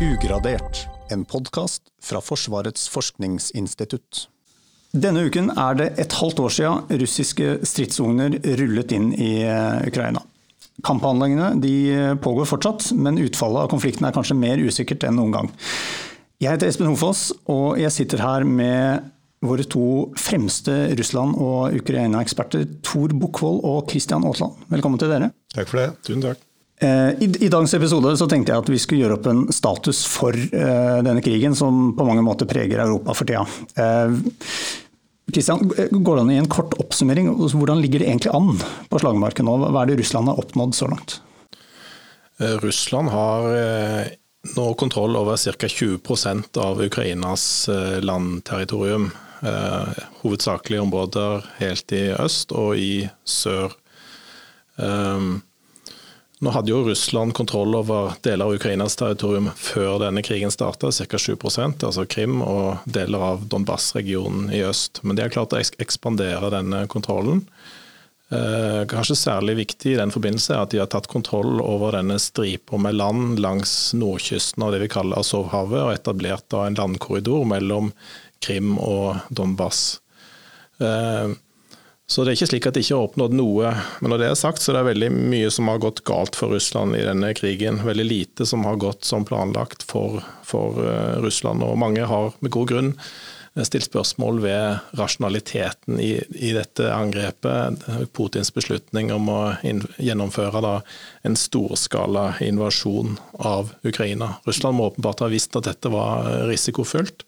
Ugradert, 0.00 0.86
en 1.08 1.26
podkast 1.28 1.82
fra 2.02 2.22
Forsvarets 2.24 2.86
forskningsinstitutt. 2.88 4.22
Denne 4.96 5.26
uken 5.28 5.50
er 5.52 5.76
det 5.76 5.88
et 6.00 6.16
halvt 6.16 6.40
år 6.40 6.54
siden 6.56 7.02
russiske 7.02 7.50
stridsvogner 7.68 8.38
rullet 8.62 8.94
inn 8.96 9.10
i 9.12 9.44
eh, 9.44 9.84
Ukraina. 9.90 10.24
Kamphandlingene 10.88 12.16
pågår 12.24 12.48
fortsatt, 12.48 12.88
men 12.96 13.20
utfallet 13.20 13.66
av 13.66 13.70
konflikten 13.74 14.08
er 14.08 14.16
kanskje 14.16 14.40
mer 14.40 14.64
usikkert 14.64 15.04
enn 15.04 15.20
noen 15.20 15.36
gang. 15.36 15.54
Jeg 16.40 16.54
heter 16.54 16.72
Espen 16.72 16.88
Hofoss, 16.88 17.28
og 17.52 17.76
jeg 17.82 17.92
sitter 17.92 18.24
her 18.24 18.48
med 18.48 19.10
våre 19.44 19.68
to 19.68 20.14
fremste 20.16 20.94
Russland- 20.96 21.36
og 21.36 21.76
Ukraina-eksperter, 21.76 22.64
Tor 22.80 23.12
Bukkvold 23.12 23.66
og 23.68 23.84
Christian 23.92 24.24
Aasland. 24.24 24.64
Velkommen 24.72 25.00
til 25.00 25.12
dere. 25.12 25.34
Takk 25.52 25.68
for 25.68 25.84
det. 25.84 25.90
Tusen 26.08 26.24
takk. 26.24 26.46
Eh, 26.80 27.10
I, 27.20 27.36
I, 27.40 27.48
dagens 27.48 27.74
episode 27.74 28.14
så 28.16 28.26
tenkte 28.28 28.54
jeg 28.54 28.62
at 28.62 28.68
vi 28.72 28.78
skulle 28.80 29.04
gjøre 29.04 29.18
opp 29.18 29.26
en 29.28 29.42
status 29.52 30.00
for 30.08 30.32
uh, 30.32 31.00
denne 31.04 31.20
krigen, 31.24 31.52
som 31.56 31.90
på 31.96 32.06
mange 32.08 32.24
måter 32.24 32.48
preger 32.48 32.80
Europa 32.80 33.16
for 33.18 33.28
tida. 33.28 33.42
Uh, 33.76 34.16
Kristian, 35.30 35.60
går 35.68 36.16
det 36.16 36.22
an 36.22 36.30
i 36.32 36.38
en 36.40 36.48
kort 36.50 36.72
oppsummering? 36.80 37.28
Hvordan 37.36 37.82
ligger 37.84 38.00
det 38.00 38.08
egentlig 38.08 38.32
an 38.34 38.56
på 38.90 39.02
slagmarken 39.02 39.46
nå? 39.46 39.58
Hva 39.60 39.82
er 39.82 39.92
det 39.92 39.98
Russland 40.00 40.32
har 40.32 40.40
oppnådd 40.40 40.72
så 40.74 40.88
langt? 40.90 41.20
Russland 42.64 43.12
har 43.12 43.44
nå 44.56 44.64
kontroll 44.80 45.14
over 45.20 45.38
ca. 45.38 45.68
20% 45.70 46.58
av 46.58 46.82
Ukrainas 46.82 47.44
landterritorium. 48.02 49.12
Hovedsakelig 50.24 50.80
områder 50.82 51.46
helt 51.60 51.94
i 51.94 52.02
øst 52.16 52.56
og 52.56 52.80
i 52.80 53.04
sør. 53.22 53.76
Um, 54.80 55.44
nå 56.40 56.52
hadde 56.54 56.72
jo 56.72 56.84
Russland 56.86 57.34
kontroll 57.36 57.74
over 57.76 58.14
deler 58.24 58.48
av 58.48 58.54
Ukrainas 58.56 58.96
territorium 58.96 59.50
før 59.60 59.98
denne 60.00 60.22
krigen 60.24 60.52
starta, 60.52 60.88
ca. 60.88 61.18
7% 61.20 61.84
altså 61.84 62.06
Krim 62.08 62.40
og 62.40 62.86
deler 62.88 63.26
av 63.26 63.44
Donbas-regionen 63.52 64.48
i 64.56 64.62
øst. 64.64 65.02
Men 65.04 65.18
de 65.18 65.26
har 65.26 65.34
klart 65.34 65.52
å 65.52 65.60
ekspandere 65.60 66.48
denne 66.54 66.86
kontrollen. 66.88 67.44
Eh, 68.30 68.86
kanskje 68.86 69.18
særlig 69.18 69.56
viktig 69.58 69.92
i 69.92 69.98
den 69.98 70.12
forbindelse 70.14 70.54
er 70.54 70.62
at 70.62 70.72
de 70.72 70.78
har 70.78 70.88
tatt 70.88 71.10
kontroll 71.10 71.58
over 71.60 71.96
denne 71.98 72.16
stripa 72.22 72.78
med 72.78 72.94
land 72.94 73.40
langs 73.42 73.90
nordkysten 73.98 74.62
av 74.62 74.72
det 74.72 74.84
vi 74.84 74.90
kaller 74.92 75.18
Azovhavet, 75.20 75.82
og 75.82 75.92
etablert 75.96 76.46
da 76.54 76.64
en 76.64 76.78
landkorridor 76.78 77.44
mellom 77.50 77.90
Krim 78.40 78.78
og 78.78 79.26
Donbas. 79.34 79.98
Eh, 80.80 81.36
så 82.10 82.24
det 82.24 82.32
er 82.32 82.38
ikke 82.40 82.46
slik 82.50 82.66
at 82.66 82.74
de 82.74 82.82
ikke 82.82 82.96
har 82.96 83.04
oppnådd 83.06 83.34
noe. 83.38 83.68
Men 84.02 84.10
når 84.10 84.18
det 84.18 84.28
er 84.32 84.38
sagt, 84.38 84.64
så 84.64 84.72
er 84.72 84.80
det 84.80 84.88
veldig 84.88 85.10
mye 85.30 85.50
som 85.54 85.68
har 85.70 85.78
gått 85.78 86.00
galt 86.08 86.34
for 86.34 86.50
Russland 86.50 86.98
i 86.98 87.04
denne 87.06 87.28
krigen. 87.38 87.78
Veldig 87.86 88.06
lite 88.06 88.46
som 88.50 88.64
har 88.66 88.80
gått 88.82 89.06
som 89.06 89.22
planlagt 89.28 89.84
for, 89.86 90.18
for 90.42 90.80
uh, 90.82 91.20
Russland. 91.22 91.62
Og 91.62 91.78
mange 91.78 92.08
har 92.10 92.32
med 92.42 92.50
god 92.50 92.72
grunn 92.72 92.88
eh, 92.96 93.62
stilt 93.62 93.86
spørsmål 93.86 94.42
ved 94.42 94.98
rasjonaliteten 94.98 96.02
i, 96.02 96.16
i 96.34 96.50
dette 96.56 96.90
angrepet. 96.90 97.86
Putins 98.10 98.50
beslutning 98.58 99.14
om 99.14 99.30
å 99.30 99.38
gjennomføre 99.62 100.64
da, 100.66 100.74
en 101.22 101.38
storskala 101.38 102.32
invasjon 102.42 103.20
av 103.38 103.70
Ukraina. 103.86 104.32
Russland 104.50 104.82
må 104.82 104.90
åpenbart 104.90 105.22
ha 105.22 105.30
visst 105.30 105.54
at 105.54 105.70
dette 105.70 105.94
var 105.94 106.26
risikofullt 106.50 107.22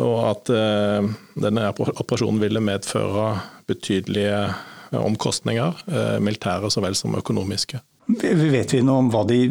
og 0.00 0.16
at 0.24 0.52
eh, 0.54 1.10
denne 1.42 1.68
operasjonen 1.74 2.40
ville 2.40 2.62
medføre 2.64 3.26
betydelige 3.68 4.40
eh, 4.48 4.98
omkostninger, 5.02 5.84
eh, 5.92 6.16
militære 6.24 6.70
så 6.72 6.82
vel 6.84 6.96
som 6.98 7.18
økonomiske. 7.18 7.82
Vet 8.22 8.74
vi 8.74 8.82
noe 8.84 9.04
om 9.04 9.12
hva 9.12 9.26
de 9.28 9.44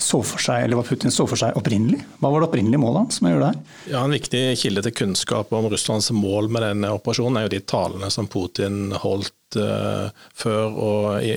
så 0.00 0.22
for 0.24 0.40
seg, 0.40 0.64
eller 0.64 0.78
hva 0.78 0.84
Putin 0.86 1.12
så 1.12 1.26
for 1.28 1.36
seg 1.36 1.56
opprinnelig? 1.58 1.98
Hva 2.22 2.30
var 2.32 2.40
det 2.40 2.48
opprinnelige 2.48 2.80
målet 2.80 3.02
hans 3.02 3.20
med 3.20 3.28
å 3.28 3.34
gjøre 3.34 3.42
det 3.42 3.50
her? 3.50 3.82
Ja, 3.92 4.04
En 4.06 4.14
viktig 4.16 4.42
kilde 4.62 4.84
til 4.86 4.94
kunnskap 4.96 5.52
om 5.52 5.68
Russlands 5.68 6.08
mål 6.16 6.48
med 6.54 6.64
denne 6.64 6.94
operasjonen 6.96 7.36
er 7.36 7.46
jo 7.46 7.52
de 7.52 7.60
talene 7.68 8.08
som 8.14 8.30
Putin 8.30 8.94
holdt 9.02 9.58
uh, 9.60 10.08
før 10.32 10.78
og 10.86 11.26
i, 11.26 11.34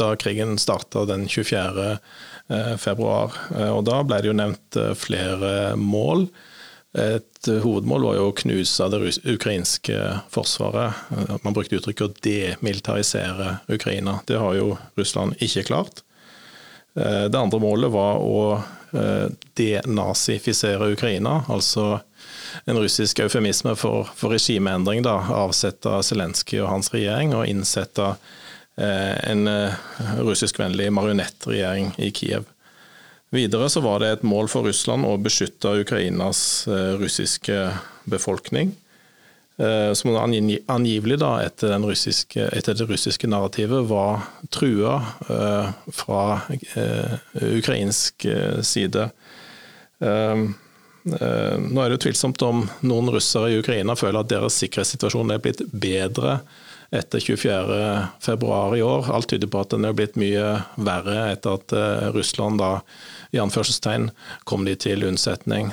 da 0.00 0.10
krigen 0.18 0.58
starta 0.58 1.04
den 1.06 1.28
24. 1.30 1.94
februar. 2.82 3.38
Uh, 3.54 3.70
og 3.76 3.84
Da 3.86 4.02
ble 4.02 4.18
det 4.18 4.32
jo 4.32 4.38
nevnt 4.40 4.80
uh, 4.82 4.90
flere 4.98 5.76
mål. 5.78 6.26
Et 6.92 7.48
hovedmål 7.48 8.02
var 8.04 8.16
jo 8.18 8.24
å 8.28 8.34
knuse 8.36 8.86
det 8.92 8.98
ukrainske 9.32 9.98
forsvaret. 10.32 10.98
Man 11.40 11.54
brukte 11.56 11.78
uttrykket 11.78 12.04
å 12.04 12.24
demilitarisere 12.26 13.54
Ukraina. 13.72 14.18
Det 14.28 14.36
har 14.36 14.58
jo 14.58 14.74
Russland 15.00 15.40
ikke 15.40 15.64
klart. 15.70 16.02
Eh, 16.94 17.24
det 17.24 17.38
andre 17.38 17.60
målet 17.60 17.90
var 17.92 18.20
å 18.20 18.60
eh, 18.92 19.28
denazifisere 19.56 20.92
Ukraina, 20.92 21.42
altså 21.48 22.02
en 22.68 22.76
russisk 22.76 23.22
eufemisme 23.24 23.72
for, 23.80 24.10
for 24.16 24.34
regimeendring. 24.36 25.02
da, 25.06 25.16
Avsette 25.32 26.02
Zelenskyj 26.04 26.60
og 26.60 26.72
hans 26.74 26.92
regjering 26.92 27.32
og 27.36 27.48
innsette 27.48 28.12
eh, 28.76 29.16
en 29.30 29.48
russiskvennlig 30.20 30.90
marionettregjering 30.92 31.94
i 31.96 32.12
Kiev. 32.12 32.44
Videre 33.32 33.70
så 33.70 33.80
var 33.80 34.02
det 34.02 34.08
et 34.12 34.24
mål 34.28 34.48
for 34.52 34.68
Russland 34.68 35.08
å 35.08 35.14
beskytte 35.16 35.70
Ukrainas 35.80 36.68
eh, 36.68 36.92
russiske 37.00 37.56
befolkning. 38.04 38.74
Eh, 39.56 39.92
som 39.96 40.12
angivelig, 40.20 41.16
da, 41.22 41.38
etter, 41.40 41.72
russiske, 41.80 42.50
etter, 42.52 42.76
det 42.76 42.84
russiske 42.90 43.30
narrativet, 43.32 43.86
var 43.88 44.26
trua 44.52 44.98
eh, 45.32 45.70
fra 45.96 46.24
ukrainsk 47.40 48.26
side. 48.60 49.06
Nå 50.02 51.78
er 51.80 51.88
det 51.88 51.96
jo 51.96 52.02
tvilsomt 52.04 52.44
om 52.44 52.66
noen 52.84 53.08
russere 53.14 53.48
i 53.48 53.56
Ukraina 53.62 53.96
føler 53.96 54.20
at 54.20 54.32
deres 54.34 54.58
sikkerhetssituasjon 54.60 55.32
er 55.32 55.40
blitt 55.40 55.64
bedre 55.72 56.40
etter 56.92 57.22
24.2 57.22 58.76
i 58.76 58.84
år. 58.84 59.08
Alt 59.14 59.32
tyder 59.32 59.48
på 59.48 59.64
at 59.64 59.72
den 59.72 59.88
er 59.88 59.96
blitt 59.96 60.20
mye 60.20 60.58
verre 60.76 61.30
etter 61.32 61.56
at 61.56 61.76
Russland 62.18 62.60
da 62.60 62.74
i 63.32 63.40
anførselstegn 63.40 64.10
kom 64.44 64.66
de 64.68 64.74
til 64.76 65.06
unnsetning. 65.08 65.72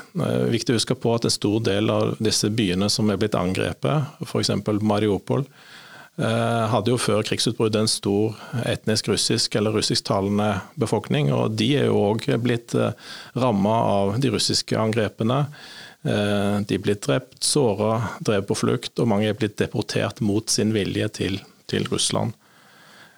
Viktig 0.52 0.74
å 0.74 0.80
huske 0.80 0.96
på 0.96 1.12
at 1.16 1.28
en 1.28 1.34
stor 1.34 1.59
del 1.68 1.92
av 1.92 2.16
disse 2.24 2.47
byene 2.56 2.88
som 2.92 3.12
er 3.12 3.20
blitt 3.20 3.36
angrepet, 3.36 4.14
f.eks. 4.24 4.53
Mariupol, 4.80 5.44
eh, 5.44 6.64
hadde 6.72 6.94
jo 6.94 7.02
før 7.02 7.25
krigsutbruddet 7.28 7.81
en 7.84 7.92
stor 7.92 8.38
etnisk 8.64 9.12
russisk 9.12 9.58
eller 9.59 9.75
russisktalende 9.75 10.53
befolkning. 10.80 11.34
og 11.36 11.58
De 11.59 11.74
er 11.81 11.90
jo 11.90 12.00
òg 12.14 12.30
blitt 12.40 12.75
eh, 12.80 12.96
ramma 13.36 13.76
av 13.91 14.16
de 14.24 14.31
russiske 14.31 14.80
angrepene. 14.80 15.41
Eh, 16.08 16.62
de 16.64 16.78
er 16.78 16.86
blitt 16.86 17.03
drept, 17.09 17.41
såra, 17.44 18.16
drevet 18.24 18.47
på 18.47 18.56
flukt, 18.62 18.94
og 19.03 19.12
mange 19.12 19.28
er 19.28 19.36
blitt 19.36 19.59
deportert 19.59 20.24
mot 20.24 20.47
sin 20.47 20.72
vilje 20.72 21.12
til, 21.20 21.41
til 21.68 21.91
Russland. 21.91 22.38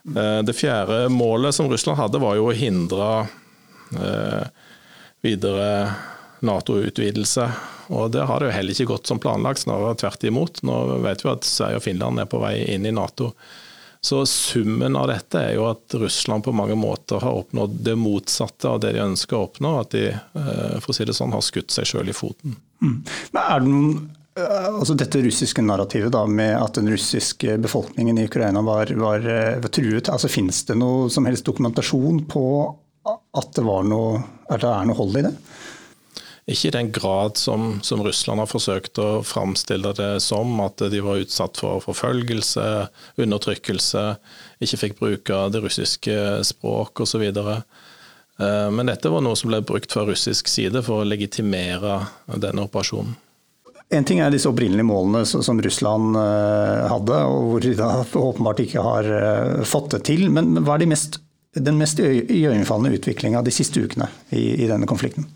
Det 0.02 0.56
fjerde 0.58 1.12
målet 1.14 1.54
som 1.54 1.68
Russland 1.70 2.00
hadde, 2.00 2.18
var 2.18 2.34
jo 2.34 2.48
å 2.50 2.56
hindre 2.58 3.12
Eh, 3.22 3.41
videre 5.22 5.68
Nato-utvidelse. 6.42 7.48
Og 7.88 8.12
Der 8.12 8.26
har 8.26 8.40
det 8.40 8.50
jo 8.50 8.56
heller 8.56 8.76
ikke 8.76 8.94
gått 8.94 9.10
som 9.10 9.20
planlagt, 9.22 9.66
snarere 9.66 9.98
tvert 10.00 10.24
imot. 10.26 10.62
Nå 10.66 10.78
vet 11.06 11.26
vi 11.26 11.30
at 11.32 11.48
Sverige 11.48 11.82
og 11.82 11.86
Finland 11.86 12.24
er 12.24 12.30
på 12.32 12.40
vei 12.42 12.56
inn 12.74 12.88
i 12.88 12.94
Nato. 12.96 13.32
Så 14.02 14.24
summen 14.26 14.96
av 14.98 15.12
dette 15.12 15.38
er 15.38 15.52
jo 15.60 15.68
at 15.70 15.94
Russland 16.02 16.42
på 16.44 16.54
mange 16.58 16.76
måter 16.80 17.22
har 17.22 17.38
oppnådd 17.44 17.76
det 17.86 17.94
motsatte 18.02 18.70
av 18.70 18.80
det 18.82 18.96
de 18.96 19.04
ønsker 19.04 19.38
å 19.38 19.44
oppnå. 19.46 19.76
At 19.84 19.94
de 19.94 20.08
eh, 20.10 20.80
for 20.82 20.90
å 20.90 20.96
si 20.98 21.06
det 21.06 21.14
sånn, 21.14 21.36
har 21.36 21.46
skutt 21.46 21.70
seg 21.70 21.86
sjøl 21.86 22.10
i 22.10 22.16
foten. 22.18 22.58
Mm. 22.82 22.98
Men 23.36 23.42
er 23.44 23.62
det 23.62 23.70
noen 23.70 23.92
eh, 24.40 24.70
altså 24.72 24.98
Dette 24.98 25.22
russiske 25.22 25.62
narrativet 25.62 26.16
da, 26.16 26.24
med 26.26 26.56
at 26.58 26.80
den 26.80 26.90
russiske 26.90 27.60
befolkningen 27.62 28.18
i 28.18 28.26
Ukraina 28.32 28.66
var, 28.66 28.90
var, 28.98 29.28
var 29.62 29.76
truet, 29.76 30.10
altså 30.10 30.32
finnes 30.32 30.64
det 30.66 30.80
noe 30.82 31.12
som 31.14 31.30
helst 31.30 31.46
dokumentasjon 31.46 32.24
på 32.32 32.48
at 33.08 33.54
det, 33.56 33.64
noe, 33.66 34.22
at 34.50 34.62
det 34.64 34.70
er 34.72 34.90
noe 34.90 34.98
hold 34.98 35.18
i 35.20 35.26
det? 35.26 35.36
Ikke 36.52 36.72
i 36.72 36.74
den 36.74 36.90
grad 36.94 37.38
som, 37.38 37.80
som, 37.86 38.02
Russland 38.04 38.42
har 38.42 38.50
forsøkt 38.50 39.00
å 39.00 39.22
framstille 39.26 39.94
det 39.98 40.16
som, 40.26 40.52
at 40.64 40.82
de 40.92 41.02
var 41.06 41.22
utsatt 41.22 41.62
for 41.62 41.84
forfølgelse, 41.86 42.66
undertrykkelse, 43.22 44.06
ikke 44.66 44.82
fikk 44.84 45.00
bruke 45.00 45.42
det 45.54 45.62
russiske 45.64 46.18
språk 46.50 47.04
osv. 47.06 47.28
Eh, 47.32 48.70
men 48.74 48.90
dette 48.90 49.14
var 49.14 49.24
noe 49.24 49.38
som 49.38 49.54
ble 49.54 49.62
brukt 49.66 49.94
fra 49.94 50.06
russisk 50.10 50.50
side 50.50 50.82
for 50.86 51.04
å 51.04 51.08
legitimere 51.08 52.02
denne 52.34 52.66
operasjonen. 52.66 53.14
En 53.92 54.06
ting 54.08 54.22
er 54.24 54.32
disse 54.32 54.48
opprinnelige 54.48 54.88
målene 54.88 55.26
som 55.28 55.60
Russland 55.62 56.16
eh, 56.16 56.86
hadde, 56.88 57.18
og 57.28 57.50
hvor 57.50 57.64
de 57.64 57.74
da 57.76 57.90
åpenbart 58.02 58.62
ikke 58.64 58.86
har 58.86 59.10
eh, 59.18 59.66
fått 59.68 59.92
det 59.94 60.06
til. 60.08 60.30
Men 60.32 60.64
hva 60.64 60.78
er 60.78 60.86
de 60.86 60.94
mest 60.94 61.20
den 61.60 61.80
mest 61.80 62.00
iøynefallende 62.00 62.96
utviklinga 62.96 63.42
de 63.44 63.52
siste 63.54 63.84
ukene 63.84 64.08
i, 64.30 64.64
i, 64.64 64.68
denne 64.70 64.88
konflikten? 64.88 65.28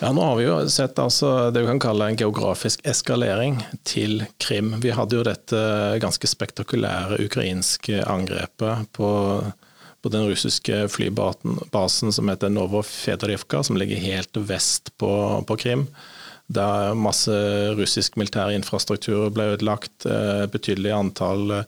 Ja, 0.00 0.10
Nå 0.12 0.24
har 0.24 0.38
vi 0.38 0.46
jo 0.46 0.54
sett 0.72 0.98
altså, 0.98 1.50
det 1.52 1.62
vi 1.62 1.68
kan 1.68 1.82
kalle 1.82 2.08
en 2.08 2.16
geografisk 2.18 2.80
eskalering 2.88 3.60
til 3.86 4.24
Krim. 4.42 4.72
Vi 4.82 4.94
hadde 4.96 5.18
jo 5.18 5.26
dette 5.26 5.60
ganske 6.02 6.30
spektakulære 6.30 7.20
ukrainske 7.22 8.00
angrepet 8.08 8.88
på, 8.96 9.10
på 10.02 10.14
den 10.14 10.26
russiske 10.30 10.86
flybasen 10.90 12.16
som 12.16 12.32
heter 12.32 12.50
Novofedorivka, 12.50 13.62
som 13.62 13.78
ligger 13.78 14.00
helt 14.02 14.42
vest 14.48 14.90
på, 14.98 15.12
på 15.46 15.60
Krim. 15.60 15.86
Der 16.52 16.96
masse 16.98 17.32
russisk 17.76 18.16
militær 18.18 18.50
infrastruktur 18.56 19.28
ble 19.32 19.52
ødelagt. 19.54 20.08
Betydelig 20.52 20.96
antall 20.96 21.60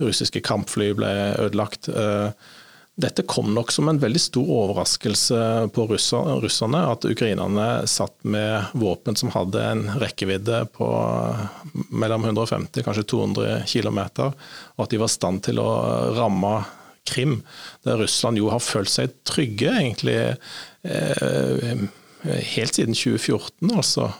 russiske 0.00 0.44
kampfly 0.46 0.92
ble 0.96 1.10
ødelagt. 1.40 1.90
Dette 3.00 3.22
kom 3.22 3.54
nok 3.54 3.70
som 3.72 3.88
en 3.88 4.00
veldig 4.00 4.20
stor 4.20 4.48
overraskelse 4.50 5.38
på 5.72 5.86
russerne, 5.88 6.80
at 6.90 7.06
ukrainerne 7.08 7.68
satt 7.88 8.16
med 8.26 8.72
våpen 8.76 9.16
som 9.16 9.30
hadde 9.32 9.62
en 9.64 9.84
rekkevidde 10.02 10.64
på 10.74 10.88
mellom 11.94 12.26
150 12.28 12.84
kanskje 12.84 13.06
200 13.14 13.62
km, 13.70 14.02
og 14.76 14.84
at 14.84 14.92
de 14.92 15.00
var 15.00 15.08
i 15.08 15.16
stand 15.16 15.44
til 15.48 15.62
å 15.62 15.70
ramme 16.18 16.58
Krim, 17.10 17.40
der 17.86 17.96
Russland 18.02 18.38
jo 18.38 18.50
har 18.52 18.60
følt 18.60 18.90
seg 18.92 19.14
trygge, 19.26 19.72
egentlig. 19.72 20.18
Eh, 20.84 21.86
helt 22.22 22.74
siden 22.74 22.94
2014, 22.94 23.70
altså. 23.72 24.10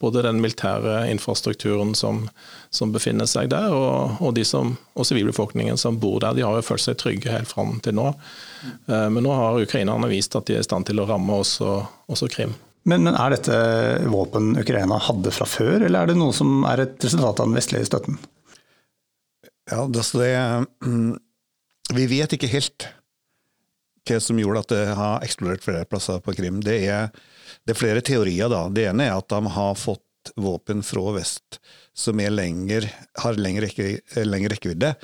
Både 0.00 0.22
den 0.24 0.40
militære 0.40 1.10
infrastrukturen 1.10 1.94
som, 1.94 2.22
som 2.70 2.92
befinner 2.94 3.28
seg 3.28 3.50
der, 3.52 3.74
og, 3.76 4.20
og, 4.20 4.34
de 4.36 4.44
som, 4.46 4.74
og 4.96 5.08
sivilbefolkningen 5.08 5.76
som 5.80 5.98
bor 6.00 6.20
der. 6.24 6.36
De 6.36 6.44
har 6.46 6.56
jo 6.56 6.64
følt 6.64 6.84
seg 6.86 6.98
trygge 7.00 7.32
helt 7.32 7.50
fram 7.50 7.76
til 7.84 7.98
nå. 7.98 8.08
Eh, 8.88 9.08
men 9.12 9.20
nå 9.26 9.34
har 9.36 9.60
ukrainerne 9.60 10.10
vist 10.12 10.36
at 10.38 10.48
de 10.48 10.56
er 10.56 10.64
i 10.64 10.68
stand 10.68 10.88
til 10.88 11.02
å 11.02 11.08
ramme 11.08 11.42
også, 11.42 11.78
også 12.12 12.30
Krim. 12.32 12.56
Men, 12.86 13.02
men, 13.02 13.16
er 13.18 13.34
dette 13.34 13.56
våpen 14.12 14.54
Ukraina 14.60 15.00
hadde 15.02 15.32
fra 15.34 15.48
før, 15.50 15.80
eller 15.80 16.04
er 16.04 16.12
det 16.12 16.20
noe 16.20 16.34
som 16.36 16.62
er 16.70 16.84
et 16.84 17.02
resultat 17.02 17.42
av 17.42 17.50
den 17.50 17.58
vestlige 17.58 17.88
støtten? 17.88 18.20
Ja, 19.66 19.82
det, 19.90 20.04
Vi 21.96 22.06
vet 22.06 22.36
ikke 22.36 22.52
helt 22.52 22.86
som 24.22 24.38
gjorde 24.38 24.64
at 24.64 24.72
det 24.72 24.82
har 24.98 25.24
eksplodert 25.26 25.64
flere 25.64 25.86
plasser 25.88 26.20
på 26.24 26.34
Krim. 26.36 26.60
Det 26.64 26.78
er, 26.86 27.08
det 27.64 27.74
er 27.74 27.78
flere 27.78 28.04
teorier. 28.04 28.50
da. 28.52 28.66
Det 28.70 28.88
ene 28.90 29.08
er 29.08 29.16
at 29.16 29.28
de 29.32 29.54
har 29.58 29.78
fått 29.78 30.02
våpen 30.34 30.82
fra 30.82 31.12
vest 31.14 31.60
som 31.96 32.18
lenger, 32.18 32.88
har 33.22 33.38
lengre, 33.40 33.68
rekke, 33.68 34.24
lengre 34.26 34.52
rekkevidde 34.56 34.94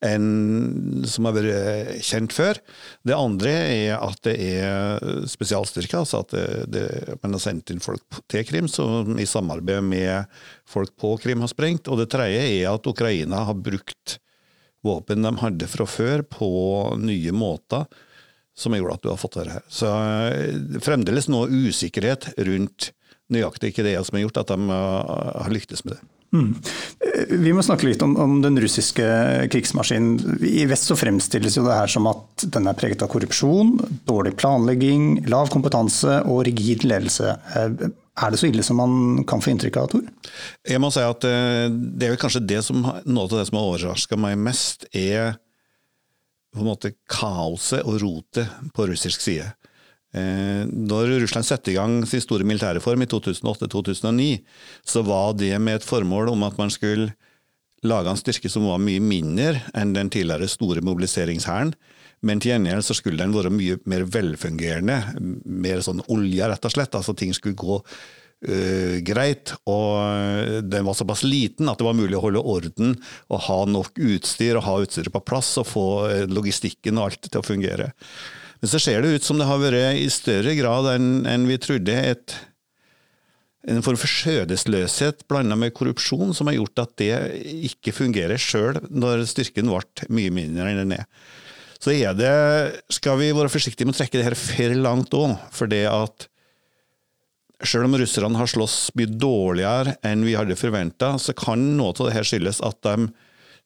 enn 0.00 1.04
som 1.04 1.26
har 1.28 1.34
vært 1.36 2.00
kjent 2.06 2.32
før. 2.32 2.58
Det 3.04 3.16
andre 3.16 3.52
er 3.52 3.98
at 3.98 4.22
det 4.24 4.34
er 4.40 5.26
spesialstyrker, 5.28 6.00
altså 6.00 6.22
at 6.24 6.32
det, 6.32 6.46
det, 6.72 6.84
man 7.20 7.36
har 7.36 7.42
sendt 7.44 7.72
inn 7.72 7.84
folk 7.84 8.22
til 8.30 8.46
Krim 8.48 8.70
som 8.72 9.18
i 9.20 9.28
samarbeid 9.28 9.84
med 9.84 10.40
folk 10.68 10.94
på 11.00 11.12
Krim 11.20 11.44
har 11.44 11.52
sprengt. 11.52 11.90
Og 11.92 12.00
det 12.00 12.08
tredje 12.14 12.40
er 12.48 12.70
at 12.72 12.88
Ukraina 12.88 13.44
har 13.50 13.60
brukt 13.60 14.16
våpen 14.80 15.26
de 15.26 15.34
hadde 15.42 15.68
fra 15.68 15.84
før, 15.84 16.24
på 16.24 16.48
nye 16.96 17.36
måter 17.36 17.84
som 18.60 18.76
gjorde 18.76 18.98
at 18.98 19.04
du 19.04 19.10
har 19.10 19.20
fått 19.20 19.40
det 19.40 19.48
her. 19.54 19.66
Så 19.72 19.88
eh, 19.88 20.80
fremdeles 20.84 21.30
noe 21.32 21.48
usikkerhet 21.48 22.32
rundt 22.38 22.92
nøyaktig 23.30 23.72
ikke 23.72 23.86
det 23.86 23.98
som 24.04 24.18
har 24.18 24.26
gjort 24.26 24.42
at 24.42 24.52
de 24.52 24.72
eh, 24.76 25.20
har 25.46 25.54
lyktes 25.54 25.84
med 25.86 25.96
det. 25.96 26.02
Mm. 26.30 26.50
Eh, 27.06 27.32
vi 27.42 27.54
må 27.56 27.64
snakke 27.64 27.88
litt 27.88 28.04
om, 28.06 28.14
om, 28.20 28.36
den 28.44 28.60
russiske 28.60 29.06
krigsmaskinen. 29.50 30.38
I 30.46 30.66
vest 30.70 30.90
så 30.90 30.98
fremstilles 30.98 31.56
jo 31.58 31.64
det 31.66 31.78
her 31.78 31.90
som 31.90 32.10
at 32.10 32.46
den 32.52 32.68
er 32.70 32.78
preget 32.78 33.02
av 33.06 33.10
korrupsjon, 33.12 33.78
dårlig 34.08 34.36
planlegging, 34.40 35.24
lav 35.32 35.50
kompetanse 35.54 36.20
og 36.28 36.44
rigid 36.50 36.84
ledelse. 36.86 37.34
Er 37.56 38.32
det 38.34 38.38
så 38.42 38.50
ille 38.50 38.64
som 38.66 38.78
man 38.82 39.24
kan 39.28 39.40
få 39.40 39.54
inntrykk 39.54 39.80
av, 39.80 39.92
Tor? 39.94 40.32
Jeg 40.68 40.82
må 40.82 40.92
si 40.92 41.02
at 41.02 41.24
det 41.24 42.10
er 42.10 42.20
kanskje 42.20 42.44
det 42.44 42.60
som, 42.66 42.82
noe 42.84 43.24
av 43.24 43.38
det 43.38 43.46
som 43.48 43.56
har 43.56 43.70
overraska 43.70 44.18
meg 44.20 44.36
mest, 44.42 44.84
er 44.92 45.38
på 46.50 46.62
en 46.62 46.70
måte 46.70 46.94
kaoset 47.10 47.84
og 47.86 48.00
rotet 48.02 48.70
på 48.74 48.88
russisk 48.90 49.22
side. 49.22 49.46
Eh, 50.10 50.66
når 50.66 51.20
Russland 51.22 51.46
satte 51.46 51.70
i 51.70 51.76
gang 51.76 52.00
sin 52.08 52.22
store 52.24 52.46
militærreform 52.46 53.04
i 53.04 53.08
2008-2009, 53.10 54.30
så 54.82 55.04
var 55.06 55.36
det 55.38 55.54
med 55.62 55.78
et 55.78 55.86
formål 55.86 56.32
om 56.32 56.42
at 56.48 56.58
man 56.58 56.72
skulle 56.74 57.12
lage 57.86 58.10
en 58.10 58.18
styrke 58.18 58.50
som 58.52 58.66
var 58.68 58.82
mye 58.82 59.00
mindre 59.00 59.62
enn 59.78 59.94
den 59.96 60.10
tidligere 60.12 60.50
store 60.50 60.82
mobiliseringshæren. 60.84 61.72
Men 62.26 62.40
til 62.40 62.52
gjengjeld 62.52 62.84
så 62.84 62.96
skulle 62.98 63.22
den 63.22 63.32
være 63.32 63.52
mye 63.54 63.78
mer 63.88 64.02
velfungerende, 64.04 64.98
mer 65.46 65.80
sånn 65.84 66.02
olje, 66.12 66.50
rett 66.50 66.66
og 66.68 66.74
slett. 66.74 66.96
Altså 66.98 67.14
ting 67.16 67.32
skulle 67.36 67.56
gå 67.56 67.78
uh, 68.48 68.96
greit. 69.06 69.54
Og 69.70 70.60
den 70.66 70.86
var 70.86 70.98
såpass 70.98 71.24
liten 71.26 71.70
at 71.70 71.80
det 71.80 71.86
var 71.86 71.98
mulig 71.98 72.18
å 72.18 72.24
holde 72.26 72.44
orden 72.44 72.94
og 73.28 73.46
ha 73.46 73.62
nok 73.68 73.98
utstyr 74.00 74.58
og 74.58 74.66
ha 74.66 74.76
utstyret 74.84 75.14
på 75.14 75.24
plass 75.24 75.54
og 75.60 75.68
få 75.68 75.88
eh, 76.10 76.28
logistikken 76.30 76.98
og 76.98 77.10
alt 77.10 77.26
til 77.28 77.40
å 77.40 77.46
fungere. 77.46 77.90
Men 78.60 78.72
så 78.72 78.80
ser 78.82 79.02
det 79.02 79.16
ut 79.16 79.26
som 79.26 79.40
det 79.40 79.48
har 79.48 79.60
vært 79.62 79.98
i 79.98 80.08
større 80.12 80.54
grad 80.58 80.90
enn, 80.92 81.10
en 81.28 81.46
vi 81.48 81.56
trodde 81.62 81.94
et, 81.96 82.34
en 83.70 83.84
form 83.84 83.98
for 84.00 84.10
skjødesløshet 84.10 85.24
blanda 85.30 85.56
med 85.56 85.74
korrupsjon 85.76 86.34
som 86.36 86.50
har 86.50 86.58
gjort 86.58 86.84
at 86.84 86.96
det 87.00 87.14
ikke 87.70 87.96
fungerer 87.96 88.40
sjøl 88.40 88.82
når 88.90 89.24
styrken 89.30 89.70
ble 89.72 90.10
mye 90.12 90.34
mindre 90.34 90.68
enn 90.68 90.82
den 90.84 90.98
er. 91.00 91.08
Så 91.80 91.94
er 91.96 92.12
det, 92.12 92.34
skal 92.92 93.16
vi 93.22 93.30
være 93.32 93.52
forsiktige 93.52 93.88
med 93.88 93.96
å 93.96 94.00
trekke 94.02 94.18
det 94.20 94.26
her 94.26 94.36
for 94.36 94.76
langt 94.76 95.16
òg, 95.16 95.38
for 95.56 95.70
det 95.70 95.86
at 95.88 96.29
selv 97.66 97.88
om 97.88 97.96
russerne 98.00 98.38
har 98.40 98.48
slåss 98.50 98.90
mye 98.98 99.10
dårligere 99.20 99.96
enn 100.06 100.24
vi 100.24 100.36
hadde 100.38 100.58
forventa, 100.58 101.14
så 101.20 101.34
kan 101.36 101.60
noe 101.76 101.92
av 101.92 102.08
det 102.08 102.16
her 102.16 102.26
skyldes 102.26 102.62
at 102.64 102.80
de 102.86 103.10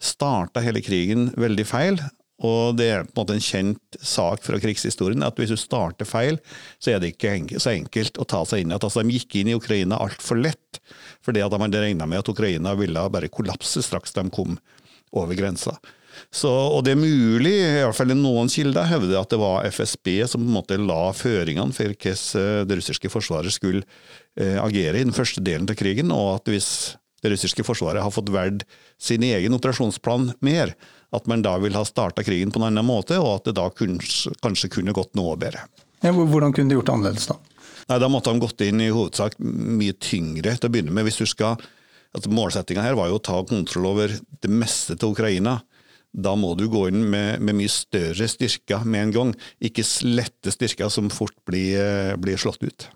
starta 0.02 0.62
hele 0.64 0.82
krigen 0.84 1.30
veldig 1.38 1.66
feil. 1.68 2.00
Og 2.44 2.74
det 2.76 2.88
er 2.90 3.04
på 3.06 3.14
en 3.14 3.20
måte 3.20 3.36
en 3.36 3.44
kjent 3.44 3.98
sak 4.02 4.42
fra 4.44 4.58
krigshistorien 4.60 5.22
at 5.24 5.38
hvis 5.38 5.52
du 5.54 5.58
starter 5.60 6.08
feil, 6.08 6.40
så 6.82 6.92
er 6.92 7.00
det 7.00 7.14
ikke 7.14 7.60
så 7.62 7.72
enkelt 7.76 8.18
å 8.18 8.26
ta 8.28 8.42
seg 8.44 8.64
inn 8.64 8.72
igjen. 8.72 8.82
altså, 8.82 9.04
de 9.04 9.14
gikk 9.14 9.38
inn 9.40 9.52
i 9.52 9.56
Ukraina 9.56 10.00
altfor 10.02 10.42
lett. 10.42 10.80
Fordi 11.24 11.44
at 11.44 11.54
de 11.54 11.62
hadde 11.62 11.84
regna 11.84 12.08
med 12.10 12.24
at 12.24 12.32
Ukraina 12.32 12.74
ville 12.76 13.06
bare 13.14 13.30
kollapse 13.32 13.84
straks 13.86 14.16
de 14.18 14.26
kom 14.34 14.58
over 15.14 15.38
grensa. 15.38 15.78
Så, 16.34 16.50
og 16.50 16.82
det 16.86 16.94
er 16.94 17.00
mulig, 17.00 17.54
i 17.54 17.84
hvert 17.84 17.96
fall 17.96 18.12
noen 18.16 18.50
kilder 18.52 18.88
hevder 18.90 19.20
at 19.20 19.32
det 19.32 19.40
var 19.40 19.68
FSB 19.70 20.10
som 20.30 20.42
på 20.42 20.48
en 20.48 20.56
måte 20.58 20.80
la 20.80 21.08
føringene 21.16 21.74
for 21.76 21.94
hvordan 21.94 22.42
eh, 22.42 22.66
det 22.68 22.78
russiske 22.80 23.10
forsvaret 23.12 23.54
skulle 23.54 23.84
eh, 24.38 24.58
agere 24.62 25.00
i 25.00 25.06
den 25.06 25.16
første 25.16 25.42
delen 25.44 25.68
av 25.70 25.78
krigen, 25.78 26.12
og 26.14 26.36
at 26.38 26.52
hvis 26.52 26.68
det 27.24 27.32
russiske 27.32 27.64
forsvaret 27.64 28.04
har 28.04 28.12
fått 28.12 28.32
valgt 28.34 28.66
sin 29.00 29.24
egen 29.24 29.56
operasjonsplan 29.56 30.34
mer, 30.44 30.74
at 31.14 31.28
man 31.30 31.44
da 31.44 31.54
vil 31.62 31.76
ha 31.78 31.84
starta 31.86 32.24
krigen 32.26 32.52
på 32.52 32.60
en 32.60 32.68
annen 32.68 32.86
måte, 32.86 33.16
og 33.22 33.38
at 33.38 33.48
det 33.48 33.56
da 33.56 33.70
kanskje, 33.72 34.34
kanskje 34.44 34.72
kunne 34.76 34.94
gått 34.96 35.14
noe 35.16 35.38
bedre. 35.40 35.64
Ja, 36.04 36.12
hvordan 36.12 36.52
kunne 36.52 36.68
de 36.68 36.76
gjort 36.76 36.90
det 36.90 36.96
annerledes 36.98 37.30
da? 37.30 37.38
Nei, 37.88 37.98
Da 38.00 38.10
måtte 38.12 38.32
de 38.32 38.42
gått 38.42 38.64
inn 38.64 38.82
i 38.82 38.92
hovedsak 38.92 39.38
mye 39.40 39.96
tyngre 39.96 40.56
til 40.56 40.68
å 40.68 40.72
begynne 40.72 40.92
med. 40.92 41.06
hvis 41.08 41.20
du 41.22 41.26
skal 41.28 41.56
altså 42.14 42.30
Målsettinga 42.30 42.84
her 42.84 42.96
var 42.98 43.08
jo 43.10 43.18
å 43.18 43.24
ta 43.24 43.40
kontroll 43.46 43.90
over 43.90 44.12
det 44.14 44.50
meste 44.50 44.96
til 44.96 45.14
Ukraina 45.14 45.58
da 46.14 46.34
må 46.38 46.52
du 46.54 46.68
gå 46.70 46.86
inn 46.90 47.02
med, 47.10 47.42
med, 47.42 47.58
mye 47.58 47.70
større 47.72 48.28
styrker 48.30 48.84
med 48.86 49.08
en 49.08 49.14
gang, 49.14 49.32
ikke 49.58 49.84
slette 49.86 50.52
styrker 50.54 50.92
som 50.92 51.10
fort 51.10 51.34
blir, 51.48 51.74
eh, 51.80 52.14
blir 52.20 52.38
slått 52.38 52.62
ut. 52.62 52.86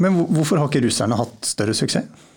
Men 0.00 0.16
hvorfor 0.28 0.60
har 0.60 0.68
ikke 0.68 0.84
russerne 0.84 1.16
hatt 1.16 1.48
større 1.48 1.76
suksess? 1.76 2.28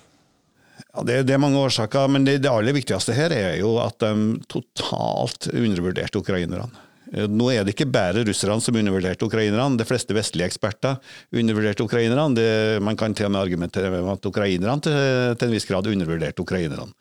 Ja, 0.94 1.04
det, 1.06 1.24
det, 1.28 1.36
er 1.36 1.42
mange 1.42 1.60
årsaker, 1.60 2.10
men 2.12 2.26
det, 2.28 2.40
det, 2.44 2.52
aller 2.52 2.76
viktigste 2.76 3.16
her 3.18 3.34
er 3.34 3.58
jo 3.58 3.76
at 3.82 3.98
de 4.04 4.40
totalt 4.52 5.50
undervurderte 5.52 6.22
ukrainerne. 6.22 6.70
Eh, 7.12 7.28
nå 7.28 7.50
er 7.52 7.66
det 7.66 7.76
ikke 7.76 7.90
bare 7.92 8.24
russerne 8.24 8.64
som 8.64 8.78
undervurderte 8.80 9.28
ukrainerne, 9.28 9.80
de 9.80 9.88
fleste 9.90 10.16
vestlige 10.16 10.48
eksperter 10.54 10.96
undervurderte 11.36 11.84
ukrainerne. 11.84 12.80
man 12.80 13.00
kan 13.00 13.14
til 13.14 13.28
og 13.28 13.36
med 13.36 13.42
argumentere 13.42 13.92
med 13.92 14.16
at 14.16 14.32
ukrainerne 14.32 14.80
til, 14.82 15.36
til 15.36 15.50
en 15.50 15.58
viss 15.58 15.68
grad 15.68 15.92
undervurderte 15.92 16.46
ukrainerne. 16.46 16.94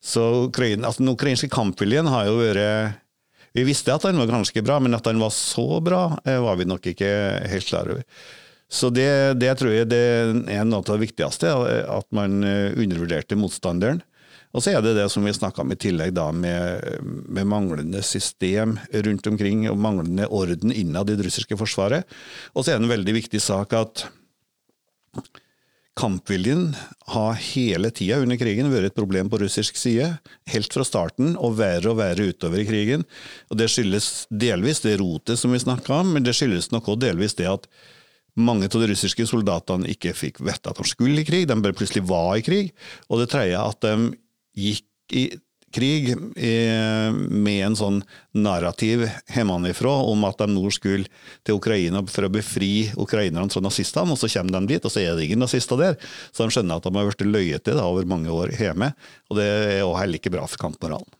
Så 0.00 0.24
Ukraina, 0.48 0.88
altså, 0.88 1.04
den 1.04 1.12
ukrainske 1.12 1.50
kampviljen 1.52 2.08
har 2.08 2.28
jo 2.28 2.38
vært 2.40 3.00
Vi 3.52 3.64
visste 3.66 3.92
at 3.92 4.06
den 4.06 4.20
var 4.20 4.30
ganske 4.30 4.62
bra, 4.62 4.78
men 4.80 4.94
at 4.94 5.04
den 5.04 5.20
var 5.20 5.32
så 5.34 5.80
bra, 5.82 6.04
eh, 6.24 6.38
var 6.38 6.56
vi 6.56 6.68
nok 6.70 6.84
ikke 6.92 7.08
helt 7.50 7.66
klar 7.66 7.90
over. 7.90 8.04
Så 8.70 8.92
det, 8.94 9.40
det 9.42 9.56
tror 9.58 9.74
jeg 9.74 9.88
det 9.90 10.04
er 10.54 10.62
noe 10.68 10.78
av 10.78 10.92
det 10.92 11.02
viktigste, 11.02 11.50
at 11.90 12.06
man 12.14 12.44
eh, 12.46 12.78
undervurderte 12.78 13.34
motstanderen. 13.34 13.98
Og 14.54 14.62
så 14.62 14.72
er 14.74 14.82
det 14.82 14.96
det 14.96 15.08
som 15.10 15.26
vi 15.26 15.34
snakka 15.34 15.62
om 15.62 15.74
i 15.74 15.78
tillegg, 15.78 16.14
da, 16.16 16.28
med, 16.34 17.02
med, 17.02 17.46
manglende 17.50 18.02
system 18.06 18.76
rundt 19.06 19.26
omkring, 19.30 19.66
og 19.70 19.78
manglende 19.78 20.26
orden 20.26 20.74
innad 20.74 21.10
i 21.10 21.18
det 21.18 21.26
russiske 21.26 21.58
forsvaret. 21.58 22.06
Og 22.54 22.64
så 22.64 22.72
er 22.72 22.78
det 22.78 22.86
en 22.86 22.94
veldig 22.94 23.14
viktig 23.20 23.42
sak 23.42 23.76
at 23.78 24.06
Kampviljen 25.98 26.70
har 27.12 27.34
hele 27.34 27.90
tida 27.90 28.20
under 28.22 28.38
krigen 28.38 28.70
vært 28.70 28.92
et 28.92 28.96
problem 28.96 29.28
på 29.30 29.40
russisk 29.42 29.76
side, 29.76 30.06
helt 30.48 30.72
fra 30.72 30.86
starten 30.86 31.34
og 31.34 31.58
verre 31.58 31.90
og 31.90 31.98
verre 31.98 32.28
utover 32.30 32.62
i 32.62 32.66
krigen. 32.68 33.02
Og 33.50 33.58
Det 33.58 33.68
skyldes 33.68 34.26
delvis 34.30 34.80
det 34.86 35.00
rotet 35.00 35.40
som 35.40 35.52
vi 35.52 35.58
snakka 35.60 36.00
om, 36.00 36.14
men 36.14 36.24
det 36.24 36.36
skyldes 36.38 36.70
nok 36.70 36.88
også 36.88 37.04
delvis 37.08 37.36
det 37.40 37.50
at 37.50 37.66
mange 38.38 38.70
av 38.70 38.80
de 38.80 38.92
russiske 38.92 39.26
soldatene 39.26 39.90
ikke 39.90 40.14
fikk 40.14 40.40
vite 40.46 40.70
at 40.70 40.78
de 40.78 40.86
skulle 40.86 41.20
i 41.20 41.26
krig, 41.26 41.48
de 41.50 41.58
bare 41.58 41.76
plutselig 41.76 42.06
var 42.08 42.38
i 42.38 42.46
krig. 42.46 42.70
Og 43.10 43.20
det 43.20 43.32
tredje 43.34 43.58
at 43.58 43.82
de 43.82 44.12
gikk 44.56 44.86
i 45.10 45.26
krig 45.74 46.10
med 46.34 47.60
en 47.66 47.76
sånn 47.78 48.00
narrativ 48.34 49.04
hjemmefra 49.30 49.92
om 50.10 50.26
at 50.28 50.42
de 50.42 50.48
nå 50.50 50.72
skulle 50.74 51.06
til 51.46 51.60
Ukraina 51.60 52.02
for 52.10 52.26
å 52.26 52.32
befri 52.32 52.88
ukrainerne 52.98 53.52
fra 53.52 53.62
nazistene, 53.64 54.14
og 54.14 54.20
så 54.20 54.30
kommer 54.32 54.58
de 54.58 54.74
dit, 54.74 54.84
og 54.84 54.92
så 54.92 55.04
er 55.04 55.14
det 55.14 55.28
ingen 55.28 55.42
nazister 55.44 55.80
der. 55.80 55.96
Så 56.32 56.44
de 56.44 56.56
skjønner 56.56 56.80
at 56.80 56.88
de 56.88 56.94
har 56.96 57.08
blitt 57.12 57.26
løyet 57.28 57.66
til 57.68 57.80
over 57.82 58.08
mange 58.08 58.32
år 58.34 58.54
hjemme, 58.58 58.92
og 59.30 59.40
det 59.40 59.48
er 59.48 59.80
også 59.84 60.02
heller 60.02 60.22
ikke 60.22 60.34
bra 60.34 60.46
for 60.50 60.66
kampmoralen. 60.66 61.16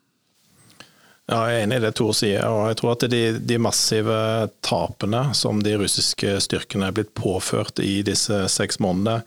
Ja, 1.31 1.45
jeg 1.47 1.61
er 1.61 1.65
enig 1.65 1.77
i 1.79 1.83
det 1.85 1.93
Tor 1.95 2.15
sier. 2.17 2.43
og 2.51 2.65
jeg 2.73 2.77
tror 2.81 2.97
at 2.97 3.05
de, 3.13 3.23
de, 3.39 3.59
massive 3.63 4.19
tapene 4.67 5.29
som 5.39 5.61
de 5.63 5.77
russiske 5.79 6.41
styrkene 6.43 6.89
er 6.89 6.97
blitt 6.97 7.13
påført 7.15 7.79
i 7.85 8.01
disse 8.07 8.49
seks 8.51 8.81
månedene, 8.83 9.23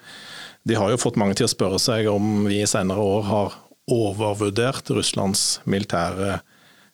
de 0.67 0.75
har 0.79 0.91
jo 0.91 0.99
fått 0.99 1.19
mange 1.19 1.35
til 1.35 1.47
å 1.47 1.51
spørre 1.51 1.79
seg 1.79 2.07
om 2.11 2.45
vi 2.47 2.61
i 2.63 2.67
senere 2.67 2.99
år 2.99 3.23
har 3.27 3.55
overvurdert 3.91 4.89
Russlands 4.95 5.61
militære 5.67 6.39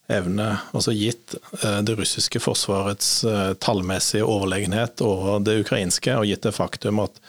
evne. 0.09 0.49
Altså 0.73 0.93
gitt 0.97 1.35
eh, 1.61 1.79
det 1.85 1.95
russiske 1.99 2.41
forsvarets 2.41 3.23
eh, 3.29 3.53
tallmessige 3.61 4.25
overlegenhet 4.25 5.03
over 5.05 5.39
det 5.45 5.59
ukrainske, 5.63 6.15
og 6.17 6.27
gitt 6.29 6.45
det 6.47 6.55
faktum 6.57 7.01
at 7.05 7.21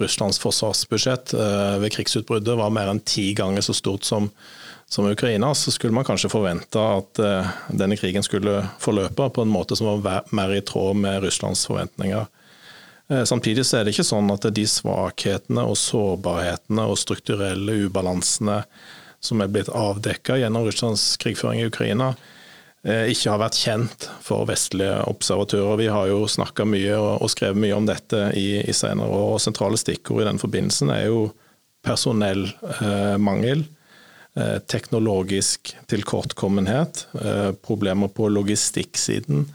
Russlands 0.00 0.40
forsvarsbudsjett 0.42 1.34
eh, 1.38 1.76
ved 1.82 1.94
krigsutbruddet 1.94 2.58
var 2.58 2.74
mer 2.74 2.90
enn 2.92 3.02
ti 3.06 3.30
ganger 3.38 3.64
så 3.64 3.76
stort 3.76 4.06
som 4.08 4.30
som 4.86 5.02
Ukraina, 5.10 5.48
så 5.50 5.72
skulle 5.74 5.96
man 5.96 6.04
kanskje 6.06 6.28
forvente 6.30 6.78
at 6.78 7.18
denne 7.74 7.96
krigen 7.98 8.22
skulle 8.22 8.60
forløpe 8.78 9.24
på 9.34 9.42
en 9.42 9.50
måte 9.50 9.74
som 9.74 9.88
var 10.04 10.28
mer 10.30 10.52
i 10.54 10.60
tråd 10.62 11.00
med 11.00 11.24
Russlands 11.24 11.64
forventninger. 11.66 12.28
Uh, 13.10 13.24
samtidig 13.24 13.66
så 13.66 13.78
er 13.78 13.86
det 13.86 13.94
ikke 13.94 14.06
sånn 14.08 14.30
at 14.34 14.48
de 14.54 14.64
svakhetene 14.68 15.64
og 15.66 15.78
sårbarhetene 15.80 16.86
og 16.90 16.98
strukturelle 17.00 17.76
ubalansene 17.86 18.62
som 19.22 19.42
er 19.42 19.50
blitt 19.50 19.70
avdekka 19.72 20.36
gjennom 20.40 20.66
Russlands 20.66 21.14
krigføring 21.22 21.62
i 21.62 21.68
Ukraina, 21.70 22.12
uh, 22.16 23.04
ikke 23.10 23.32
har 23.32 23.42
vært 23.42 23.60
kjent 23.60 24.08
for 24.24 24.48
vestlige 24.50 24.98
observatører. 25.10 25.80
Vi 25.82 25.88
har 25.92 26.10
jo 26.10 26.26
snakka 26.30 26.66
mye 26.68 26.98
og, 26.98 27.30
skrevet 27.32 27.62
mye 27.62 27.78
om 27.78 27.88
dette 27.88 28.28
i, 28.38 28.60
i 28.62 28.76
senere 28.76 29.08
år, 29.08 29.32
og 29.36 29.42
sentrale 29.44 29.80
stikkord 29.80 30.24
i 30.24 30.28
den 30.30 30.42
forbindelsen 30.42 30.92
er 30.94 31.08
jo 31.10 31.28
personellmangel 31.86 33.66
Eh, 34.36 34.58
teknologisk 34.58 35.76
tilkortkommenhet, 35.86 37.06
eh, 37.24 37.52
problemer 37.52 38.08
på 38.08 38.28
logistikksiden 38.28 39.46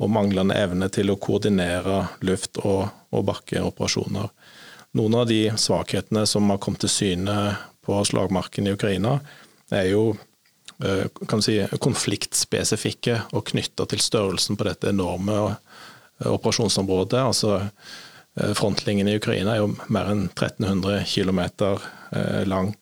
og 0.00 0.10
manglende 0.12 0.56
evne 0.56 0.88
til 0.92 1.12
å 1.12 1.18
koordinere 1.20 2.06
luft- 2.24 2.60
og, 2.64 2.88
og 3.12 3.26
bakkeoperasjoner. 3.28 4.30
Noen 4.98 5.16
av 5.20 5.28
de 5.30 5.42
svakhetene 5.60 6.24
som 6.26 6.48
har 6.50 6.58
kommet 6.62 6.82
til 6.86 6.92
syne 6.92 7.36
på 7.84 8.00
slagmarken 8.08 8.66
i 8.66 8.74
Ukraina, 8.74 9.18
er 9.70 9.90
jo 9.92 10.04
eh, 10.82 11.06
si, 11.44 11.60
konfliktspesifikke 11.78 13.20
og 13.36 13.46
knytta 13.52 13.86
til 13.90 14.02
størrelsen 14.02 14.58
på 14.58 14.66
dette 14.66 14.90
enorme 14.90 15.54
operasjonsområdet. 16.26 17.20
Altså, 17.20 17.60
frontlinjen 18.58 19.08
i 19.08 19.16
Ukraina 19.20 19.54
er 19.54 19.62
jo 19.62 19.70
mer 19.92 20.10
enn 20.12 20.26
1300 20.32 21.04
km 21.08 21.40
lang. 22.50 22.74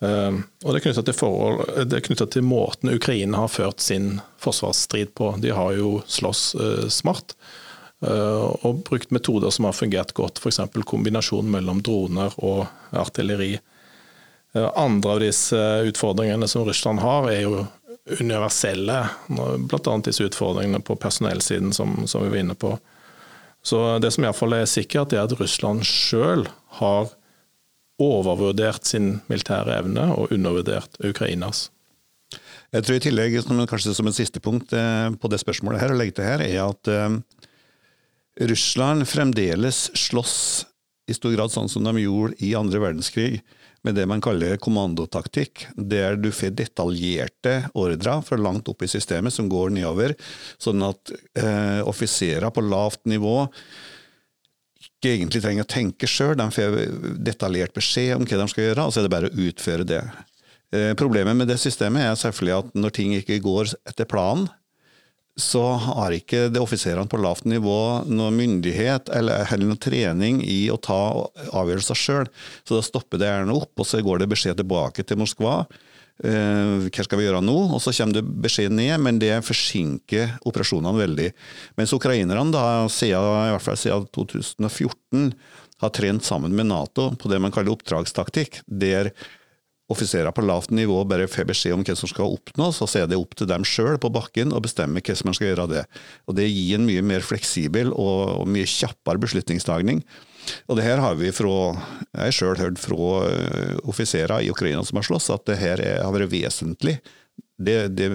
Ehm, 0.00 0.42
og 0.62 0.74
det 0.74 0.78
er 0.78 0.84
knytta 0.86 1.02
til, 2.26 2.28
til, 2.36 2.44
måten 2.46 2.92
Ukraina 2.94 3.42
har 3.42 3.50
ført 3.50 3.82
sin 3.82 4.20
forsvarsstrid 4.38 5.14
på. 5.18 5.32
De 5.42 5.50
har 5.54 5.74
jo 5.74 5.98
slåss 6.06 6.42
uh, 6.58 6.84
smart 6.92 7.34
uh, 8.06 8.54
og 8.62 8.84
brukt 8.86 9.10
metoder 9.14 9.50
som 9.54 9.66
har 9.66 9.74
fungert 9.74 10.14
godt, 10.14 10.38
f.eks. 10.38 10.60
kombinasjonen 10.86 11.50
mellom 11.58 11.82
droner 11.82 12.36
og 12.38 12.66
artilleri. 12.94 13.56
Uh, 14.54 14.70
andre 14.78 15.16
av 15.16 15.24
disse 15.26 15.64
utfordringene 15.90 16.48
som 16.50 16.66
Russland 16.68 17.02
har, 17.02 17.30
er 17.32 17.42
jo 17.48 17.66
universelle, 18.20 19.02
bl.a. 19.28 19.96
disse 20.06 20.24
utfordringene 20.24 20.80
på 20.80 20.94
personellsiden 20.96 21.74
som, 21.76 22.06
som 22.08 22.22
vi 22.24 22.30
var 22.32 22.44
inne 22.44 22.56
på. 22.56 22.76
Så 23.66 23.98
det 24.00 24.14
som 24.14 24.24
iallfall 24.24 24.54
er 24.56 24.70
sikkert, 24.70 25.12
er 25.12 25.26
at 25.26 25.34
Russland 25.36 25.82
sjøl 25.84 26.46
har 26.78 27.10
overvurdert 27.98 28.86
sin 28.86 29.18
militære 29.30 29.80
evne 29.80 30.06
og 30.14 30.32
undervurdert 30.34 30.98
Ukrainas. 31.04 31.68
Jeg 32.74 32.84
tror 32.84 32.98
i 32.98 33.02
tillegg, 33.02 33.38
kanskje 33.68 33.94
som 33.96 34.08
en 34.10 34.16
siste 34.16 34.42
punkt 34.44 34.74
eh, 34.76 35.08
på 35.16 35.30
det 35.32 35.40
spørsmålet 35.40 35.80
her, 35.82 35.94
å 35.94 35.98
legge 35.98 36.18
til 36.18 36.28
her, 36.28 36.44
er 36.44 36.58
at 36.66 36.90
uh, 36.92 37.16
Russland 38.50 39.06
fremdeles 39.08 39.86
slåss 39.96 40.36
i 41.08 41.16
stor 41.16 41.32
grad 41.32 41.52
sånn 41.52 41.70
som 41.72 41.86
de 41.88 42.04
gjorde 42.04 42.36
i 42.44 42.52
andre 42.58 42.82
verdenskrig, 42.82 43.40
med 43.86 43.94
det 43.96 44.04
man 44.10 44.20
kaller 44.20 44.58
kommandotaktikk, 44.60 45.68
der 45.76 46.18
du 46.18 46.28
får 46.34 46.52
detaljerte 46.58 47.54
ordrer 47.78 48.24
fra 48.26 48.38
langt 48.40 48.68
opp 48.68 48.82
i 48.84 48.90
systemet 48.90 49.32
som 49.32 49.48
går 49.48 49.70
nedover, 49.76 50.16
sånn 50.60 50.82
at 50.84 51.12
eh, 51.38 51.80
offiserer 51.86 52.50
på 52.52 52.64
lavt 52.66 53.06
nivå 53.08 53.36
ikke 54.98 55.14
egentlig 55.14 55.42
trenger 55.44 55.66
å 55.66 55.70
tenke 55.70 56.10
sjøl. 56.10 56.34
De 56.38 56.48
får 56.50 56.78
detaljert 57.22 57.74
beskjed 57.76 58.16
om 58.16 58.26
hva 58.26 58.40
de 58.42 58.48
skal 58.50 58.66
gjøre, 58.66 58.86
og 58.86 58.94
så 58.94 59.00
er 59.00 59.06
det 59.06 59.14
bare 59.14 59.30
å 59.30 59.44
utføre 59.48 59.86
det. 59.86 60.02
Eh, 60.74 60.92
problemet 60.98 61.38
med 61.38 61.48
det 61.48 61.58
systemet 61.62 62.04
er 62.04 62.18
selvfølgelig 62.18 62.56
at 62.58 62.72
når 62.76 62.96
ting 62.98 63.14
ikke 63.16 63.38
går 63.44 63.72
etter 63.88 64.08
planen, 64.10 64.48
så 65.38 65.62
har 65.78 66.10
ikke 66.16 66.48
det 66.50 66.58
offiserene 66.58 67.06
på 67.06 67.20
lavt 67.22 67.44
nivå 67.46 67.78
noe 68.10 68.32
myndighet 68.34 69.06
eller, 69.14 69.44
eller 69.46 69.68
noe 69.70 69.78
trening 69.78 70.40
i 70.42 70.64
å 70.74 70.80
ta 70.82 70.98
avgjørelser 71.54 71.98
sjøl. 71.98 72.30
Så 72.66 72.74
da 72.74 72.82
stopper 72.82 73.22
det 73.22 73.30
gjerne 73.30 73.54
opp, 73.54 73.70
og 73.78 73.86
så 73.86 74.02
går 74.02 74.24
det 74.24 74.32
beskjed 74.32 74.58
tilbake 74.58 75.06
til 75.06 75.20
Moskva 75.22 75.60
hva 76.18 77.04
skal 77.06 77.20
vi 77.20 77.28
gjøre 77.28 77.44
nå? 77.44 77.56
Og 77.76 77.80
så 77.82 77.92
kommer 77.94 78.18
det 78.18 78.24
beskjed 78.42 78.74
ned, 78.74 78.96
men 79.04 79.20
det 79.22 79.36
forsinker 79.46 80.38
operasjonene 80.48 80.98
veldig. 80.98 81.30
Mens 81.78 81.94
ukrainerne 81.94 82.50
da, 82.54 82.64
siden, 82.90 83.46
i 83.46 83.54
hvert 83.54 83.64
fall 83.64 83.78
siden 83.78 84.08
2014 84.16 85.32
har 85.78 85.94
trent 85.94 86.26
sammen 86.26 86.54
med 86.58 86.70
Nato 86.72 87.12
på 87.14 87.30
det 87.30 87.38
man 87.42 87.54
kaller 87.54 87.76
oppdragstaktikk, 87.76 88.64
der 88.66 89.12
offiserer 89.88 90.34
på 90.36 90.44
lavt 90.44 90.72
nivå 90.74 91.00
bare 91.08 91.28
får 91.30 91.46
beskjed 91.48 91.76
om 91.78 91.84
hva 91.86 91.94
som 91.96 92.10
skal 92.10 92.34
oppnås, 92.34 92.82
og 92.84 92.90
så 92.90 93.02
er 93.02 93.08
det 93.08 93.16
opp 93.16 93.32
til 93.38 93.48
dem 93.48 93.64
sjøl 93.64 93.96
på 94.00 94.10
bakken 94.12 94.52
å 94.52 94.60
bestemme 94.64 95.00
som 95.08 95.30
man 95.30 95.36
skal 95.38 95.52
gjøre 95.52 95.64
av 95.64 95.72
det. 95.72 95.84
Og 96.28 96.36
Det 96.36 96.48
gir 96.48 96.76
en 96.76 96.88
mye 96.88 97.02
mer 97.02 97.24
fleksibel 97.24 97.94
og 97.94 98.44
mye 98.50 98.68
kjappere 98.68 99.22
beslutningstagning. 99.22 100.02
Og 100.66 100.78
det 100.78 100.86
her 100.86 101.02
har 101.02 101.16
vi 101.18 101.32
fra, 101.34 101.54
jeg 102.24 102.36
sjøl 102.36 102.60
hørt 102.60 102.80
fra 102.82 103.08
eh, 103.28 103.78
offiserer 103.88 104.44
i 104.44 104.50
Ukraina 104.52 104.84
som 104.86 105.00
har 105.00 105.08
slåss, 105.08 105.30
at 105.34 105.46
det 105.50 105.58
her 105.60 105.82
har 106.02 106.14
vært 106.14 106.32
vesentlig. 106.32 106.98
Det, 107.58 107.88
det, 107.98 108.08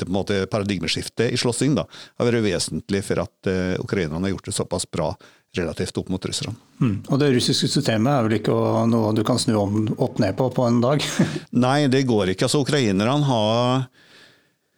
det 0.00 0.08
måte, 0.08 0.46
paradigmeskiftet 0.48 1.28
i 1.32 1.36
slåssing 1.36 1.74
da, 1.76 1.84
har 2.16 2.28
vært 2.30 2.46
vesentlig 2.46 3.02
for 3.04 3.20
at 3.20 3.48
uh, 3.50 3.74
ukrainerne 3.82 4.24
har 4.24 4.32
gjort 4.32 4.48
det 4.48 4.54
såpass 4.56 4.86
bra 4.88 5.10
relativt 5.56 5.98
opp 6.00 6.08
mot 6.08 6.26
russerne. 6.26 6.54
Mm. 6.80 6.96
Og 7.08 7.20
Det 7.20 7.28
russiske 7.34 7.68
systemet 7.68 8.12
er 8.12 8.24
vel 8.26 8.38
ikke 8.38 8.56
noe 8.88 9.12
du 9.16 9.22
kan 9.26 9.40
snu 9.40 9.54
om, 9.60 9.78
opp 9.96 10.20
ned 10.22 10.36
på 10.38 10.48
på 10.52 10.64
en 10.68 10.80
dag? 10.84 11.04
Nei, 11.66 11.86
det 11.92 12.06
går 12.08 12.32
ikke. 12.32 12.48
Altså, 12.48 12.62
Ukrainerne 12.64 13.20
har 13.28 13.86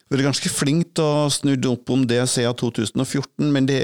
vært 0.09 0.25
ganske 0.25 0.51
flink 0.53 0.95
til 0.97 1.05
å 1.05 1.29
snu 1.33 1.55
opp 1.69 1.91
om 1.93 2.05
det 2.09 2.23
siden 2.33 2.57
2014, 2.57 3.49
men 3.53 3.69
det, 3.69 3.79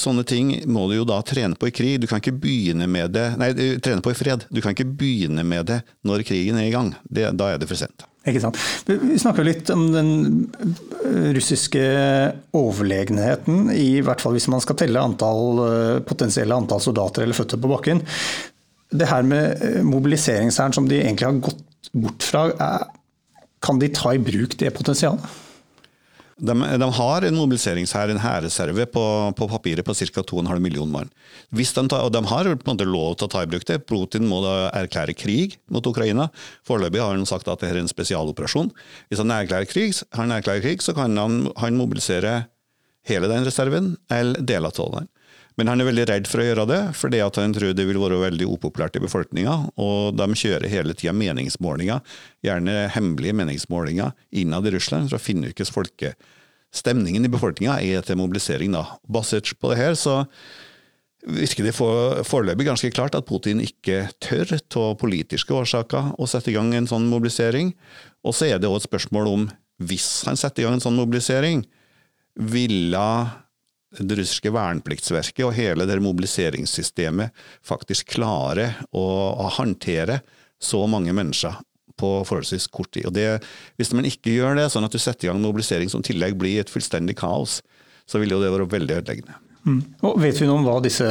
sånne 0.00 0.24
ting 0.28 0.54
må 0.72 0.86
du 0.90 0.96
jo 0.98 1.06
da 1.08 1.20
trene 1.26 1.58
på 1.58 1.68
i 1.68 1.74
krig. 1.74 1.98
Du 2.00 2.08
kan 2.08 2.22
ikke 2.22 2.36
begynne 2.40 2.88
med 2.88 3.12
det 3.16 3.26
Nei, 3.40 3.52
trene 3.84 4.04
på 4.04 4.12
i 4.14 4.16
fred. 4.16 4.46
Du 4.48 4.62
kan 4.64 4.72
ikke 4.72 4.88
begynne 4.88 5.44
med 5.46 5.68
det 5.68 5.82
når 6.06 6.24
krigen 6.28 6.60
er 6.60 6.70
i 6.70 6.74
gang. 6.74 6.94
Det, 7.04 7.28
da 7.36 7.52
er 7.52 7.60
det 7.60 7.68
for 7.68 7.78
sent. 7.80 8.06
Ikke 8.26 8.42
sant. 8.42 8.58
Vi 8.88 9.20
snakker 9.22 9.46
litt 9.46 9.70
om 9.70 9.84
den 9.92 10.10
russiske 11.36 11.84
overlegenheten, 12.56 13.70
i 13.70 14.02
hvert 14.02 14.22
fall 14.24 14.34
hvis 14.34 14.48
man 14.50 14.64
skal 14.64 14.80
telle 14.80 15.02
antall, 15.02 15.62
potensielle 16.08 16.56
antall 16.56 16.82
soldater 16.82 17.22
eller 17.22 17.38
føtter 17.38 17.60
på 17.62 17.70
bakken. 17.70 18.02
Det 18.96 19.06
her 19.10 19.26
med 19.26 19.62
mobiliseringshæren 19.86 20.74
som 20.74 20.88
de 20.90 20.98
egentlig 21.04 21.28
har 21.28 21.40
gått 21.44 21.92
bort 21.94 22.26
fra, 22.26 22.48
kan 23.62 23.78
de 23.82 23.94
ta 23.94 24.14
i 24.14 24.22
bruk 24.22 24.58
det 24.58 24.74
potensialet? 24.74 25.22
De, 26.36 26.52
de, 26.52 26.86
har 26.92 27.24
en 27.24 27.36
mobiliseringshær, 27.38 28.10
en 28.12 28.20
hærreserve, 28.20 28.84
på, 28.92 29.04
på, 29.38 29.46
papiret 29.48 29.86
på 29.86 29.94
ca. 29.96 30.20
2,5 30.20 30.60
millioner 30.60 30.92
mann. 30.92 31.12
De, 31.48 31.64
tar, 31.64 32.02
og 32.02 32.12
de 32.12 32.20
har 32.28 32.50
på 32.50 32.66
en 32.66 32.74
måte 32.74 32.88
lov 32.88 33.14
til 33.16 33.24
å 33.24 33.32
ta 33.32 33.44
i 33.44 33.48
bruk 33.48 33.64
det. 33.64 33.78
Putin 33.88 34.28
må 34.28 34.42
da 34.44 34.68
erklære 34.82 35.16
krig 35.16 35.56
mot 35.72 35.86
Ukraina. 35.88 36.28
Foreløpig 36.68 37.00
har 37.00 37.16
han 37.16 37.24
sagt 37.28 37.48
at 37.48 37.64
det 37.64 37.72
er 37.72 37.80
en 37.80 37.88
spesialoperasjon. 37.88 38.68
Hvis 39.08 39.24
han 39.24 39.32
erklærer 39.32 39.70
krig, 39.70 39.96
han 40.18 40.34
erklærer 40.36 40.66
krig 40.66 40.84
så 40.84 40.92
kan 40.98 41.16
han, 41.16 41.46
han 41.56 41.80
mobilisere 41.80 42.42
hele 43.08 43.30
den 43.32 43.46
reserven, 43.46 43.94
eller 44.12 44.44
deler 44.44 44.76
av 44.76 44.92
den. 44.98 45.08
Men 45.56 45.70
han 45.70 45.80
er 45.80 45.88
veldig 45.88 46.04
redd 46.10 46.26
for 46.28 46.42
å 46.42 46.46
gjøre 46.46 46.66
det, 46.68 46.80
fordi 46.98 47.22
han 47.24 47.54
tror 47.56 47.72
det 47.72 47.86
vil 47.88 48.00
være 48.00 48.20
veldig 48.20 48.48
upopulært 48.52 48.98
i 48.98 49.02
befolkninga. 49.04 49.54
Og 49.80 50.16
de 50.18 50.26
kjører 50.36 50.68
hele 50.68 50.96
tida 50.96 51.14
meningsmålinger, 51.16 52.02
gjerne 52.44 52.74
hemmelige 52.92 53.36
meningsmålinger, 53.40 54.12
innad 54.36 54.68
i 54.68 54.74
Russland 54.76 55.08
for 55.08 55.16
å 55.16 55.22
finne 55.22 55.48
ut 55.48 55.56
hvordan 55.56 55.72
folkestemningen 55.78 57.24
i 57.24 57.32
befolkninga 57.32 57.78
er 57.80 58.04
til 58.04 58.20
mobilisering. 58.20 58.76
da. 58.76 58.84
Basert 59.08 59.54
på 59.56 59.72
det 59.72 59.80
her 59.80 59.96
så 59.96 60.26
virker 61.26 61.66
det 61.66 61.74
foreløpig 61.74 62.68
ganske 62.68 62.92
klart 62.94 63.16
at 63.18 63.26
Putin 63.26 63.62
ikke 63.64 64.04
tør 64.22 64.58
av 64.60 64.98
politiske 65.00 65.56
årsaker 65.56 66.12
å 66.20 66.28
sette 66.28 66.52
i 66.52 66.58
gang 66.58 66.74
en 66.76 66.86
sånn 66.86 67.08
mobilisering. 67.08 67.72
Og 68.22 68.36
så 68.36 68.52
er 68.52 68.60
det 68.60 68.68
òg 68.68 68.82
et 68.82 68.90
spørsmål 68.90 69.32
om, 69.32 69.48
hvis 69.80 70.26
han 70.28 70.36
setter 70.36 70.62
i 70.62 70.68
gang 70.68 70.76
en 70.76 70.84
sånn 70.84 71.00
mobilisering, 71.00 71.64
ville 72.36 73.08
det 73.98 74.18
russiske 74.18 74.52
vernepliktsverket 74.54 75.44
og 75.46 75.54
hele 75.56 75.86
det 75.88 75.96
mobiliseringssystemet 76.04 77.46
faktisk 77.66 78.16
klare 78.16 78.72
å, 78.90 79.06
å 79.36 79.48
håndtere 79.58 80.20
så 80.62 80.82
mange 80.90 81.14
mennesker 81.16 81.56
på 81.96 82.10
forholdsvis 82.28 82.68
kort 82.72 82.92
tid. 82.92 83.08
Og 83.08 83.16
det, 83.16 83.40
Hvis 83.80 83.92
man 83.96 84.08
ikke 84.08 84.34
gjør 84.34 84.58
det, 84.58 84.68
sånn 84.72 84.84
at 84.84 84.92
du 84.92 85.00
setter 85.00 85.26
i 85.26 85.30
gang 85.30 85.40
mobilisering 85.40 85.90
som 85.92 86.04
tillegg 86.04 86.36
blir 86.38 86.60
et 86.60 86.72
fullstendig 86.72 87.16
kaos, 87.18 87.62
så 88.06 88.20
vil 88.22 88.36
jo 88.36 88.40
det 88.42 88.52
være 88.52 88.68
veldig 88.70 89.00
ødeleggende. 89.00 89.40
Mm. 89.66 89.80
Og 90.06 90.20
vet 90.22 90.38
vi 90.38 90.46
noe 90.46 90.60
om 90.60 90.66
hva 90.66 90.76
disse 90.84 91.06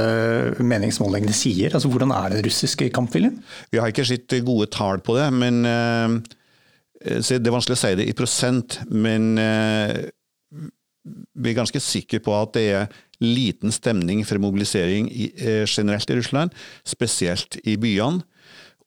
meningsmålingene 0.63 1.36
sier? 1.36 1.74
Altså 1.75 1.89
Hvordan 1.92 2.13
er 2.15 2.38
den 2.38 2.46
russiske 2.46 2.88
kampviljen? 2.96 3.42
Vi 3.74 3.82
har 3.82 3.92
ikke 3.92 4.06
sett 4.08 4.38
gode 4.48 4.70
tall 4.72 5.01
på 5.04 5.18
det, 5.18 5.27
men 5.36 5.65
uh, 5.68 6.15
det 7.04 7.36
er 7.36 7.54
vanskelig 7.54 7.75
å 7.75 7.82
si 7.82 7.92
det 8.00 8.08
i 8.08 8.15
prosent. 8.15 8.80
Men 8.88 9.34
er 11.06 11.58
ganske 11.58 11.82
sikre 11.84 12.22
på 12.24 12.34
at 12.36 12.56
det 12.58 12.66
er 12.74 13.02
liten 13.24 13.72
stemning 13.72 14.26
for 14.28 14.42
mobilisering 14.44 15.08
uh, 15.08 15.64
generelt 15.64 16.10
i 16.12 16.20
Russland, 16.20 16.56
spesielt 16.88 17.60
i 17.64 17.78
byene. 17.82 18.26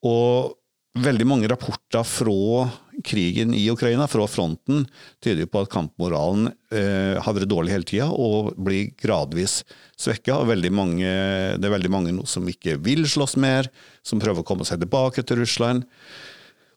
Og 0.06 0.58
veldig 0.98 1.26
mange 1.28 1.48
rapporter 1.50 2.04
fra 2.06 2.68
krigen 3.04 3.52
i 3.54 3.64
Ukraina, 3.70 4.06
fra 4.10 4.26
fronten, 4.30 4.86
tyder 5.22 5.46
på 5.50 5.62
at 5.62 5.70
kampmoralen 5.70 6.48
eh, 6.74 7.14
har 7.22 7.36
vært 7.36 7.50
dårlig 7.50 7.74
hele 7.74 7.86
tida 7.86 8.08
og 8.10 8.54
blir 8.58 8.90
gradvis 8.98 9.60
svekka. 9.98 10.40
Det 10.42 10.48
er 10.48 11.74
veldig 11.76 11.92
mange 11.92 12.16
som 12.26 12.48
ikke 12.50 12.78
vil 12.82 13.06
slåss 13.08 13.36
mer, 13.38 13.70
som 14.02 14.22
prøver 14.22 14.42
å 14.42 14.48
komme 14.48 14.66
seg 14.66 14.82
tilbake 14.82 15.22
til 15.22 15.42
Russland. 15.42 15.86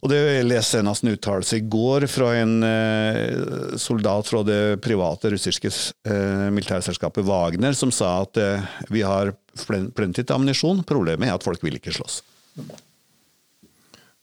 Og 0.01 0.10
det 0.10 0.17
Jeg 0.17 0.46
leste 0.50 0.79
senest 0.79 1.03
en 1.05 1.13
uttalelse 1.13 1.60
i 1.60 1.65
går 1.70 2.08
fra 2.10 2.31
en 2.39 2.55
eh, 2.65 3.75
soldat 3.77 4.29
fra 4.31 4.41
det 4.41 4.79
private 4.81 5.29
russiske 5.29 5.70
eh, 5.70 6.48
militærselskapet 6.50 7.27
Wagner, 7.27 7.77
som 7.77 7.93
sa 7.93 8.15
at 8.24 8.39
eh, 8.41 8.65
vi 8.89 9.05
har 9.05 9.36
plenty 9.67 10.25
av 10.25 10.39
ammunisjon, 10.39 10.81
problemet 10.89 11.29
er 11.29 11.36
at 11.36 11.46
folk 11.46 11.62
vil 11.62 11.77
ikke 11.77 11.93
slåss. 11.93 12.22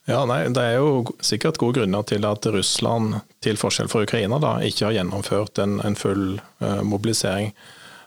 Ja, 0.08 0.22
nei, 0.24 0.48
Det 0.48 0.64
er 0.64 0.78
jo 0.80 1.04
sikkert 1.20 1.60
gode 1.60 1.82
grunner 1.82 2.02
til 2.08 2.24
at 2.24 2.46
Russland, 2.48 3.20
til 3.44 3.60
forskjell 3.60 3.90
fra 3.92 4.02
Ukraina, 4.06 4.40
da, 4.40 4.56
ikke 4.64 4.88
har 4.88 4.96
gjennomført 4.96 5.60
en, 5.60 5.78
en 5.84 5.98
full 6.00 6.40
uh, 6.64 6.80
mobilisering. 6.80 7.52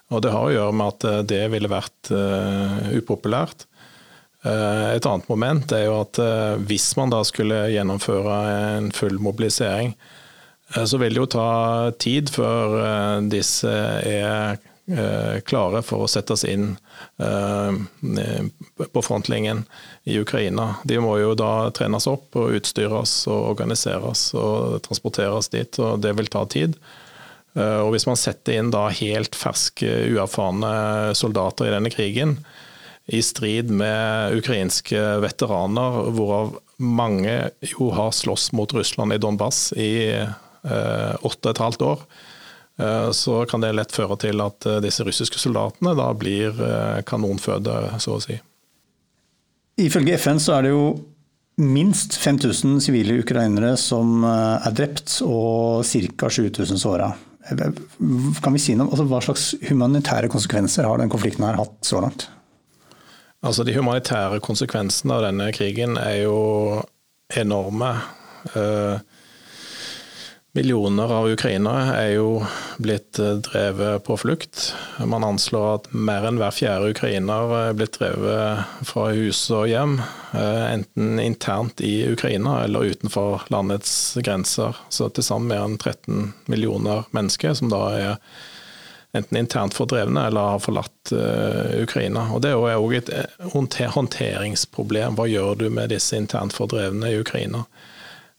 Og 0.09 0.23
Det 0.25 0.31
har 0.33 0.47
å 0.47 0.55
gjøre 0.55 0.77
med 0.79 0.95
at 0.95 1.05
uh, 1.05 1.19
det 1.21 1.43
ville 1.53 1.69
vært 1.69 2.09
uh, 2.09 2.89
upopulært. 2.97 3.67
Et 4.41 5.05
annet 5.05 5.27
moment 5.29 5.73
er 5.75 5.83
jo 5.85 5.99
at 6.01 6.17
hvis 6.65 6.87
man 6.97 7.11
da 7.13 7.19
skulle 7.27 7.67
gjennomføre 7.69 8.37
en 8.77 8.87
full 8.95 9.19
mobilisering, 9.21 9.91
så 10.71 10.97
vil 10.97 11.13
det 11.13 11.21
jo 11.21 11.27
ta 11.29 11.49
tid 12.01 12.31
før 12.33 13.21
disse 13.29 13.69
er 13.69 14.57
Eh, 14.91 15.39
klare 15.45 15.79
for 15.85 16.03
å 16.03 16.09
settes 16.09 16.41
inn 16.49 16.73
eh, 17.21 17.69
på 18.91 19.03
frontlinjen 19.05 19.61
i 20.09 20.17
Ukraina. 20.19 20.81
De 20.83 20.97
må 20.99 21.13
jo 21.21 21.35
da 21.37 21.69
trenes 21.75 22.07
opp 22.09 22.35
og 22.39 22.57
utstyres 22.57 23.13
og 23.29 23.51
organiseres 23.53 24.31
og 24.35 24.81
transporteres 24.87 25.51
dit, 25.53 25.79
og 25.79 26.01
det 26.03 26.11
vil 26.17 26.31
ta 26.33 26.43
tid. 26.49 26.75
Eh, 27.53 27.77
og 27.85 27.93
Hvis 27.93 28.07
man 28.09 28.19
setter 28.19 28.57
inn 28.57 28.73
da 28.73 28.87
helt 28.89 29.37
ferske, 29.37 29.87
uerfarne 30.11 31.13
soldater 31.15 31.69
i 31.69 31.75
denne 31.77 31.93
krigen, 31.93 32.39
i 33.07 33.21
strid 33.25 33.71
med 33.73 34.37
ukrainske 34.37 34.99
veteraner, 35.23 36.11
hvorav 36.13 36.53
mange 36.77 37.33
jo 37.73 37.89
har 37.95 38.13
slåss 38.15 38.51
mot 38.57 38.73
Russland 38.73 39.15
i 39.15 39.19
Donbass 39.21 39.71
i 39.73 39.91
åtte 40.61 41.49
og 41.49 41.51
et 41.51 41.61
halvt 41.63 41.83
år, 41.87 42.03
Eh, 42.81 43.11
så 43.11 43.45
kan 43.45 43.61
det 43.61 43.73
lett 43.75 43.93
føre 43.93 44.17
til 44.21 44.41
at 44.43 44.65
eh, 44.65 44.81
disse 44.83 45.05
russiske 45.05 45.39
soldatene 45.41 45.93
da 45.97 46.09
blir 46.17 46.55
eh, 46.55 46.99
kanonføde, 47.07 47.77
så 48.01 48.17
å 48.17 48.23
si. 48.23 48.37
Ifølge 49.81 50.17
FN 50.21 50.41
så 50.41 50.57
er 50.57 50.67
det 50.67 50.73
jo 50.73 50.85
minst 51.61 52.15
5000 52.17 52.79
sivile 52.81 53.19
ukrainere 53.21 53.75
som 53.77 54.23
er 54.25 54.73
drept, 54.73 55.19
og 55.25 55.83
ca. 55.85 56.29
7000 56.31 56.79
såra. 56.79 57.11
Kan 57.51 58.55
vi 58.55 58.61
si 58.61 58.73
noe, 58.77 58.87
altså 58.87 59.05
Hva 59.09 59.19
slags 59.25 59.45
humanitære 59.67 60.29
konsekvenser 60.31 60.87
har 60.87 61.01
den 61.01 61.11
konflikten 61.11 61.45
her 61.45 61.59
hatt 61.59 61.75
så 61.85 62.01
langt? 62.01 62.27
Altså 63.41 63.65
De 63.65 63.73
humanitære 63.73 64.41
konsekvensene 64.45 65.17
av 65.17 65.25
denne 65.25 65.49
krigen 65.55 65.97
er 65.97 66.23
jo 66.23 66.37
enorme. 67.41 67.95
Millioner 70.53 71.07
av 71.15 71.29
ukrainere 71.31 71.93
er 71.95 72.09
jo 72.17 72.41
blitt 72.83 73.15
eh, 73.23 73.37
drevet 73.39 74.03
på 74.03 74.17
flukt. 74.19 74.73
Man 75.07 75.23
anslår 75.23 75.67
at 75.77 75.85
mer 75.95 76.25
enn 76.27 76.41
hver 76.41 76.51
fjerde 76.51 76.89
ukrainer 76.91 77.53
er 77.55 77.77
blitt 77.79 77.95
drevet 77.95 78.83
fra 78.89 79.05
hus 79.15 79.45
og 79.55 79.69
hjem, 79.71 79.95
eh, 80.35 80.65
enten 80.73 81.21
internt 81.23 81.79
i 81.87 81.93
Ukraina 82.11 82.65
eller 82.65 82.91
utenfor 82.91 83.47
landets 83.53 83.93
grenser. 84.19 84.75
Så 84.91 85.07
til 85.15 85.23
sammen 85.23 85.53
mer 85.53 85.63
enn 85.69 85.79
13 85.79 86.33
millioner 86.51 87.07
mennesker 87.15 87.55
som 87.55 87.71
da 87.71 87.85
er 87.95 88.19
enten 89.13 89.37
internt 89.37 89.73
fordrevne 89.73 90.27
eller 90.27 90.53
har 90.55 90.59
forlatt 90.63 91.11
uh, 91.11 91.81
Ukraina. 91.83 92.27
Og 92.31 92.41
Det 92.43 92.53
er 92.53 92.79
òg 92.79 92.95
et 92.95 93.11
håndteringsproblem. 93.95 95.17
Hva 95.19 95.27
gjør 95.27 95.57
du 95.59 95.65
med 95.73 95.91
disse 95.91 96.15
internt 96.15 96.55
fordrevne 96.55 97.11
i 97.11 97.19
Ukraina? 97.19 97.65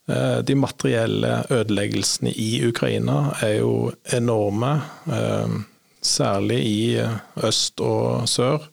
Uh, 0.09 0.41
de 0.41 0.57
materielle 0.57 1.43
ødeleggelsene 1.53 2.33
i 2.33 2.65
Ukraina 2.67 3.35
er 3.45 3.59
jo 3.61 3.93
enorme, 4.17 4.79
uh, 5.13 5.61
særlig 6.03 6.61
i 6.67 6.85
øst 7.45 7.81
og 7.85 8.29
sør. 8.29 8.65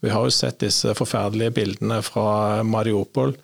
Vi 0.00 0.12
har 0.12 0.24
jo 0.24 0.32
sett 0.32 0.60
disse 0.62 0.94
forferdelige 0.96 1.52
bildene 1.56 1.98
fra 2.00 2.62
Mariupol, 2.64 3.34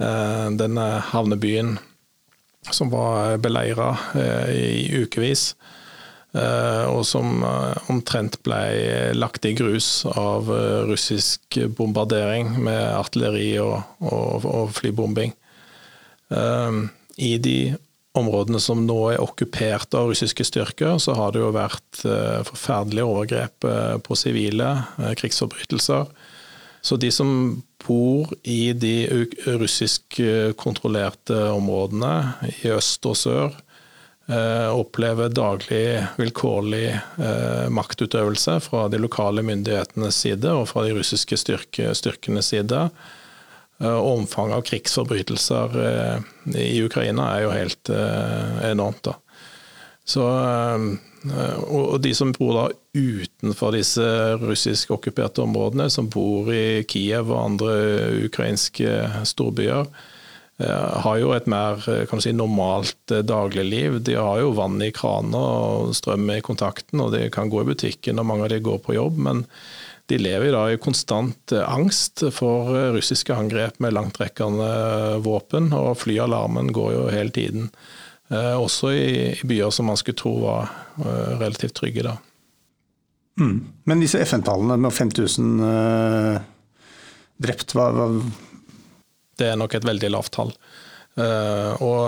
eh, 0.00 0.46
denne 0.58 0.86
havnebyen 1.12 1.76
som 2.74 2.90
var 2.90 3.36
beleira 3.38 3.92
i 4.50 5.04
ukevis. 5.04 5.52
Og 6.36 7.00
som 7.08 7.40
omtrent 7.88 8.34
ble 8.44 9.14
lagt 9.16 9.46
i 9.48 9.54
grus 9.56 10.04
av 10.10 10.50
russisk 10.90 11.56
bombardering 11.78 12.50
med 12.66 12.82
artilleri 12.92 13.54
og, 13.62 13.78
og, 14.04 14.44
og 14.44 14.74
flybombing. 14.76 15.32
I 17.16 17.32
de 17.40 17.58
områdene 18.16 18.60
som 18.62 18.84
nå 18.86 18.98
er 19.12 19.22
okkupert 19.22 19.94
av 19.96 20.10
russiske 20.10 20.46
styrker, 20.46 20.98
så 21.02 21.14
har 21.18 21.34
det 21.34 21.42
jo 21.42 21.52
vært 21.54 22.02
eh, 22.08 22.40
forferdelige 22.46 23.06
overgrep 23.06 23.68
eh, 23.68 23.96
på 24.04 24.18
sivile, 24.18 24.72
eh, 25.00 25.12
krigsforbrytelser. 25.18 26.08
Så 26.86 26.98
de 27.02 27.10
som 27.10 27.30
bor 27.82 28.30
i 28.46 28.72
de 28.76 28.94
russisk-kontrollerte 29.46 31.38
områdene 31.54 32.14
i 32.62 32.70
øst 32.74 33.06
og 33.10 33.18
sør, 33.18 33.56
opplever 34.26 35.28
daglig 35.30 36.00
vilkårlig 36.18 36.88
maktutøvelse 37.70 38.56
fra 38.64 38.88
de 38.90 38.98
lokale 38.98 39.44
myndighetenes 39.46 40.18
side 40.24 40.50
og 40.50 40.64
fra 40.72 40.82
de 40.82 40.96
russiske 40.96 41.38
styrke, 41.38 41.92
styrkenes 41.94 42.50
side. 42.50 42.80
Eh, 43.78 43.96
omfanget 43.96 44.56
av 44.56 44.62
krigsforbrytelser 44.62 45.74
eh, 45.86 46.20
i 46.60 46.82
Ukraina 46.82 47.28
er 47.34 47.42
jo 47.44 47.52
helt 47.52 47.90
eh, 47.92 48.70
enormt. 48.70 49.02
da. 49.04 49.16
Så, 50.06 50.22
og 51.66 51.96
de 51.98 52.12
som 52.14 52.30
bor 52.30 52.52
da 52.54 52.64
utenfor 52.94 53.72
disse 53.74 54.04
russisk 54.38 54.92
okkuperte 54.94 55.42
områdene, 55.42 55.88
som 55.90 56.06
bor 56.06 56.46
i 56.54 56.84
Kiev 56.86 57.32
og 57.32 57.40
andre 57.40 57.72
ukrainske 58.28 59.00
storbyer, 59.26 59.90
har 60.56 61.18
jo 61.20 61.34
et 61.36 61.48
mer 61.52 61.82
si, 61.84 62.30
normalt 62.32 63.12
dagligliv. 63.28 63.98
De 64.06 64.14
har 64.16 64.38
jo 64.40 64.54
vann 64.56 64.80
i 64.80 64.88
kraner 64.94 65.36
og 65.36 65.90
strøm 65.98 66.30
i 66.32 66.38
kontakten, 66.44 67.02
og 67.04 67.12
de 67.12 67.26
kan 67.34 67.52
gå 67.52 67.60
i 67.60 67.68
butikken, 67.68 68.22
og 68.22 68.28
mange 68.30 68.46
av 68.46 68.54
de 68.54 68.62
går 68.64 68.80
på 68.86 68.96
jobb. 68.96 69.20
men 69.28 69.44
de 70.06 70.18
lever 70.22 70.52
da 70.54 70.66
i 70.70 70.78
konstant 70.78 71.52
eh, 71.54 71.66
angst 71.66 72.22
for 72.34 72.70
eh, 72.76 72.90
russiske 72.94 73.34
angrep 73.34 73.80
med 73.82 73.94
langtrekkende 73.96 74.66
eh, 74.66 75.16
våpen, 75.24 75.72
og 75.74 75.96
flyalarmen 75.98 76.70
går 76.74 76.92
jo 76.94 77.06
hele 77.12 77.34
tiden. 77.34 77.70
Også 78.26 78.88
i 78.90 79.10
byer 79.46 79.70
som 79.70 79.86
man 79.86 79.98
skulle 80.00 80.18
tro 80.18 80.32
var 80.42 80.72
relativt 81.38 81.76
trygge. 81.78 82.02
da. 82.02 82.16
Mm. 83.38 83.60
Men 83.86 84.00
disse 84.02 84.18
FN-tallene 84.26 84.74
med 84.82 84.90
5000 84.90 85.60
uh, 85.62 86.40
drept, 87.38 87.76
hva, 87.78 87.84
hva, 87.94 88.08
Det 89.36 89.50
er 89.52 89.58
nok 89.60 89.76
et 89.76 89.86
veldig 89.86 90.10
lavt 90.14 90.32
tall. 90.36 90.52
Uh, 91.16 91.72
og 91.84 92.04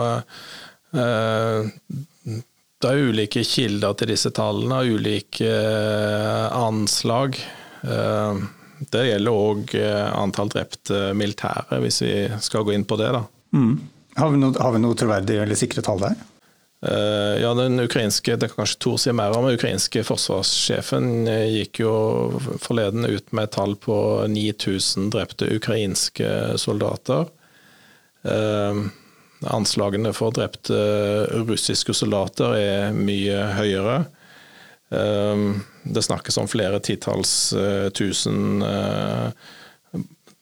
uh, 0.97 1.69
det 2.79 2.91
er 2.91 3.09
ulike 3.11 3.43
kilder 3.47 3.97
til 3.99 4.13
disse 4.13 4.31
tallene, 4.37 4.85
ulike 4.87 5.51
anslag. 6.55 7.35
Det 7.83 9.03
gjelder 9.09 9.35
òg 9.35 9.75
antall 9.75 10.53
drepte 10.53 11.09
militære, 11.19 11.81
hvis 11.83 11.99
vi 12.05 12.13
skal 12.45 12.63
gå 12.69 12.77
inn 12.77 12.87
på 12.87 13.01
det. 13.01 13.11
da. 13.17 13.25
Mm. 13.51 13.75
Har 14.19 14.31
vi 14.31 14.39
noe, 14.39 14.55
har 14.63 14.77
vi 14.77 14.83
noe 14.85 14.99
troverdig 14.99 15.41
eller 15.43 15.59
sikre 15.59 15.83
tall 15.83 16.05
der? 16.07 16.15
Eh, 16.81 17.43
ja, 17.43 17.55
den 17.55 17.81
ukrainske, 17.81 18.37
det 18.37 18.49
kan 18.49 18.63
kanskje 18.63 18.79
Tor 18.79 18.99
si 19.03 19.13
mer 19.13 19.35
om, 19.35 19.49
den 19.49 19.59
ukrainske 19.59 20.05
forsvarssjefen 20.07 21.27
eh, 21.27 21.49
gikk 21.57 21.81
jo 21.83 21.95
forleden 22.63 23.09
ut 23.09 23.33
med 23.35 23.49
et 23.49 23.57
tall 23.57 23.75
på 23.83 23.97
9000 24.31 25.11
drepte 25.15 25.51
ukrainske 25.57 26.31
soldater. 26.59 27.27
Eh, 28.23 28.85
anslagene 29.49 30.15
for 30.15 30.35
drepte 30.35 30.79
russiske 31.49 31.95
soldater 31.95 32.55
er 32.59 32.95
mye 32.95 33.43
høyere. 33.59 33.99
Det 34.89 36.03
snakkes 36.03 36.39
om 36.41 36.49
flere 36.49 36.81
titalls 36.83 37.53
tusen 37.95 38.65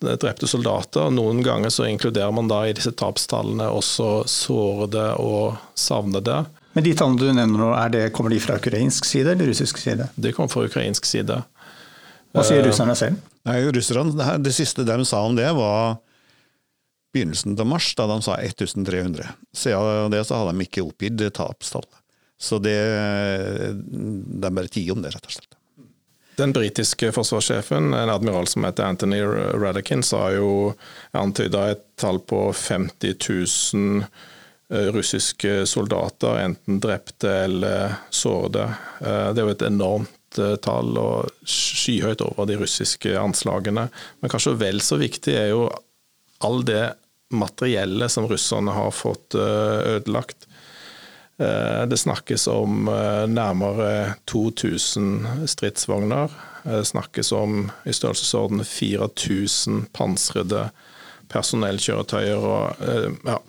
drepte 0.03 0.47
soldater. 0.47 1.11
Noen 1.11 1.43
ganger 1.43 1.73
så 1.73 1.87
inkluderer 1.89 2.33
man 2.35 2.49
da 2.51 2.63
i 2.67 2.75
disse 2.77 2.93
tapstallene 2.93 3.69
også 3.73 4.25
sårede 4.29 5.09
og 5.23 5.57
savnede. 5.75 6.45
Men 6.77 6.85
de 6.85 6.93
tallene 6.97 7.21
du 7.23 7.31
nevner 7.33 7.63
nå, 7.63 7.71
det, 7.95 8.11
kommer 8.13 8.35
de 8.35 8.41
fra 8.43 8.59
ukrainsk 8.61 9.09
side 9.09 9.33
eller 9.33 9.49
russisk 9.49 9.81
side? 9.81 10.11
De 10.15 10.33
kommer 10.37 10.53
fra 10.53 10.67
ukrainsk 10.69 11.09
side. 11.09 11.39
Hva 12.37 12.45
sier 12.45 12.61
eh, 12.61 12.69
russerne 12.69 12.97
selv? 12.99 13.23
Nei, 13.49 13.63
russerne, 13.73 14.13
det, 14.19 14.27
det, 14.45 14.53
siste 14.53 14.85
de 14.85 14.99
sa 15.09 15.23
om 15.25 15.39
det, 15.39 15.49
var 15.57 15.97
begynnelsen 17.17 17.57
av 17.57 17.71
mars, 17.71 17.95
da 17.97 18.05
de 18.11 18.21
sa 18.27 18.37
1300. 18.37 19.31
Siden 19.57 20.13
det 20.13 20.27
så 20.29 20.43
har 20.43 20.53
de 20.53 20.67
ikke 20.67 20.85
oppgitt 20.85 21.25
tapstall. 21.39 21.87
Så 22.37 22.61
det, 22.61 22.77
de 23.81 24.51
bare 24.53 24.69
tier 24.69 24.93
om 24.93 25.01
det, 25.01 25.15
rett 25.17 25.25
og 25.25 25.33
slett. 25.39 25.56
Den 26.37 26.53
britiske 26.53 27.13
forsvarssjefen, 27.13 27.95
en 27.95 28.11
admiral 28.11 28.47
som 28.47 28.65
heter 28.65 28.85
Anthony 28.85 29.23
Radakin, 29.23 30.03
sa 30.03 30.29
jo 30.35 30.75
antyda 31.17 31.71
et 31.73 31.85
tall 31.97 32.19
på 32.21 32.53
50 32.53 33.15
000 33.75 34.03
eh, 34.69 34.91
russiske 34.93 35.67
soldater, 35.67 36.37
enten 36.43 36.81
drepte 36.81 37.33
eller 37.47 37.95
sårede. 38.11 38.67
Eh, 39.01 39.31
det 39.33 39.41
er 39.41 39.47
jo 39.47 39.55
et 39.55 39.65
enormt 39.65 40.41
eh, 40.43 40.59
tall 40.61 40.93
og 41.01 41.49
skyhøyt 41.49 42.21
over 42.29 42.51
de 42.51 42.61
russiske 42.61 43.17
anslagene. 43.17 43.89
Men 44.21 44.35
kanskje 44.35 44.59
vel 44.61 44.85
så 44.85 45.01
viktig 45.01 45.39
er 45.41 45.55
jo 45.55 45.71
all 46.45 46.61
det 46.69 46.91
materiellet 47.33 48.13
som 48.13 48.29
russerne 48.29 48.77
har 48.77 48.93
fått 48.93 49.35
ødelagt. 49.35 50.45
Eh, 51.39 51.83
det 51.87 51.97
snakkes 52.01 52.47
om 52.49 52.89
eh, 52.89 53.27
nærmere 53.29 54.15
2000 54.25 55.47
stridsvogner. 55.47 56.33
Det 56.65 56.85
snakkes 56.85 57.33
om 57.33 57.71
i 57.85 57.93
størrelsesorden 57.93 58.65
4000 58.65 59.87
pansrede 59.93 60.69
personellkjøretøyer 61.29 62.47
og 62.47 62.85
eh, 62.87 63.11
ja, 63.27 63.41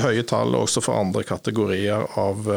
høye 0.00 0.24
tall 0.28 0.56
også 0.56 0.84
for 0.84 0.96
andre 1.00 1.24
kategorier 1.28 2.06
av 2.20 2.48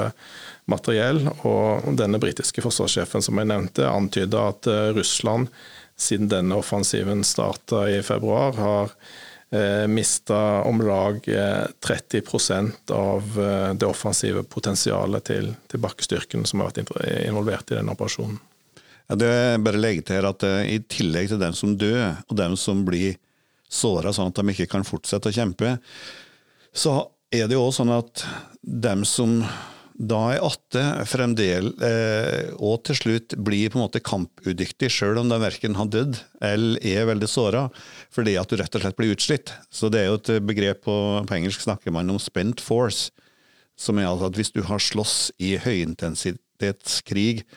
materiell. 0.72 1.26
Og 1.48 1.92
denne 2.00 2.22
britiske 2.24 2.64
forsvarssjefen 2.64 3.26
som 3.26 3.42
jeg 3.42 3.52
nevnte, 3.52 3.90
antyda 3.92 4.50
at 4.54 4.72
Russland 4.96 5.52
siden 5.98 6.30
denne 6.30 6.56
offensiven 6.56 7.24
starta 7.24 7.90
i 7.90 8.02
februar, 8.06 8.54
har 8.54 8.84
eh, 8.84 9.27
mista 9.88 10.64
om 10.68 10.82
lag 10.82 11.22
30 11.24 12.22
eh, 12.52 12.66
av 12.96 13.40
eh, 13.40 13.74
det 13.74 13.88
offensive 13.88 14.44
potensialet 14.44 15.24
til, 15.30 15.54
til 15.72 15.84
bakkestyrken 15.84 16.44
som 16.46 16.62
har 16.62 16.74
vært 16.74 16.92
involvert 17.24 17.72
i 17.72 17.78
den 17.80 17.92
operasjonen. 17.94 18.40
Ja, 19.08 19.16
det 19.16 19.30
er 19.32 19.62
bare 19.64 19.80
legge 19.80 20.04
til 20.10 20.26
at 20.28 20.44
I 20.44 20.82
tillegg 20.92 21.30
til 21.32 21.40
dem 21.40 21.56
som 21.56 21.78
dør, 21.80 22.18
og 22.28 22.36
dem 22.36 22.58
som 22.60 22.84
blir 22.88 23.16
såra 23.72 24.12
sånn 24.16 24.34
at 24.34 24.42
de 24.42 24.52
ikke 24.52 24.68
kan 24.74 24.84
fortsette 24.88 25.32
å 25.32 25.36
kjempe, 25.36 25.78
så 26.76 27.00
er 27.32 27.48
det 27.48 27.56
jo 27.56 27.64
også 27.64 27.86
sånn 27.86 27.96
at 27.96 28.26
dem 28.62 29.08
som 29.08 29.40
da 29.98 30.20
er 30.36 30.44
atte 30.46 30.82
fremdeles, 31.10 31.74
eh, 31.82 32.52
og 32.62 32.84
til 32.86 32.98
slutt 33.00 33.34
blir 33.42 33.72
på 33.74 33.80
en 33.80 33.86
måte 33.88 34.02
kampudyktig, 34.04 34.92
sjøl 34.94 35.18
om 35.24 35.32
de 35.32 35.40
verken 35.42 35.78
har 35.80 35.90
dødd 35.90 36.20
eller 36.46 36.86
er 36.86 37.08
veldig 37.10 37.30
såra, 37.30 37.64
fordi 38.14 38.36
at 38.38 38.50
du 38.50 38.60
rett 38.62 38.78
og 38.78 38.84
slett 38.84 39.00
blir 39.00 39.16
utslitt. 39.16 39.54
Så 39.74 39.90
det 39.90 40.04
er 40.04 40.12
jo 40.12 40.20
et 40.22 40.34
begrep 40.46 40.84
på, 40.86 40.98
på 41.26 41.38
engelsk 41.40 41.66
snakker 41.66 41.96
man 41.96 42.14
om 42.14 42.22
spent 42.22 42.62
force, 42.62 43.10
som 43.78 43.98
er 43.98 44.10
altså 44.10 44.30
at 44.30 44.38
hvis 44.38 44.54
du 44.54 44.62
har 44.70 44.82
slåss 44.82 45.32
i 45.42 45.56
høyintensitetskrig 45.62 47.48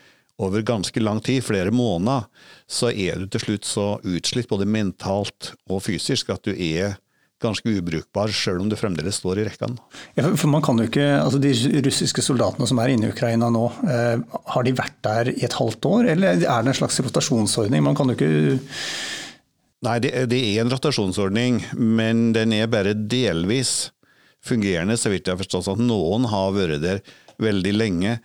over 0.41 0.65
ganske 0.65 1.01
lang 1.01 1.21
tid, 1.21 1.45
flere 1.45 1.73
måneder, 1.73 2.25
så 2.65 2.89
er 2.89 3.21
du 3.21 3.29
til 3.29 3.45
slutt 3.45 3.69
så 3.69 3.87
utslitt 4.01 4.49
både 4.49 4.69
mentalt 4.69 5.53
og 5.69 5.85
fysisk 5.85 6.33
at 6.33 6.49
du 6.49 6.55
er 6.57 6.97
ganske 7.43 7.73
ubrukbar, 7.79 8.33
sjøl 8.35 8.61
om 8.65 8.71
det 8.71 8.79
fremdeles 8.81 9.21
står 9.21 9.41
i 9.41 9.47
rekkene. 9.49 9.79
Ja, 10.19 10.27
for 10.29 10.51
man 10.53 10.65
kan 10.65 10.81
jo 10.81 10.89
ikke, 10.89 11.07
altså 11.21 11.41
De 11.43 11.53
russiske 11.87 12.25
soldatene 12.25 12.69
som 12.69 12.81
er 12.83 12.93
inne 12.93 13.09
i 13.09 13.15
Ukraina 13.15 13.49
nå, 13.53 13.65
eh, 13.89 14.41
har 14.55 14.67
de 14.67 14.75
vært 14.77 14.99
der 15.07 15.33
i 15.33 15.47
et 15.47 15.57
halvt 15.57 15.89
år, 15.91 16.11
eller 16.15 16.37
er 16.37 16.45
det 16.45 16.75
en 16.75 16.81
slags 16.83 17.01
rotasjonsordning? 17.01 17.85
Man 17.87 17.99
kan 17.99 18.13
jo 18.13 18.19
ikke 18.19 18.61
Nei, 19.81 19.95
det, 20.05 20.11
det 20.29 20.37
er 20.37 20.61
en 20.61 20.69
rotasjonsordning, 20.69 21.63
men 21.81 22.35
den 22.37 22.53
er 22.53 22.69
bare 22.69 22.93
delvis 22.93 23.89
fungerende, 24.45 24.99
så 25.01 25.09
vidt 25.09 25.25
jeg 25.25 25.33
har 25.33 25.41
forstått. 25.41 25.71
At 25.73 25.81
noen 25.81 26.27
har 26.29 26.53
vært 26.53 26.83
der 26.85 27.01
veldig 27.45 27.73
lenge. 27.75 28.17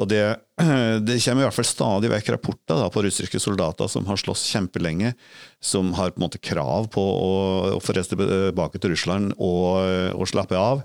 Og 0.00 0.08
det, 0.10 0.22
det, 1.06 1.18
kommer 1.24 1.44
i 1.44 1.46
hvert 1.46 1.56
fall 1.56 1.68
stadig 1.68 2.10
vekk 2.12 2.32
rapporter 2.34 2.80
da, 2.80 2.88
på 2.92 3.04
russiske 3.06 3.40
soldater 3.42 3.90
som 3.90 4.06
har 4.10 4.20
slåss 4.20 4.46
kjempelenge, 4.52 5.14
som 5.62 5.92
har 5.98 6.14
på 6.14 6.20
en 6.20 6.26
måte 6.26 6.42
krav 6.42 6.90
på 6.94 7.02
å, 7.02 7.32
å 7.76 7.80
få 7.82 7.96
reise 7.96 8.14
tilbake 8.14 8.80
til 8.80 8.94
Russland 8.94 9.36
og, 9.38 9.80
og 10.14 10.28
slappe 10.30 10.58
av, 10.58 10.84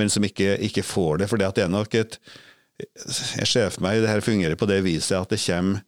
men 0.00 0.12
som 0.12 0.26
ikke, 0.26 0.56
ikke 0.70 0.86
får 0.86 1.22
det. 1.22 1.30
For 1.30 1.40
det 1.40 1.50
er 1.64 1.72
nok 1.72 1.98
et 1.98 2.20
Jeg 2.78 3.46
ser 3.50 3.72
for 3.74 3.82
meg 3.82 4.04
det 4.04 4.10
her 4.10 4.22
fungerer 4.22 4.54
på 4.58 4.68
det 4.70 4.84
viset 4.84 5.18
at 5.18 5.32
det 5.32 5.40
kommer 5.42 5.82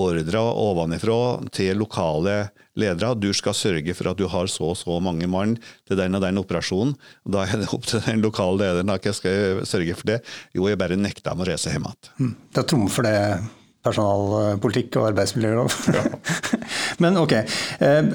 ordre 0.00 0.40
ovenifra 0.40 1.20
til 1.54 1.78
lokale 1.80 2.50
ledere. 2.78 3.14
Du 3.18 3.30
skal 3.36 3.56
sørge 3.56 3.94
for 3.96 4.10
at 4.12 4.18
du 4.20 4.26
har 4.30 4.50
så 4.50 4.72
og 4.72 4.78
så 4.80 4.98
mange 5.02 5.28
mann 5.30 5.56
til 5.88 5.98
den 6.00 6.16
og 6.16 6.24
den 6.24 6.40
operasjonen. 6.40 6.96
Da 7.28 7.44
er 7.46 7.62
det 7.62 7.70
opp 7.74 7.86
til 7.88 8.02
den 8.06 8.24
lokale 8.24 8.62
lederen 8.62 8.94
at 8.94 9.06
jeg 9.06 9.18
skal 9.18 9.62
sørge 9.68 9.96
for 9.98 10.14
det. 10.14 10.20
Jo, 10.56 10.68
jeg 10.70 10.80
bare 10.80 10.98
nekter 10.98 11.30
dem 11.30 11.44
å 11.44 11.48
reise 11.48 11.72
hjem 11.72 11.88
igjen. 11.88 12.12
Mm. 12.20 12.34
Det 12.54 12.64
er 12.64 12.84
for 12.96 13.08
det 13.08 13.16
personalpolitikk 13.86 15.00
og 15.00 15.08
arbeidsmiljølov. 15.14 15.72
Ja. 15.94 16.04
Men 17.02 17.16
ok. 17.20 17.32
Eh, 17.80 18.10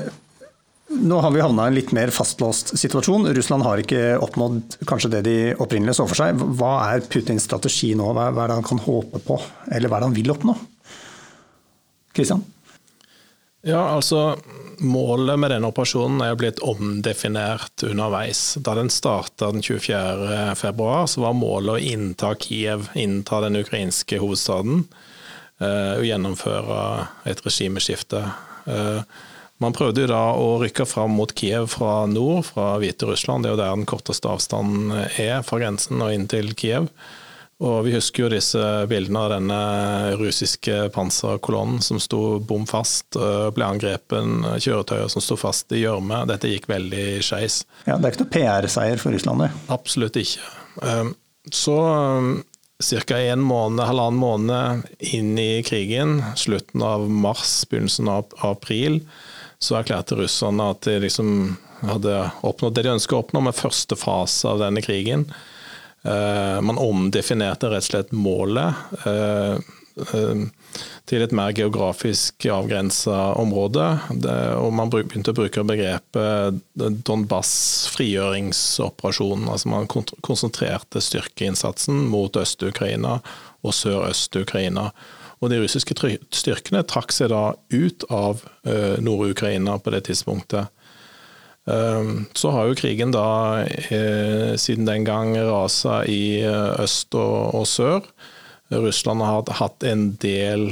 nå 0.96 1.18
har 1.20 1.34
vi 1.34 1.42
havna 1.42 1.66
i 1.66 1.72
en 1.72 1.76
litt 1.76 1.92
mer 1.98 2.12
fastlåst 2.14 2.76
situasjon. 2.78 3.26
Russland 3.36 3.66
har 3.66 3.82
ikke 3.82 4.20
oppnådd 4.22 4.78
kanskje 4.88 5.12
det 5.16 5.24
de 5.26 5.38
opprinnelig 5.58 5.98
så 5.98 6.06
for 6.08 6.20
seg. 6.20 6.38
Hva 6.60 6.76
er 6.92 7.04
Putins 7.10 7.48
strategi 7.50 7.96
nå? 7.98 8.12
Hva 8.14 8.30
er 8.30 8.54
det 8.54 8.60
han 8.60 8.68
kan 8.68 8.84
håpe 8.86 9.22
på, 9.26 9.40
eller 9.74 9.90
hva 9.90 9.98
er 9.98 10.06
det 10.06 10.12
han 10.12 10.18
vil 10.20 10.34
oppnå? 10.36 10.56
Kristian? 12.16 12.44
Ja, 13.66 13.82
altså 13.96 14.36
Målet 14.78 15.40
med 15.40 15.54
denne 15.54 15.70
operasjonen 15.72 16.20
er 16.26 16.36
blitt 16.36 16.60
omdefinert 16.60 17.84
underveis. 17.88 18.58
Da 18.60 18.74
den 18.76 18.90
starta 18.92 19.48
den 19.54 19.64
24.2, 19.64 20.90
så 21.08 21.24
var 21.24 21.38
målet 21.38 21.78
å 21.78 21.94
innta 21.94 22.34
Kiev, 22.36 22.90
innta 23.00 23.40
den 23.46 23.62
ukrainske 23.62 24.20
hovedstaden. 24.20 24.84
Eh, 25.64 25.94
og 25.96 26.04
gjennomføre 26.04 26.82
et 27.32 27.40
regimeskifte. 27.46 28.26
Eh, 28.68 29.22
man 29.64 29.76
prøvde 29.76 30.04
jo 30.04 30.12
da 30.12 30.24
å 30.36 30.58
rykke 30.60 30.84
fram 30.90 31.16
mot 31.16 31.32
Kiev 31.32 31.70
fra 31.72 32.02
nord, 32.12 32.44
fra 32.50 32.74
Hviterussland. 32.82 33.46
Det 33.46 33.54
er 33.54 33.56
jo 33.56 33.62
der 33.62 33.78
den 33.78 33.88
korteste 33.88 34.28
avstanden 34.28 34.92
er 35.16 35.40
fra 35.48 35.62
grensen 35.62 36.04
og 36.04 36.12
inn 36.12 36.28
til 36.32 36.52
Kiev. 36.60 36.90
Og 37.64 37.86
vi 37.86 37.94
husker 37.96 38.26
jo 38.26 38.32
disse 38.34 38.62
bildene 38.92 39.22
av 39.22 39.30
denne 39.32 39.60
russiske 40.20 40.90
panserkolonnen 40.96 41.80
som 41.86 42.02
sto 42.04 42.38
bom 42.44 42.66
fast, 42.68 43.16
ble 43.16 43.68
angrepen, 43.68 44.42
kjøretøyer 44.60 45.08
som 45.12 45.24
sto 45.24 45.38
fast 45.40 45.72
i 45.72 45.86
gjørme. 45.86 46.26
Dette 46.28 46.52
gikk 46.52 46.68
veldig 46.68 47.06
skeis. 47.24 47.62
Ja, 47.88 47.96
det 47.96 48.10
er 48.10 48.18
ikke 48.18 48.26
noe 48.26 48.34
PR-seier 48.34 49.00
for 49.00 49.16
Russland, 49.16 49.46
det? 49.46 49.50
Absolutt 49.72 50.20
ikke. 50.20 50.44
Ehm, 50.84 51.14
så 51.48 51.78
ehm, 51.94 52.30
ca. 53.08 53.22
en 53.22 53.48
måned, 53.48 53.86
halvannen 53.88 54.20
måned 54.20 54.92
inn 55.16 55.40
i 55.40 55.64
krigen, 55.64 56.20
slutten 56.36 56.84
av 56.84 57.08
mars, 57.08 57.62
begynnelsen 57.72 58.12
av 58.12 58.36
april, 58.44 59.00
så 59.64 59.80
erklærte 59.80 60.20
russerne 60.20 60.72
at 60.76 60.84
de 60.84 61.00
liksom 61.08 61.56
hadde 61.86 62.20
oppnådd 62.44 62.76
det 62.76 62.84
de 62.84 62.96
ønsket 62.98 63.16
å 63.16 63.24
oppnå 63.24 63.48
med 63.48 63.56
første 63.56 63.96
fase 63.96 64.52
av 64.52 64.60
denne 64.60 64.84
krigen. 64.84 65.30
Eh, 66.06 66.62
man 66.62 66.78
omdefinerte 66.78 67.72
rett 67.72 67.88
og 67.88 67.90
slett 67.90 68.12
målet 68.14 68.78
eh, 69.10 69.56
eh, 69.58 70.44
til 71.10 71.24
et 71.26 71.34
mer 71.34 71.54
geografisk 71.58 72.46
avgrensa 72.52 73.32
område. 73.42 73.88
og 74.60 74.74
man 74.74 74.92
begynte 74.94 75.34
å 75.34 75.38
bruke 75.38 75.64
begrepet 75.66 76.62
Donbass 77.08 77.54
frigjøringsoperasjon. 77.96 79.48
Altså 79.50 79.72
man 79.72 79.90
konsentrerte 79.90 81.02
styrkeinnsatsen 81.02 82.06
mot 82.12 82.38
Øst-Ukraina 82.38 83.20
og 83.66 83.78
Sør-Øst-Ukraina. 83.78 84.92
Og 85.42 85.52
de 85.52 85.62
russiske 85.62 85.98
styrkene 86.34 86.86
trakk 86.90 87.14
seg 87.14 87.30
da 87.34 87.54
ut 87.74 88.06
av 88.10 88.42
Nord-Ukraina 88.66 89.78
på 89.78 89.94
det 89.94 90.08
tidspunktet. 90.10 90.74
Um, 91.66 92.28
så 92.38 92.52
har 92.54 92.68
jo 92.70 92.78
krigen 92.78 93.10
da 93.14 93.66
uh, 93.66 94.54
siden 94.54 94.86
den 94.86 95.06
gang 95.08 95.34
rasa 95.34 96.04
i 96.06 96.46
uh, 96.46 96.78
øst 96.84 97.16
og, 97.18 97.66
sør. 97.68 98.06
Russland 98.70 99.22
har 99.22 99.46
hatt 99.60 99.84
en 99.86 100.16
del 100.18 100.72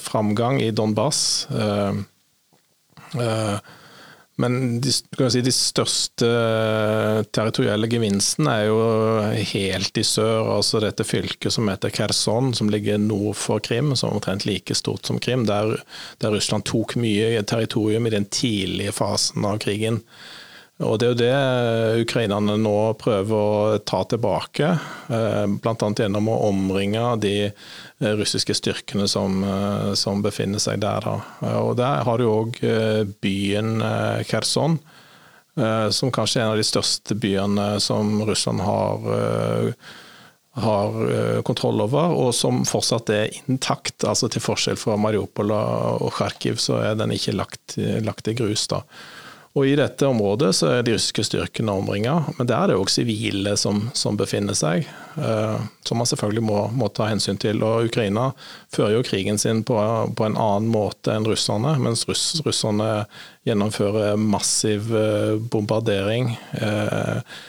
framgang 0.00 0.56
i 0.64 0.70
Donbass. 0.72 1.44
Uh, 1.52 2.00
men 4.40 4.80
de, 4.80 4.92
si, 4.92 5.42
de, 5.44 5.52
største 5.54 6.28
territorielle 7.34 7.88
gevinstene 7.90 8.54
er 8.56 8.68
jo 8.68 8.80
helt 9.52 10.00
i 10.00 10.04
sør. 10.06 10.50
altså 10.56 10.80
Dette 10.82 11.06
fylket 11.06 11.54
som 11.54 11.68
heter 11.70 11.92
Kherson, 11.94 12.52
som 12.56 12.70
ligger 12.72 13.00
nord 13.02 13.38
for 13.40 13.62
Krim, 13.64 13.94
som 13.96 14.10
er 14.10 14.18
omtrent 14.18 14.46
like 14.48 14.76
stort 14.78 15.08
som 15.08 15.20
Krim. 15.22 15.46
Der, 15.50 15.76
der 16.22 16.36
Russland 16.36 16.66
tok 16.70 16.96
mye 17.00 17.42
territorium 17.42 18.08
i 18.08 18.14
den 18.16 18.28
tidlige 18.32 18.96
fasen 18.96 19.46
av 19.46 19.60
krigen. 19.62 20.02
Og 20.80 20.96
Det 20.98 21.06
er 21.06 21.10
jo 21.12 21.18
det 21.20 22.04
ukrainerne 22.06 22.54
nå 22.56 22.76
prøver 23.00 23.36
å 23.36 23.80
ta 23.84 24.00
tilbake, 24.08 24.70
eh, 25.12 25.44
bl.a. 25.60 25.76
gjennom 25.76 26.30
å 26.32 26.38
omringe 26.48 27.02
de 27.20 27.34
eh, 27.50 28.14
russiske 28.16 28.56
styrkene 28.56 29.04
som, 29.10 29.42
eh, 29.44 29.92
som 29.92 30.24
befinner 30.24 30.62
seg 30.62 30.80
der. 30.80 31.04
Og 31.60 31.74
Der 31.76 32.04
har 32.08 32.18
du 32.18 32.28
òg 32.30 32.56
byen 33.20 33.84
Kherson, 34.24 34.78
som 35.92 36.12
kanskje 36.14 36.40
er 36.40 36.44
en 36.46 36.52
av 36.54 36.60
de 36.60 36.64
største 36.64 37.16
byene 37.18 37.74
som 37.82 38.22
Russland 38.24 38.62
har 38.64 39.74
har 40.60 40.96
kontroll 41.46 41.78
over, 41.84 42.14
og 42.16 42.32
som 42.34 42.64
fortsatt 42.66 43.10
er 43.14 43.36
intakt. 43.48 44.04
altså 44.04 44.28
Til 44.30 44.42
forskjell 44.42 44.78
fra 44.80 44.96
Mariupol 44.98 45.52
og 45.52 46.10
Kharkiv, 46.16 46.58
så 46.58 46.80
er 46.82 46.96
den 46.98 47.12
ikke 47.14 47.36
lagt, 47.36 47.76
lagt 47.76 48.28
i 48.28 48.34
grus. 48.34 48.66
da. 48.68 48.82
Og 49.58 49.66
I 49.66 49.72
dette 49.74 50.06
området 50.06 50.52
så 50.54 50.68
er 50.70 50.84
de 50.86 50.92
russiske 50.94 51.24
styrkene 51.26 51.72
omringa, 51.74 52.12
men 52.36 52.46
der 52.46 52.54
er 52.54 52.70
det 52.70 52.76
òg 52.78 52.90
sivile 52.92 53.56
som, 53.58 53.88
som, 53.98 54.14
befinner 54.18 54.54
seg, 54.54 54.84
eh, 55.18 55.56
som 55.86 55.98
man 55.98 56.06
selvfølgelig 56.06 56.44
må, 56.46 56.58
må, 56.78 56.86
ta 56.94 57.08
hensyn 57.10 57.40
til. 57.42 57.64
Og 57.66 57.88
Ukraina 57.88 58.28
fører 58.70 58.94
jo 58.94 59.06
krigen 59.08 59.42
sin 59.42 59.64
på, 59.66 59.74
på 60.14 60.28
en 60.28 60.38
annen 60.38 60.70
måte 60.70 61.16
enn 61.16 61.26
russerne, 61.26 61.74
mens 61.82 62.06
russ, 62.06 62.36
russerne 62.46 63.08
gjennomfører 63.48 64.14
massiv 64.22 64.94
eh, 64.94 65.34
bombardering. 65.50 66.30
Eh, 66.54 67.42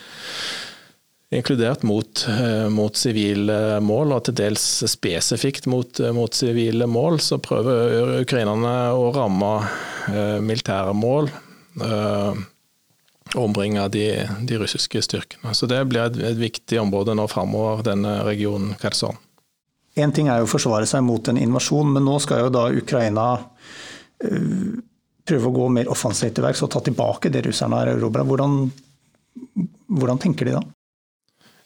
inkludert 1.38 1.86
mot, 1.86 2.24
eh, 2.28 2.66
mot 2.68 2.98
sivile 2.98 3.78
mål, 3.78 4.16
og 4.18 4.26
til 4.26 4.40
dels 4.42 4.66
spesifikt 4.90 5.70
mot, 5.70 6.02
mot 6.18 6.34
sivile 6.34 6.90
mål, 6.90 7.22
så 7.22 7.38
prøver 7.38 8.18
ukrainerne 8.24 8.74
å 8.90 9.08
ramme 9.14 9.54
eh, 10.10 10.42
militære 10.42 10.98
mål 10.98 11.30
ombringe 13.34 13.88
de, 13.88 14.28
de, 14.40 14.58
russiske 14.58 15.02
styrkene. 15.02 15.54
Så 15.54 15.66
det 15.66 15.80
blir 15.88 16.04
et, 16.04 16.18
et 16.20 16.38
viktig 16.38 16.80
område 16.80 17.14
nå 17.16 17.26
framover, 17.30 17.84
denne 17.86 18.18
regionen 18.26 18.74
Kherson. 18.80 19.16
Én 19.96 20.12
ting 20.14 20.30
er 20.32 20.40
jo 20.40 20.48
å 20.48 20.52
forsvare 20.52 20.88
seg 20.88 21.04
mot 21.04 21.26
en 21.28 21.40
invasjon, 21.40 21.92
men 21.94 22.06
nå 22.08 22.16
skal 22.24 22.46
jo 22.46 22.52
da 22.52 22.68
Ukraina 22.72 23.26
uh, 23.36 24.68
prøve 25.28 25.48
å 25.48 25.56
gå 25.56 25.66
mer 25.76 25.90
offensivt 25.92 26.38
til 26.38 26.46
verks 26.46 26.62
og 26.64 26.72
ta 26.72 26.80
tilbake 26.84 27.32
det 27.32 27.44
russerne 27.46 27.80
har 27.80 27.92
erobra. 27.92 28.24
Hvordan, 28.26 28.62
hvordan 29.92 30.22
tenker 30.22 30.48
de 30.48 30.56
da? 30.56 30.62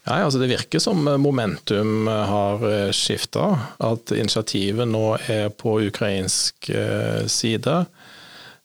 Ja, 0.06 0.20
altså 0.22 0.38
Det 0.38 0.52
virker 0.52 0.78
som 0.78 1.00
momentum 1.18 2.06
har 2.06 2.62
skifta. 2.94 3.46
At 3.82 4.12
initiativet 4.14 4.86
nå 4.86 5.16
er 5.18 5.48
på 5.50 5.80
ukrainsk 5.88 6.68
side. 7.26 7.78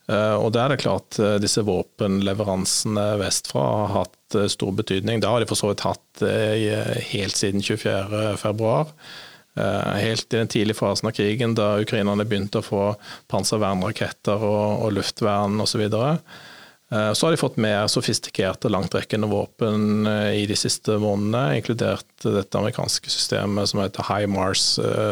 Eh, 0.09 0.35
og 0.35 0.51
der 0.55 0.65
er 0.65 0.73
det 0.73 0.83
klart 0.83 1.19
eh, 1.21 1.37
disse 1.41 1.63
våpenleveransene 1.65 3.05
vestfra 3.21 3.65
har 3.83 3.91
hatt 3.99 4.37
eh, 4.37 4.49
stor 4.51 4.73
betydning. 4.77 5.21
Det 5.21 5.29
har 5.29 5.43
de 5.43 5.49
for 5.49 5.59
så 5.59 5.71
vidt 5.71 5.85
hatt 5.85 6.23
helt 7.11 7.37
siden 7.37 7.63
24.2. 7.63 8.71
Helt 9.51 10.33
i 10.33 10.37
den 10.37 10.49
tidlige 10.51 10.77
fasen 10.77 11.09
av 11.09 11.15
krigen, 11.15 11.55
da 11.57 11.73
ukrainerne 11.81 12.23
begynte 12.27 12.61
å 12.61 12.65
få 12.65 12.83
panservernraketter 13.31 14.43
og, 14.45 14.83
og 14.85 14.93
luftvern 14.95 15.57
osv. 15.63 15.81
Så, 15.89 16.03
så 16.91 17.25
har 17.25 17.33
de 17.33 17.41
fått 17.41 17.59
mer 17.63 17.89
sofistikerte 17.91 18.71
langtrekkende 18.71 19.27
våpen 19.31 20.07
i 20.37 20.45
de 20.47 20.59
siste 20.59 20.95
månedene, 21.01 21.57
inkludert 21.59 22.27
dette 22.27 22.61
amerikanske 22.61 23.11
systemet 23.11 23.71
som 23.71 23.81
heter 23.81 24.07
HIMARS, 24.07 24.67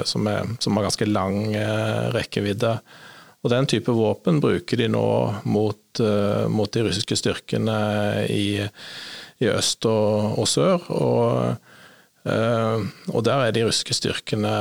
som, 0.07 0.29
er, 0.31 0.53
som 0.63 0.77
har 0.77 0.87
ganske 0.87 1.09
lang 1.09 1.41
rekkevidde. 2.15 2.77
Og 3.39 3.53
Den 3.53 3.67
type 3.71 3.93
våpen 3.95 4.41
bruker 4.43 4.79
de 4.81 4.89
nå 4.91 5.07
mot, 5.47 6.01
uh, 6.03 6.45
mot 6.51 6.71
de 6.75 6.83
russiske 6.89 7.15
styrkene 7.21 7.79
i, 8.27 8.59
i 9.39 9.51
øst 9.51 9.87
og, 9.87 10.39
og 10.41 10.49
sør. 10.51 10.89
Og, 10.91 11.69
uh, 12.27 12.83
og, 13.13 13.21
Der 13.23 13.45
er 13.45 13.55
de 13.55 13.63
russiske 13.69 13.95
styrkene 13.95 14.51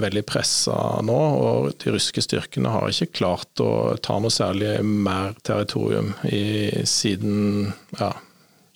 veldig 0.00 0.24
pressa 0.24 0.78
nå. 1.04 1.18
og 1.44 1.74
De 1.84 1.92
russiske 1.92 2.24
styrkene 2.24 2.72
har 2.72 2.88
ikke 2.88 3.12
klart 3.20 3.60
å 3.60 3.98
ta 4.00 4.16
noe 4.16 4.32
særlig 4.32 4.78
mer 4.80 5.36
territorium 5.44 6.14
i, 6.24 6.72
siden 6.88 7.74
ja, 8.00 8.14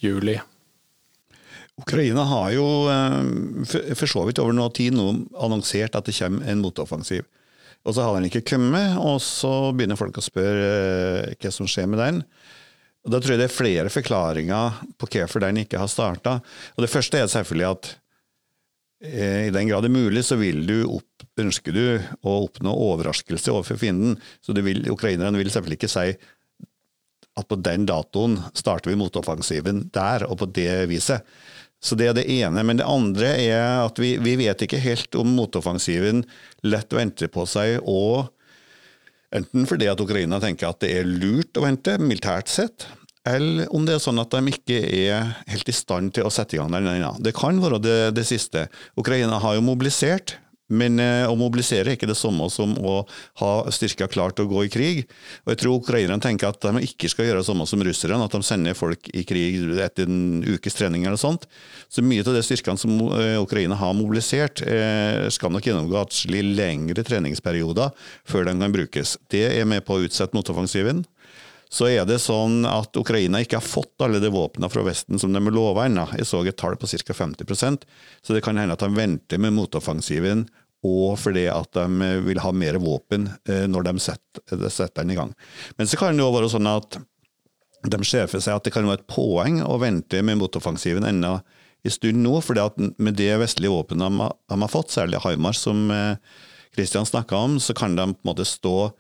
juli. 0.05 0.37
Ukraina 1.79 2.25
har 2.27 2.53
jo 2.57 2.67
eh, 2.91 3.95
for 3.95 4.11
så 4.11 4.25
vidt 4.27 4.41
over 4.43 4.57
noe 4.57 4.73
tid 4.75 4.97
nå 4.99 5.13
annonsert 5.39 5.95
at 5.95 6.09
det 6.09 6.17
kommer 6.19 6.49
en 6.51 6.63
motoffensiv. 6.65 7.27
Og 7.87 7.95
så 7.95 8.05
har 8.05 8.17
den 8.19 8.29
ikke 8.29 8.47
kommet, 8.47 8.99
og 9.01 9.21
så 9.25 9.71
begynner 9.77 9.99
folk 9.99 10.19
å 10.19 10.25
spørre 10.25 10.71
eh, 11.29 11.37
hva 11.39 11.53
som 11.55 11.69
skjer 11.71 11.89
med 11.91 12.03
den. 12.03 12.23
Og 13.07 13.15
Da 13.15 13.21
tror 13.23 13.35
jeg 13.35 13.41
det 13.41 13.49
er 13.49 13.55
flere 13.55 13.93
forklaringer 13.93 14.83
på 15.01 15.09
hvorfor 15.15 15.45
den 15.45 15.63
ikke 15.63 15.81
har 15.81 15.91
starta. 15.91 16.39
Det 16.77 16.91
første 16.91 17.23
er 17.23 17.31
selvfølgelig 17.33 17.69
at 17.71 17.93
eh, 19.07 19.47
i 19.49 19.55
den 19.55 19.71
grad 19.71 19.87
det 19.87 19.93
er 19.93 19.97
mulig, 19.97 20.25
så 20.27 20.37
vil 20.41 20.65
du 20.69 20.81
opp, 20.99 21.29
ønsker 21.39 21.73
du 21.73 21.85
å 22.27 22.41
oppnå 22.49 22.75
overraskelse 22.91 23.55
overfor 23.55 23.81
fienden. 23.81 24.19
Så 24.45 24.57
vil, 24.59 24.83
ukrainerne 24.91 25.39
vil 25.41 25.53
selvfølgelig 25.55 25.81
ikke 25.81 25.95
si 25.95 26.11
at 27.39 27.47
på 27.47 27.59
den 27.63 27.87
datoen 27.87 28.37
starter 28.59 28.91
vi 28.91 28.99
motoffensiven 28.99 29.87
der 29.95 30.27
og 30.27 30.41
på 30.41 30.51
det 30.59 30.89
viset. 30.91 31.23
Så 31.81 31.95
Det 31.95 32.09
er 32.11 32.17
det 32.17 32.27
ene. 32.27 32.65
Men 32.67 32.81
det 32.81 32.87
andre 32.89 33.35
er 33.39 33.85
at 33.85 33.99
vi, 34.03 34.17
vi 34.19 34.35
vet 34.41 34.63
ikke 34.65 34.81
helt 34.83 35.15
om 35.15 35.31
motoffensiven 35.37 36.25
lett 36.67 36.93
venter 36.93 37.31
på 37.31 37.47
seg, 37.47 37.79
og 37.87 38.33
enten 39.35 39.69
fordi 39.69 39.87
at 39.91 40.01
Ukraina 40.03 40.41
tenker 40.43 40.73
at 40.73 40.81
det 40.83 40.91
er 40.99 41.07
lurt 41.07 41.55
å 41.59 41.67
vente, 41.67 41.95
militært 42.03 42.51
sett, 42.51 42.89
eller 43.29 43.69
om 43.75 43.85
det 43.87 43.95
er 43.95 44.03
sånn 44.03 44.19
at 44.23 44.33
de 44.33 44.55
ikke 44.55 44.79
er 44.81 45.33
helt 45.51 45.69
i 45.69 45.77
stand 45.77 46.15
til 46.17 46.27
å 46.27 46.33
sette 46.33 46.57
i 46.57 46.61
gang 46.61 46.73
den. 46.73 47.05
Det 47.23 47.35
kan 47.37 47.59
være 47.61 47.81
det, 47.83 47.99
det 48.17 48.25
siste. 48.27 48.67
Ukraina 48.99 49.39
har 49.43 49.59
jo 49.59 49.67
mobilisert 49.67 50.39
men 50.69 51.01
eh, 51.01 51.25
å 51.29 51.37
mobilisere 51.39 51.93
er 51.93 51.97
ikke 51.97 52.11
det 52.11 52.19
samme 52.19 52.49
som 52.53 52.75
å 52.77 53.01
ha 53.41 53.53
styrker 53.73 54.11
klart 54.13 54.37
til 54.37 54.49
å 54.49 54.51
gå 54.51 54.67
i 54.67 54.73
krig. 54.73 55.03
Og 55.47 55.55
Jeg 55.55 55.63
tror 55.63 55.81
ukrainerne 55.81 56.23
tenker 56.23 56.51
at 56.51 56.61
de 56.65 56.85
ikke 56.85 57.11
skal 57.13 57.29
gjøre 57.29 57.43
det 57.43 57.49
samme 57.49 57.67
som 57.69 57.85
russerne, 57.85 58.21
at 58.25 58.37
de 58.37 58.43
sender 58.45 58.77
folk 58.79 59.09
i 59.17 59.25
krig 59.29 59.59
etter 59.81 60.09
en 60.09 60.45
ukes 60.45 60.77
trening 60.77 61.07
eller 61.07 61.21
sånt. 61.21 61.49
Så 61.89 62.05
mye 62.05 62.25
av 62.25 62.37
de 62.37 62.45
styrkene 62.45 62.81
som 62.81 62.97
eh, 63.17 63.37
Ukraina 63.41 63.79
har 63.81 63.97
mobilisert, 63.97 64.63
eh, 64.67 65.29
skal 65.33 65.55
nok 65.55 65.69
gjennomgå 65.69 66.01
atskillig 66.03 66.45
lengre 66.59 67.05
treningsperioder 67.07 67.95
før 68.29 68.51
de 68.51 68.59
kan 68.61 68.75
brukes. 68.75 69.17
Det 69.33 69.47
er 69.55 69.69
med 69.69 69.87
på 69.89 69.97
å 69.97 70.05
utsette 70.05 70.37
motoffensiven 70.37 71.07
så 71.69 71.89
er 71.91 72.07
det 72.09 72.21
sånn 72.23 72.63
at 72.69 72.97
Ukraina 72.97 73.43
ikke 73.45 73.59
har 73.59 73.67
fått 73.67 74.01
alle 74.05 74.23
de 74.23 74.31
våpnene 74.33 74.71
fra 74.73 74.85
Vesten 74.87 75.21
som 75.21 75.35
de 75.35 75.43
er 75.43 75.55
lova 75.55 75.85
ennå. 75.85 76.07
Jeg 76.17 76.29
så 76.29 76.41
et 76.47 76.57
tall 76.57 76.79
på 76.81 76.89
ca. 76.89 77.17
50% 77.21 77.85
så 78.23 78.37
det 78.37 78.43
kan 78.45 78.57
hende 78.57 78.77
at 78.77 78.85
de 78.85 78.89
venter 78.97 79.43
med 79.43 79.57
motoffensiven 79.57 80.47
og 80.87 81.19
fordi 81.19 81.49
at 81.51 81.75
de 81.75 82.09
vil 82.25 82.41
ha 82.41 82.53
mer 82.55 82.79
våpen 82.81 83.27
eh, 83.51 83.67
når 83.69 83.89
de 83.89 83.95
setter, 84.01 84.69
setter 84.71 85.03
den 85.03 85.13
i 85.13 85.19
gang. 85.19 85.33
Men 85.77 85.91
så 85.91 85.99
kan 85.99 86.17
det 86.17 86.23
jo 86.23 86.33
være 86.33 86.51
sånn 86.53 86.71
at 86.71 87.01
de 87.89 87.99
ser 88.07 88.31
for 88.31 88.43
seg 88.43 88.59
at 88.59 88.67
det 88.67 88.73
kan 88.75 88.87
være 88.87 89.03
et 89.03 89.11
poeng 89.11 89.61
å 89.67 89.79
vente 89.83 90.23
med 90.25 90.39
motoffensiven 90.41 91.07
ennå 91.07 91.39
en 91.87 91.95
stund 91.95 92.23
nå, 92.23 92.39
fordi 92.43 92.63
at 92.63 92.79
med 92.99 93.19
det 93.19 93.31
vestlige 93.41 93.73
våpenet 93.73 94.19
de 94.19 94.57
har 94.63 94.73
fått, 94.73 94.91
særlig 94.95 95.21
HIMARS 95.23 95.63
som 95.67 95.87
Kristian 96.75 97.07
eh, 97.07 97.11
snakka 97.13 97.39
om, 97.39 97.59
så 97.63 97.75
kan 97.77 97.95
de 97.97 98.09
på 98.13 98.25
en 98.25 98.31
måte 98.33 98.47
stå 98.49 98.91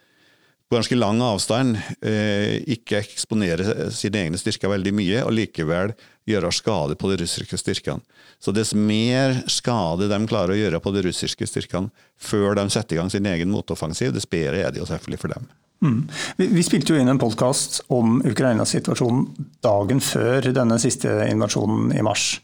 på 0.68 0.76
ganske 0.76 0.96
lang 0.98 1.20
avstand, 1.24 1.78
eh, 2.04 2.58
ikke 2.74 3.00
eksponere 3.00 3.88
sine 3.94 4.24
egne 4.24 4.40
styrker 4.40 4.68
veldig 4.68 4.92
mye, 4.92 5.22
og 5.24 5.32
likevel 5.32 5.94
gjøre 6.28 6.52
skade 6.52 6.96
på 7.00 7.08
de 7.10 7.22
russiske 7.22 7.56
styrkene. 7.56 8.04
Så 8.38 8.52
dess 8.52 8.74
mer 8.76 9.40
skade 9.48 10.10
de 10.10 10.18
klarer 10.28 10.52
å 10.52 10.58
gjøre 10.58 10.80
på 10.84 10.92
de 10.92 11.06
russiske 11.08 11.48
styrkene 11.48 11.88
før 12.20 12.58
de 12.58 12.68
setter 12.70 12.96
i 12.96 13.00
gang 13.00 13.08
sin 13.10 13.26
egen 13.26 13.50
motoffensiv, 13.50 14.12
dess 14.12 14.28
bedre 14.28 14.66
er 14.66 14.74
det 14.74 14.82
jo 14.82 14.88
selvfølgelig 14.90 15.22
for 15.24 15.34
dem. 15.34 15.48
Mm. 15.80 16.00
Vi, 16.36 16.48
vi, 16.52 16.62
spilte 16.66 16.92
jo 16.92 17.00
inn 17.00 17.08
en 17.08 17.22
podkast 17.22 17.80
om 17.94 18.18
Ukrainas 18.26 18.74
situasjon 18.74 19.28
dagen 19.64 20.02
før 20.02 20.50
denne 20.52 20.76
siste 20.82 21.12
invasjonen 21.30 21.94
i 21.96 22.02
mars. 22.04 22.40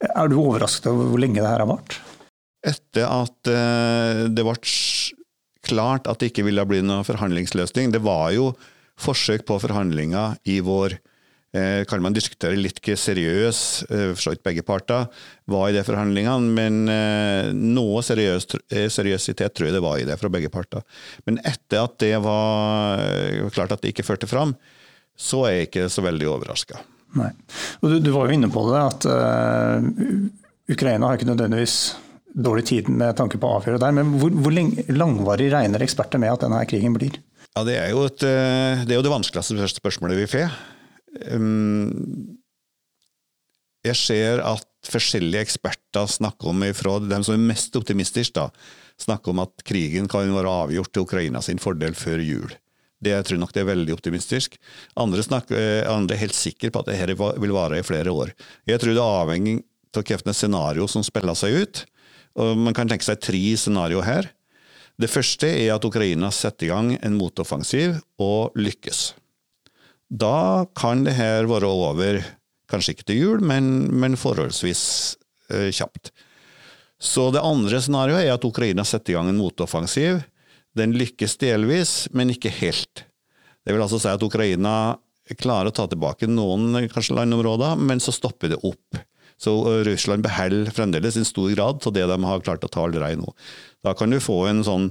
Er 0.00 0.30
du 0.30 0.38
overrasket 0.40 0.88
over 0.88 1.10
hvor 1.10 1.20
lenge 1.20 1.42
det 1.42 1.50
her 1.50 1.60
har 1.60 1.68
vart? 1.68 1.98
etter 2.66 3.06
at 3.08 3.50
eh, 3.50 4.26
det 4.28 4.44
ble 4.44 4.56
klart 5.70 6.10
at 6.10 6.20
det 6.20 6.32
ikke 6.32 6.46
ville 6.48 6.66
bli 6.68 6.82
noen 6.84 7.06
forhandlingsløsning 7.06 7.94
Det 7.94 8.02
var 8.04 8.34
jo 8.36 8.50
forsøk 9.00 9.46
på 9.48 9.56
forhandlinger 9.62 10.36
i 10.50 10.58
vår. 10.60 10.98
Eh, 11.56 11.80
kan 11.88 12.02
man 12.04 12.14
diskutere 12.14 12.58
litt 12.58 12.78
ikke 12.82 12.98
seriøs, 13.00 13.60
eh, 13.88 14.10
for 14.12 14.20
så 14.22 14.34
vidt 14.34 14.44
begge 14.46 14.62
parter 14.66 15.08
var 15.50 15.70
i 15.70 15.74
de 15.74 15.82
forhandlingene, 15.86 16.52
men 16.58 17.56
noe 17.74 18.04
seriøs, 18.06 18.46
seriøsitet 18.92 19.56
tror 19.56 19.70
jeg 19.70 19.78
det 19.78 19.82
var 19.82 19.98
i 19.98 20.06
det 20.06 20.18
fra 20.20 20.30
begge 20.30 20.52
parter. 20.52 20.84
Men 21.26 21.40
etter 21.40 21.86
at 21.86 21.96
det 22.04 22.14
var 22.22 23.02
klart 23.56 23.72
at 23.72 23.82
det 23.82 23.94
ikke 23.94 24.06
førte 24.06 24.30
fram, 24.30 24.54
så 25.20 25.46
er 25.46 25.56
jeg 25.56 25.70
ikke 25.70 25.88
så 25.92 26.04
veldig 26.04 26.28
overraska. 26.36 26.84
Du, 27.82 27.98
du, 27.98 28.10
var 28.14 28.28
jo 28.28 28.36
inne 28.36 28.50
på 28.52 28.62
det, 28.70 28.80
at 28.80 29.06
uh, 29.10 29.82
Ukraina 30.70 31.08
har 31.08 31.18
ikke 31.18 31.30
nødvendigvis 31.32 31.76
dårlig 32.34 32.66
tid 32.70 32.88
med 32.88 33.16
tanke 33.18 33.38
på 33.40 33.48
å 33.48 33.58
avgjøre 33.58 33.80
der. 33.82 33.94
Men 33.96 34.14
hvor, 34.20 34.34
hvor 34.34 34.54
langvarig 34.94 35.50
regner 35.52 35.84
eksperter 35.84 36.22
med 36.22 36.34
at 36.34 36.44
denne 36.46 36.60
krigen 36.70 36.96
blir? 36.96 37.18
Ja, 37.56 37.64
Det 37.66 37.76
er 37.76 37.90
et, 37.90 38.22
eh, 38.22 38.84
det, 38.86 38.94
er 38.94 39.00
jo 39.00 39.06
det 39.06 39.14
vanskeligste 39.14 39.70
spørsmålet 39.74 40.20
vi 40.20 40.28
får. 40.30 40.52
Um, 41.34 42.38
jeg 43.82 43.96
ser 43.98 44.42
at 44.44 44.66
forskjellige 44.86 45.48
eksperter 45.48 46.06
snakker 46.08 46.52
om, 46.52 46.62
ifra 46.64 46.98
dem 47.02 47.24
som 47.26 47.34
er 47.34 47.48
mest 47.50 47.74
optimistiske, 47.76 48.36
da, 48.36 48.50
snakker 49.00 49.32
om 49.32 49.42
at 49.42 49.64
krigen 49.66 50.08
kan 50.10 50.30
være 50.34 50.52
avgjort 50.66 50.92
til 50.92 51.06
Ukraina 51.06 51.42
sin 51.42 51.60
fordel 51.60 51.96
før 51.98 52.22
jul. 52.22 52.52
Det 53.00 53.14
jeg 53.14 53.26
tror 53.26 53.40
nok 53.40 53.54
det 53.56 53.62
er 53.62 53.70
veldig 53.70 53.94
optimistisk. 53.96 54.58
Andre, 55.00 55.24
snakker, 55.24 55.56
eh, 55.56 55.88
andre 55.88 56.14
er 56.14 56.26
helt 56.26 56.36
sikre 56.36 56.70
på 56.70 56.82
at 56.82 56.92
dette 56.92 57.16
vil 57.16 57.56
vare 57.56 57.80
i 57.80 57.86
flere 57.86 58.12
år. 58.12 58.34
Jeg 58.68 58.80
tror 58.82 58.92
det 58.92 59.00
er 59.00 59.22
avhengig 59.24 59.56
av 59.96 60.04
hvilket 60.04 60.36
scenario 60.36 60.86
som 60.86 61.02
spiller 61.02 61.34
seg 61.34 61.56
ut. 61.64 61.86
Man 62.58 62.76
kan 62.76 62.90
tenke 62.90 63.06
seg 63.06 63.20
tre 63.22 63.40
scenarioer 63.58 64.06
her. 64.06 64.30
Det 65.00 65.08
første 65.08 65.48
er 65.48 65.72
at 65.74 65.84
Ukraina 65.86 66.28
setter 66.34 66.68
i 66.68 66.70
gang 66.70 66.90
en 66.98 67.16
motoffensiv 67.16 67.96
og 68.20 68.56
lykkes. 68.58 69.14
Da 70.10 70.66
kan 70.76 71.06
det 71.06 71.14
her 71.16 71.46
være 71.48 71.70
over, 71.70 72.18
kanskje 72.70 72.96
ikke 72.96 73.06
til 73.08 73.20
jul, 73.20 73.44
men, 73.46 73.88
men 73.94 74.18
forholdsvis 74.18 74.82
eh, 75.54 75.70
kjapt. 75.72 76.10
Så 77.00 77.30
det 77.32 77.44
andre 77.46 77.80
scenarioet 77.80 78.26
er 78.26 78.34
at 78.34 78.44
Ukraina 78.44 78.84
setter 78.84 79.14
i 79.14 79.16
gang 79.16 79.30
en 79.30 79.40
motoffensiv. 79.40 80.20
Den 80.76 80.92
lykkes 80.98 81.38
delvis, 81.40 81.94
men 82.12 82.34
ikke 82.34 82.52
helt. 82.60 83.06
Det 83.64 83.72
vil 83.72 83.82
altså 83.82 84.00
si 84.02 84.10
at 84.10 84.22
Ukraina 84.22 84.98
klarer 85.38 85.70
å 85.70 85.74
ta 85.74 85.86
tilbake 85.88 86.28
noen 86.28 86.74
kanskje 86.90 87.16
landområder, 87.16 87.78
men 87.78 88.02
så 88.02 88.12
stopper 88.12 88.52
det 88.52 88.60
opp. 88.66 89.00
Så 89.40 89.54
Russland 89.86 90.24
beholder 90.26 90.72
fremdeles 90.74 91.16
i 91.16 91.24
stor 91.24 91.50
grad 91.54 91.86
av 91.86 91.94
det 91.96 92.06
de 92.06 92.18
har 92.28 92.42
klart 92.44 92.64
å 92.66 92.68
ta 92.68 92.84
allerede 92.84 93.22
nå. 93.22 93.32
Da 93.84 93.94
kan 93.96 94.12
du 94.12 94.20
få 94.20 94.42
en 94.50 94.60
sånn 94.66 94.90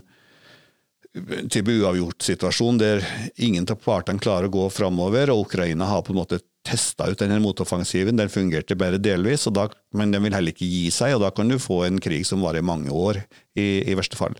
type 1.50 1.74
uavgjort 1.74 2.22
situasjon 2.22 2.78
der 2.78 3.04
ingen 3.42 3.66
av 3.70 3.80
partene 3.82 4.22
klarer 4.22 4.50
å 4.50 4.54
gå 4.54 4.68
framover, 4.74 5.32
og 5.34 5.48
Ukraina 5.48 5.88
har 5.90 6.04
på 6.06 6.14
en 6.14 6.22
måte 6.22 6.42
testa 6.66 7.08
ut 7.10 7.20
denne 7.20 7.40
motoffensiven. 7.42 8.18
Den 8.20 8.30
fungerte 8.30 8.78
bare 8.78 9.02
delvis, 9.02 9.48
da, 9.54 9.68
men 9.96 10.14
den 10.14 10.26
vil 10.26 10.36
heller 10.36 10.54
ikke 10.54 10.70
gi 10.70 10.90
seg. 10.94 11.16
og 11.16 11.26
Da 11.26 11.34
kan 11.34 11.50
du 11.50 11.58
få 11.62 11.84
en 11.88 12.00
krig 12.04 12.28
som 12.28 12.44
varer 12.46 12.66
mange 12.66 12.94
år, 12.94 13.24
i, 13.58 13.84
i 13.90 13.98
verste 13.98 14.20
fall. 14.20 14.38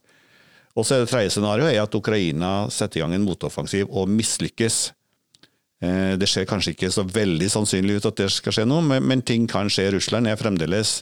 Og 0.78 0.86
så 0.86 0.96
er 0.96 1.04
Det 1.04 1.12
tredje 1.12 1.34
scenarioet 1.34 1.82
at 1.82 1.96
Ukraina 1.96 2.70
setter 2.72 3.00
i 3.00 3.04
gang 3.04 3.18
en 3.18 3.26
motoffensiv 3.26 3.90
og 3.90 4.12
mislykkes. 4.14 4.92
Eh, 5.80 6.18
det 6.20 6.28
ser 6.28 6.48
kanskje 6.48 6.74
ikke 6.76 6.92
så 6.92 7.06
veldig 7.08 7.48
sannsynlig 7.52 8.00
ut 8.00 8.10
at 8.10 8.20
det 8.20 8.28
skal 8.36 8.56
skje 8.56 8.68
noe, 8.68 9.00
men 9.00 9.24
ting 9.24 9.48
kan 9.50 9.72
skje. 9.72 9.90
Russland 9.96 10.28
er 10.28 10.40
fremdeles 10.40 11.00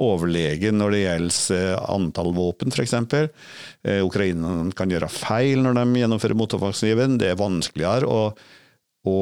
overlegen 0.00 0.80
når 0.80 0.94
det 0.94 1.02
gjelder 1.02 1.58
eh, 1.58 1.84
antall 1.92 2.32
våpen, 2.34 2.72
f.eks. 2.72 2.96
Eh, 3.84 4.00
Ukraina 4.04 4.56
kan 4.76 4.90
gjøre 4.90 5.12
feil 5.12 5.62
når 5.64 5.78
de 5.78 6.02
gjennomfører 6.02 6.40
motoffensiven. 6.40 7.18
Det 7.20 7.30
er 7.30 7.40
vanskeligere 7.40 8.08
å, 8.08 8.22
å 9.04 9.18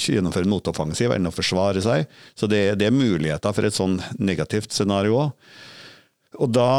gjennomføre 0.00 0.48
en 0.48 0.54
motoffensiv 0.54 1.12
enn 1.14 1.28
å 1.28 1.34
forsvare 1.34 1.84
seg. 1.84 2.08
Så 2.32 2.48
det, 2.50 2.64
det 2.80 2.88
er 2.88 2.96
muligheter 2.96 3.52
for 3.54 3.68
et 3.68 3.76
sånn 3.76 4.00
negativt 4.18 4.72
scenario 4.74 5.26
òg. 5.26 5.52
Og 6.40 6.50
da 6.54 6.72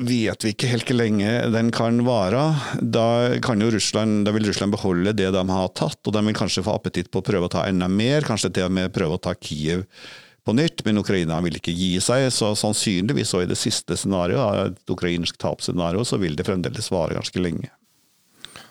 vet 0.00 0.44
vi 0.44 0.52
ikke 0.54 0.70
helt 0.70 0.88
hvor 0.88 0.98
lenge 0.98 1.34
den 1.54 1.70
kan 1.74 2.02
vare. 2.06 2.42
Da, 2.80 3.36
kan 3.44 3.62
Russland, 3.62 4.24
da, 4.26 4.34
vil 4.36 4.48
Russland 4.48 4.74
beholde 4.74 5.14
det 5.16 5.30
de 5.34 5.44
har 5.50 5.70
tatt, 5.78 6.00
og 6.06 6.16
de 6.16 6.24
vil 6.26 6.36
kanskje 6.36 6.64
få 6.66 6.76
appetitt 6.78 7.10
på 7.12 7.22
å 7.22 7.26
prøve 7.26 7.48
å 7.48 7.52
ta 7.52 7.66
enda 7.68 7.88
mer. 7.90 8.26
Kanskje 8.26 8.52
til 8.56 8.68
og 8.68 8.76
med 8.76 8.92
prøve 8.94 9.18
å 9.18 9.22
ta 9.22 9.34
Kiev 9.36 9.86
på 10.44 10.54
nytt, 10.56 10.84
men 10.86 11.00
Ukraina 11.00 11.40
vil 11.44 11.58
ikke 11.60 11.74
gi 11.76 11.92
seg. 12.02 12.28
Så 12.34 12.54
sannsynligvis 12.58 13.34
så 13.34 13.44
i 13.44 13.50
det 13.50 13.58
siste 13.60 13.98
scenarioet, 13.98 14.72
et 14.72 14.94
ukrainsk 14.94 15.38
tapsscenario, 15.40 16.06
så 16.06 16.20
vil 16.20 16.38
det 16.38 16.48
fremdeles 16.48 16.90
vare 16.92 17.18
ganske 17.18 17.42
lenge. 17.42 17.70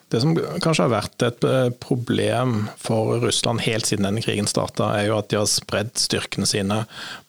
Det 0.09 0.23
som 0.23 0.33
kanskje 0.33 0.87
har 0.87 0.89
vært 0.89 1.21
et 1.21 1.45
eh, 1.45 1.67
problem 1.83 2.63
for 2.81 3.19
Russland 3.21 3.61
helt 3.61 3.85
siden 3.85 4.07
denne 4.07 4.23
krigen 4.25 4.49
starta, 4.49 4.89
er 4.97 5.11
jo 5.11 5.19
at 5.19 5.29
de 5.29 5.37
har 5.37 5.49
spredd 5.49 5.93
styrkene 6.01 6.49
sine 6.49 6.79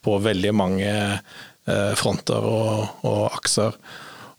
på 0.00 0.16
veldig 0.24 0.54
mange 0.56 0.94
fronter 1.96 2.46
og, 2.46 3.02
og 3.06 3.26
akser. 3.30 3.76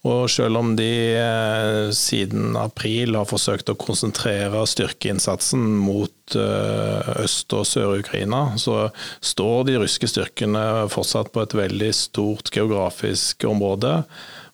Og 0.02 0.26
selv 0.34 0.58
om 0.58 0.72
de 0.74 1.14
eh, 1.14 1.92
siden 1.94 2.56
april 2.58 3.14
har 3.20 3.28
forsøkt 3.30 3.70
å 3.70 3.78
konsentrere 3.78 4.64
styrkeinnsatsen 4.66 5.62
mot 5.78 6.38
eh, 6.38 7.12
Øst- 7.22 7.54
og 7.54 7.68
Sør-Ukraina, 7.70 8.58
så 8.58 8.88
står 9.22 9.68
de 9.70 9.78
russiske 9.84 10.10
styrkene 10.10 10.64
fortsatt 10.90 11.30
på 11.34 11.44
et 11.46 11.54
veldig 11.58 11.92
stort 11.94 12.50
geografisk 12.56 13.46
område. 13.46 14.00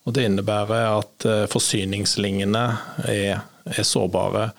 Og 0.04 0.16
det 0.16 0.26
innebærer 0.28 0.90
at 0.98 1.28
forsyningslinjene 1.52 2.66
er, 3.12 3.42
er 3.68 3.88
sårbare. 3.88 4.50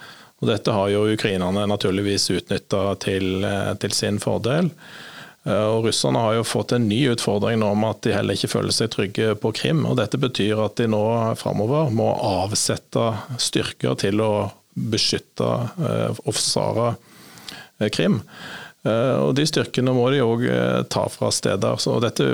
Og 0.40 0.48
dette 0.48 0.72
har 0.72 0.90
jo 0.92 1.06
ukrainerne 1.08 1.64
naturligvis 1.68 2.28
utnytta 2.32 2.82
til, 3.00 3.46
til 3.80 3.94
sin 3.96 4.20
fordel. 4.20 4.68
Eh, 5.48 5.66
og 5.72 5.86
Russerne 5.88 6.20
har 6.22 6.36
jo 6.38 6.46
fått 6.46 6.74
en 6.76 6.88
ny 6.88 7.00
utfordring 7.12 7.60
nå 7.62 7.72
om 7.72 7.88
at 7.88 8.02
de 8.04 8.14
heller 8.16 8.36
ikke 8.36 8.52
føler 8.52 8.74
seg 8.74 8.92
trygge 8.92 9.32
på 9.40 9.52
Krim. 9.56 9.84
og 9.88 9.98
Dette 10.00 10.20
betyr 10.20 10.60
at 10.66 10.78
de 10.80 10.88
nå 10.90 11.02
framover 11.40 11.92
må 11.94 12.10
avsette 12.14 13.10
styrker 13.40 13.98
til 14.02 14.24
å 14.24 14.32
beskytte 14.78 15.48
eh, 15.88 16.08
og 16.24 16.32
forsvare 16.34 16.94
eh, 17.80 17.90
Krim. 17.94 18.22
Og 18.88 19.32
De 19.36 19.42
styrkene 19.44 19.92
må 19.92 20.04
de 20.14 20.20
òg 20.22 20.44
ta 20.88 21.02
fra 21.10 21.28
steder. 21.34 21.80
så 21.82 21.96
Dette 22.00 22.24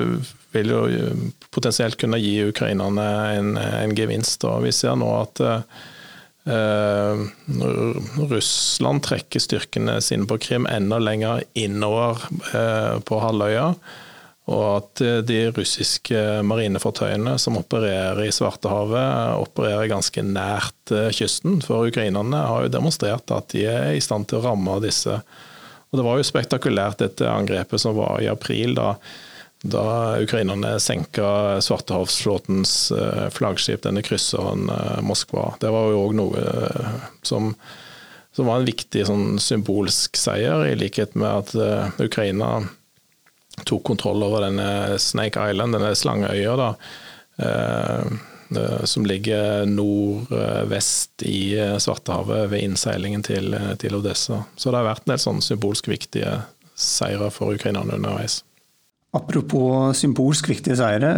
vil 0.54 0.68
jo 0.70 0.82
potensielt 1.50 1.96
kunne 1.98 2.20
gi 2.20 2.44
ukrainerne 2.44 3.06
en, 3.32 3.48
en 3.56 3.94
gevinst. 3.96 4.44
og 4.46 4.62
Vi 4.62 4.70
ser 4.76 4.94
nå 5.00 5.08
at 5.16 5.40
Uh, 6.44 7.24
Russland 8.28 9.00
trekker 9.06 9.40
styrkene 9.40 9.96
sine 10.04 10.28
på 10.28 10.36
Krim 10.42 10.66
enda 10.68 10.98
lenger 11.00 11.40
innover 11.56 12.20
uh, 12.52 13.00
på 13.00 13.20
halvøya. 13.22 13.70
Og 14.44 14.64
at 14.74 15.00
eh, 15.00 15.22
de 15.24 15.38
russiske 15.56 16.18
marinefartøyene 16.44 17.38
som 17.40 17.56
opererer 17.56 18.26
i 18.26 18.32
Svartehavet, 18.34 19.38
opererer 19.40 19.88
ganske 19.88 20.20
nært 20.20 20.92
kysten. 21.16 21.62
For 21.64 21.88
ukrainerne 21.88 22.42
har 22.44 22.66
jo 22.66 22.74
demonstrert 22.74 23.32
at 23.32 23.48
de 23.54 23.62
er 23.72 23.94
i 23.96 24.02
stand 24.04 24.28
til 24.28 24.42
å 24.42 24.50
ramme 24.50 24.74
disse. 24.84 25.16
Og 25.16 25.96
Det 25.96 26.04
var 26.04 26.20
jo 26.20 26.28
spektakulært 26.28 27.00
dette 27.00 27.24
angrepet 27.24 27.80
som 27.80 27.96
var 27.96 28.20
i 28.20 28.28
april. 28.28 28.76
da 28.76 28.98
da 29.64 30.20
ukrainerne 30.20 30.80
senka 30.80 31.60
Svartehavsflåtens 31.60 32.92
eh, 32.92 33.30
flaggskip, 33.30 33.82
denne 33.82 34.02
krysseren 34.04 34.68
eh, 34.70 35.00
Moskva. 35.00 35.54
Det 35.60 35.70
var 35.72 35.88
jo 35.88 36.02
òg 36.04 36.12
noe 36.18 36.42
eh, 36.42 36.90
som, 37.24 37.54
som, 38.36 38.44
var 38.44 38.60
en 38.60 38.68
viktig 38.68 39.06
sånn, 39.08 39.38
symbolsk 39.40 40.20
seier, 40.20 40.66
i 40.68 40.76
likhet 40.76 41.16
med 41.16 41.56
at 41.56 42.04
Ukraina 42.04 42.60
tok 43.64 43.86
kontroll 43.88 44.26
over 44.26 44.44
denne 44.44 44.98
Snake 45.00 45.40
Island, 45.48 45.78
denne 45.78 45.94
slangeøya, 45.96 46.56
da, 46.58 46.70
som 48.84 49.06
ligger 49.06 49.62
nordvest 49.70 51.22
i 51.24 51.54
Svartehavet 51.78 52.50
ved 52.50 52.66
innseilingen 52.66 53.22
til, 53.24 53.54
til, 53.78 53.94
Odessa. 53.96 54.42
Så 54.58 54.74
det 54.74 54.82
har 54.82 54.90
vært 54.90 55.06
en 55.06 55.14
del 55.14 55.22
sånn 55.22 55.44
symbolsk 55.46 55.88
viktige 55.88 56.40
seire 56.74 57.30
for 57.32 57.54
ukrainerne 57.54 57.94
underveis. 57.94 58.42
Apropos 59.14 59.94
symbolsk 59.98 60.48
viktige 60.50 60.76
seire. 60.78 61.10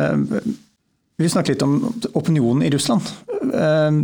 Vi 1.16 1.28
snakket 1.32 1.54
litt 1.54 1.64
om 1.64 1.78
opinionen 2.18 2.66
i 2.66 2.72
Russland. 2.74 3.08
Eh, 3.32 4.00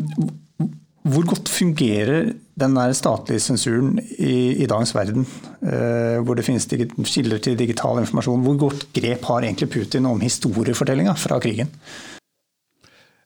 hvor 1.13 1.27
godt 1.29 1.51
fungerer 1.51 2.31
den 2.63 2.77
der 2.77 2.95
statlige 2.97 3.43
sensuren 3.43 3.97
i, 4.01 4.63
i 4.63 4.69
dagens 4.71 4.95
verden, 4.95 5.27
eh, 5.67 6.23
hvor 6.23 6.39
det 6.39 6.47
finnes 6.47 6.69
kilder 6.69 7.43
til 7.43 7.59
digital 7.59 8.01
informasjon? 8.01 8.45
Hvor 8.47 8.59
godt 8.69 8.89
grep 8.97 9.29
har 9.29 9.45
egentlig 9.45 9.71
Putin 9.75 10.09
om 10.09 10.23
historiefortellinga 10.23 11.17
fra 11.19 11.41
krigen? 11.43 11.73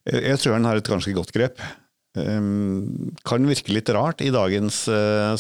Jeg 0.07 0.39
tror 0.39 0.57
han 0.57 0.67
har 0.67 0.79
et 0.79 0.89
ganske 0.89 1.14
godt 1.14 1.35
grep. 1.37 1.62
Eh, 2.19 2.53
kan 3.29 3.51
virke 3.55 3.75
litt 3.77 3.95
rart 3.95 4.25
i 4.25 4.35
dagens 4.35 4.87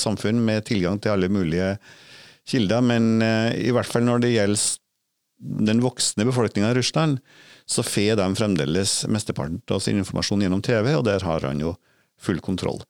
samfunn 0.02 0.44
med 0.44 0.68
tilgang 0.70 1.02
til 1.02 1.16
alle 1.16 1.32
mulige 1.32 1.76
kilder, 2.46 2.84
men 2.84 3.16
i 3.58 3.72
hvert 3.74 3.88
fall 3.90 4.04
når 4.06 4.20
det 4.22 4.36
gjelder 4.36 4.66
den 5.38 5.82
voksne 5.84 6.26
befolkninga 6.28 6.70
i 6.70 6.78
Russland, 6.78 7.20
så 7.66 7.82
får 7.82 8.16
de 8.20 8.28
fremdeles 8.38 8.98
mesteparten 9.10 9.60
av 9.74 9.82
sin 9.84 9.98
informasjon 10.00 10.44
gjennom 10.44 10.62
TV, 10.64 10.92
og 10.96 11.04
der 11.08 11.24
har 11.26 11.44
han 11.48 11.60
jo 11.60 11.74
full 12.20 12.40
kontroll. 12.40 12.80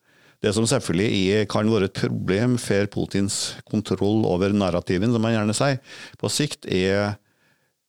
Det 0.43 0.53
som 0.53 0.67
selvfølgelig 0.69 1.21
er, 1.33 1.47
kan 1.49 1.69
være 1.71 1.89
et 1.89 1.97
problem 1.97 2.59
for 2.61 2.89
Putins 2.93 3.55
kontroll 3.69 4.21
over 4.29 4.53
narrativen, 4.53 5.09
som 5.13 5.25
han 5.25 5.33
gjerne 5.33 5.55
sier, 5.57 5.79
på 6.21 6.29
sikt, 6.29 6.67
er 6.69 7.17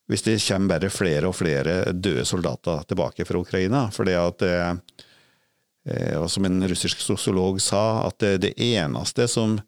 hvis 0.09 0.25
det 0.25 0.39
kommer 0.41 0.79
bare 0.79 0.89
flere 0.89 1.29
og 1.29 1.37
flere 1.37 1.93
døde 1.93 2.25
soldater 2.25 2.87
tilbake 2.89 3.27
fra 3.29 3.43
Ukraina. 3.43 3.83
For 3.93 4.09
det 4.09 4.17
at 4.17 4.45
eh, 4.49 6.17
og 6.17 6.31
som 6.33 6.49
en 6.49 6.65
russisk 6.69 7.05
sosiolog 7.05 7.61
sa, 7.61 8.09
at 8.09 8.25
det 8.41 8.55
eneste 8.57 9.29
som 9.29 9.59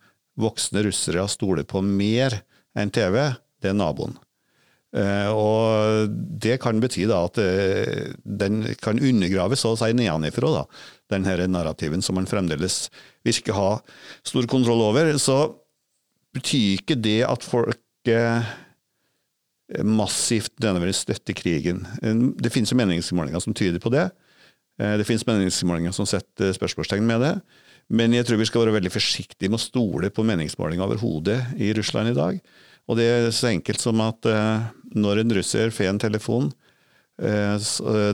voksne 0.41 0.86
russere 0.88 1.26
stoler 1.28 1.68
på 1.68 1.84
mer 1.84 2.41
enn 2.76 2.93
TV, 2.93 3.16
det 3.61 3.72
er 3.74 3.76
naboen. 3.76 4.16
Eh, 4.97 5.28
og 5.30 6.11
det 6.43 6.57
kan 6.62 6.80
bety 6.82 7.05
at 7.14 7.38
eh, 7.38 8.11
den 8.24 8.62
kan 8.82 8.99
undergrave 8.99 9.59
så 9.59 9.74
å 9.74 9.78
si 9.78 9.93
nedenfra, 9.95 10.55
da. 10.61 10.64
Den 11.11 11.26
her 11.26 11.43
narrativen 11.51 12.03
som 12.03 12.18
man 12.18 12.28
fremdeles 12.30 12.88
virker 13.26 13.57
ha 13.57 13.70
stor 14.26 14.47
kontroll 14.51 14.82
over. 14.88 15.12
Så 15.18 15.43
betyr 16.34 16.80
ikke 16.80 16.99
det 16.99 17.20
at 17.26 17.47
folk 17.47 17.78
massivt 19.86 20.55
nødvendigvis 20.59 21.03
støtter 21.05 21.36
krigen. 21.36 21.84
Det 22.43 22.51
finnes 22.51 22.72
jo 22.72 22.78
meningsmålinger 22.78 23.43
som 23.43 23.55
tyder 23.55 23.82
på 23.82 23.93
det. 23.93 24.09
Eh, 24.80 24.97
det 24.99 25.07
finnes 25.09 25.26
meningsmålinger 25.28 25.95
som 25.95 26.09
setter 26.09 26.55
spørsmålstegn 26.57 27.07
med 27.07 27.24
det. 27.24 27.34
Men 27.91 28.14
jeg 28.14 28.26
tror 28.26 28.41
vi 28.41 28.49
skal 28.49 28.64
være 28.64 28.78
veldig 28.78 28.93
forsiktige 28.95 29.51
med 29.51 29.59
å 29.59 29.64
stole 29.64 30.12
på 30.14 30.24
meningsmålinger 30.26 30.86
overhodet 30.86 31.41
i 31.59 31.72
Russland 31.76 32.12
i 32.12 32.16
dag. 32.16 32.38
Og 32.88 32.99
det 32.99 33.07
er 33.07 33.30
så 33.34 33.51
enkelt 33.51 33.82
som 33.82 34.01
at 34.03 34.26
uh, 34.30 34.70
når 34.97 35.22
en 35.22 35.34
russer 35.38 35.72
får 35.74 35.91
en 35.91 36.03
telefon 36.03 36.51
uh, 37.22 37.57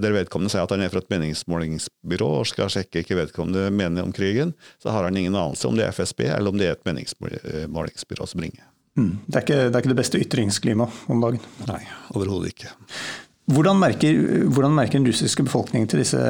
der 0.03 0.17
vedkommende 0.17 0.53
sier 0.53 0.65
at 0.67 0.75
han 0.75 0.85
er 0.85 0.93
fra 0.93 1.03
et 1.03 1.13
meningsmålingsbyrå 1.13 2.31
og 2.41 2.49
skal 2.51 2.73
sjekke 2.73 3.05
hva 3.07 3.21
vedkommende 3.23 3.69
mener 3.75 4.07
om 4.07 4.15
krigen, 4.17 4.55
så 4.83 4.95
har 4.95 5.09
han 5.09 5.17
ingen 5.17 5.37
anelse 5.37 5.69
om 5.69 5.77
det 5.79 5.87
er 5.87 5.95
FSB 5.97 6.27
eller 6.31 6.53
om 6.53 6.59
det 6.61 6.71
er 6.71 6.79
et 6.79 6.89
meningsmålingsbyrå 6.89 8.27
som 8.31 8.43
ringer. 8.47 8.67
Mm. 8.97 9.13
Det, 9.27 9.37
er 9.37 9.45
ikke, 9.45 9.61
det, 9.61 9.75
er 9.75 9.83
ikke, 9.83 9.93
det 9.93 10.01
beste 10.01 10.21
ytringsklimaet 10.25 11.07
om 11.13 11.23
dagen? 11.23 11.41
Nei, 11.69 11.83
overhodet 12.17 12.55
ikke. 12.55 12.73
Hvordan 13.53 13.79
merker, 13.79 14.21
hvordan 14.51 14.75
merker 14.75 14.99
den 14.99 15.07
russiske 15.07 15.45
befolkningen 15.47 15.87
til 15.91 16.01
disse 16.03 16.21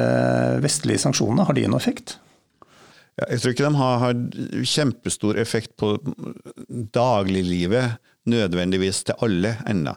vestlige 0.61 1.01
sanksjonene? 1.01 1.47
Har 1.47 1.57
de 1.57 1.63
en 1.65 1.77
effekt? 1.77 2.17
Jeg 3.17 3.41
tror 3.41 3.53
ikke 3.53 3.65
de 3.65 3.79
har, 3.79 3.95
har 4.03 4.65
kjempestor 4.69 5.39
effekt 5.41 5.71
på 5.79 5.95
dagliglivet 6.93 7.97
nødvendigvis 8.29 9.05
til 9.07 9.17
alle 9.25 9.55
ennå. 9.69 9.95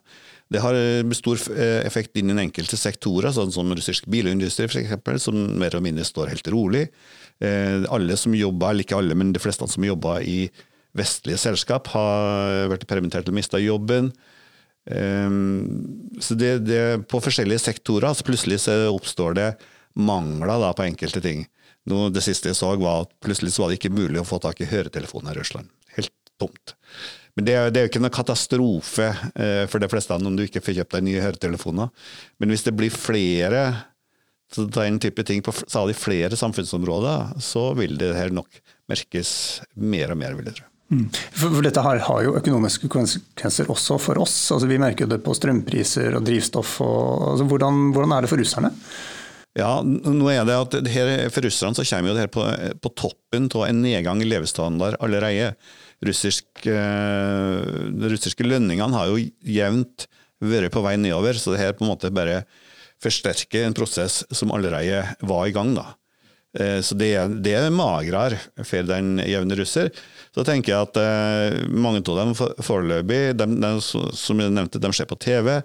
Det 0.50 0.62
har 0.64 0.74
stor 1.14 1.38
eh, 1.54 1.80
effekt 1.86 2.16
innen 2.18 2.40
enkelte 2.42 2.78
sektorer, 2.78 3.30
sånn 3.34 3.52
som 3.54 3.70
russisk 3.70 4.08
bilindustri 4.10 4.66
f.eks., 4.66 5.26
som 5.26 5.36
mer 5.60 5.76
og 5.78 5.84
mindre 5.84 6.06
står 6.06 6.32
helt 6.32 6.50
rolig. 6.50 6.88
Eh, 7.38 7.84
alle 7.92 8.16
som 8.18 8.34
jobber, 8.34 8.72
eller 8.72 8.86
ikke 8.86 8.98
alle, 8.98 9.18
men 9.18 9.34
de 9.34 9.42
fleste 9.42 9.68
som 9.70 9.86
jobber 9.86 10.24
i 10.26 10.40
vestlige 10.98 11.38
selskap, 11.38 11.92
har 11.94 12.66
vært 12.72 12.88
permittert 12.90 13.28
eller 13.28 13.38
mista 13.38 13.60
jobben. 13.62 14.10
Eh, 14.90 15.38
så 16.24 16.38
det, 16.40 16.54
det, 16.66 16.82
På 17.10 17.22
forskjellige 17.22 17.62
sektorer 17.68 18.16
så 18.16 18.26
plutselig 18.26 18.62
så 18.64 18.80
oppstår 18.90 19.38
det 19.38 19.50
mangler 19.94 20.56
da, 20.64 20.74
på 20.74 20.88
enkelte 20.88 21.22
ting. 21.22 21.44
Nå, 21.88 22.08
det 22.12 22.22
siste 22.24 22.50
jeg 22.50 22.58
så, 22.58 22.74
var 22.80 23.06
at 23.06 23.14
plutselig 23.24 23.54
var 23.56 23.70
det 23.70 23.80
ikke 23.80 23.94
mulig 23.94 24.20
å 24.20 24.28
få 24.28 24.40
tak 24.42 24.60
i 24.60 24.68
høretelefoner 24.68 25.32
i 25.32 25.40
Russland. 25.40 25.70
Helt 25.96 26.12
tomt. 26.40 26.74
Men 27.38 27.46
det 27.46 27.54
er, 27.56 27.70
jo 27.70 27.88
ikke 27.88 28.02
noe 28.02 28.12
katastrofe 28.12 29.06
eh, 29.32 29.64
for 29.70 29.80
de 29.80 29.88
fleste 29.88 30.16
om 30.16 30.36
du 30.36 30.44
ikke 30.44 30.62
får 30.64 30.80
kjøpt 30.80 30.96
deg 30.98 31.06
nye 31.06 31.22
høretelefoner. 31.24 31.92
Men 32.42 32.52
hvis 32.52 32.66
det 32.66 32.76
blir 32.76 32.92
flere 32.92 33.64
så 34.50 34.64
den 34.66 34.98
type 34.98 35.22
ting 35.22 35.44
på 35.46 35.52
stadig 35.54 35.94
flere 35.94 36.36
samfunnsområder, 36.36 37.36
så 37.38 37.68
vil 37.78 37.94
det 38.00 38.10
her 38.16 38.32
nok 38.34 38.58
merkes 38.90 39.60
mer 39.78 40.10
og 40.10 40.18
mer, 40.18 40.34
vil 40.34 40.50
jeg 40.50 40.58
tro. 40.58 40.66
Mm. 40.90 41.04
For, 41.14 41.60
dette 41.62 41.84
her 41.86 42.00
har 42.02 42.22
jo 42.24 42.34
økonomiske 42.34 42.90
konsekvenser 42.90 43.70
også 43.70 43.98
for 44.02 44.18
oss. 44.18 44.34
Altså, 44.50 44.66
vi 44.66 44.80
merker 44.82 45.06
det 45.06 45.20
på 45.22 45.36
strømpriser 45.38 46.16
og 46.18 46.26
drivstoff. 46.26 46.80
Og, 46.82 47.28
altså, 47.34 47.46
hvordan, 47.46 47.78
hvordan 47.94 48.16
er 48.16 48.26
det 48.26 48.32
for 48.32 48.42
russerne? 48.42 48.72
Ja, 49.58 49.80
nå 49.82 50.28
er 50.30 50.44
det 50.46 50.54
at 50.54 50.76
her, 50.92 51.12
For 51.34 51.42
russerne 51.42 51.74
så 51.74 51.84
kommer 51.88 52.12
jo 52.12 52.16
det 52.16 52.26
her 52.26 52.32
på, 52.32 52.44
på 52.84 52.92
toppen 52.94 53.48
av 53.50 53.66
en 53.66 53.82
nedgang 53.82 54.22
i 54.22 54.28
levestandard 54.28 54.98
allerede. 55.02 55.54
Russisk, 56.06 56.46
uh, 56.70 57.90
de 57.90 58.12
russiske 58.12 58.46
lønningene 58.46 58.94
har 58.94 59.10
jo 59.10 59.18
jevnt 59.42 60.06
vært 60.40 60.72
på 60.72 60.82
vei 60.84 60.94
nedover, 60.96 61.36
så 61.36 61.52
det 61.52 61.64
her 61.64 61.74
på 61.76 61.84
en 61.84 61.90
måte 61.90 62.12
bare 62.14 62.44
forsterker 63.02 63.66
en 63.66 63.76
prosess 63.76 64.22
som 64.30 64.52
allerede 64.54 65.02
var 65.26 65.48
i 65.48 65.56
gang. 65.56 65.74
da. 65.74 65.90
Uh, 66.54 66.78
så 66.86 66.94
det, 66.94 67.10
det 67.42 67.58
er 67.58 67.74
magrere 67.74 68.38
for 68.62 68.86
den 68.86 69.18
jevne 69.26 69.58
russer. 69.58 69.90
Så 70.30 70.46
tenker 70.46 70.76
jeg 70.76 70.88
at 70.88 71.02
uh, 71.02 71.60
mange 71.74 72.04
av 72.06 72.22
dem 72.22 72.36
foreløpig, 72.38 73.22
de, 73.34 73.50
de, 73.66 73.76
som 73.82 74.46
jeg 74.46 74.54
nevnte, 74.54 74.78
de 74.78 74.94
ser 74.94 75.10
på 75.10 75.18
TV. 75.18 75.56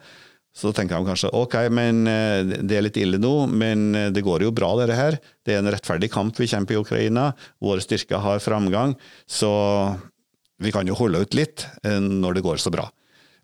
Så 0.56 0.72
tenker 0.72 0.96
de 0.96 1.10
kanskje 1.10 1.34
ok, 1.36 1.56
men 1.76 2.06
eh, 2.08 2.40
det 2.64 2.78
er 2.78 2.86
litt 2.86 3.00
ille 3.02 3.20
nå, 3.20 3.34
men 3.52 3.90
eh, 3.92 4.12
det 4.16 4.24
går 4.24 4.46
jo 4.46 4.54
bra, 4.56 4.72
dette 4.80 4.96
her. 4.96 5.18
Det 5.44 5.52
er 5.52 5.60
en 5.60 5.72
rettferdig 5.74 6.08
kamp 6.14 6.38
vi 6.40 6.48
kjemper 6.48 6.78
i 6.78 6.80
Ukraina. 6.80 7.34
Våre 7.64 7.84
styrker 7.84 8.24
har 8.24 8.44
framgang. 8.44 8.96
Så 9.28 9.52
vi 10.64 10.72
kan 10.72 10.88
jo 10.88 10.96
holde 10.96 11.26
ut 11.26 11.36
litt 11.36 11.68
eh, 11.84 12.00
når 12.00 12.38
det 12.38 12.46
går 12.46 12.64
så 12.64 12.72
bra. 12.72 12.88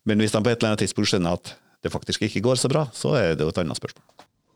Men 0.08 0.24
hvis 0.24 0.32
de 0.32 0.40
på 0.40 0.54
et 0.54 0.62
eller 0.62 0.72
annet 0.72 0.86
tidspunkt 0.86 1.12
skjønner 1.12 1.36
at 1.36 1.52
det 1.84 1.92
faktisk 1.92 2.24
ikke 2.30 2.46
går 2.46 2.62
så 2.62 2.72
bra, 2.72 2.86
så 2.96 3.12
er 3.20 3.36
det 3.36 3.44
jo 3.44 3.52
et 3.52 3.60
annet 3.60 3.82
spørsmål. 3.82 4.08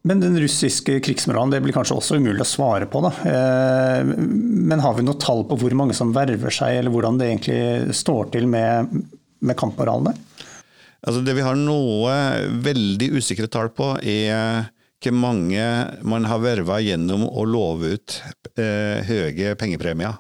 Men 0.08 0.22
den 0.22 0.40
russiske 0.40 1.00
krigsmoralen 1.04 1.52
det 1.52 1.60
blir 1.66 1.76
kanskje 1.76 1.98
også 1.98 2.22
umulig 2.22 2.46
å 2.46 2.48
svare 2.48 2.88
på. 2.88 3.02
Da. 3.02 3.12
Men 4.06 4.84
har 4.84 4.94
vi 4.94 5.04
noe 5.04 5.18
tall 5.18 5.42
på 5.50 5.58
hvor 5.58 5.74
mange 5.76 5.98
som 5.98 6.14
verver 6.14 6.54
seg, 6.54 6.78
eller 6.78 6.94
hvordan 6.94 7.18
det 7.18 7.32
egentlig 7.32 7.96
står 7.98 8.30
til 8.36 8.46
med, 8.46 8.94
med 9.42 9.58
kampmoralen 9.58 10.12
der? 10.12 10.45
Altså 11.06 11.22
det 11.22 11.36
vi 11.38 11.46
har 11.46 11.58
noe 11.60 12.14
veldig 12.66 13.12
usikre 13.20 13.50
tall 13.52 13.70
på, 13.76 13.94
er 14.02 14.72
hvor 15.06 15.14
mange 15.14 15.62
man 16.08 16.26
har 16.26 16.42
verva 16.42 16.80
gjennom 16.82 17.28
å 17.30 17.44
love 17.46 17.94
ut 17.94 18.16
eh, 18.58 19.06
høye 19.06 19.54
pengepremier. 19.60 20.16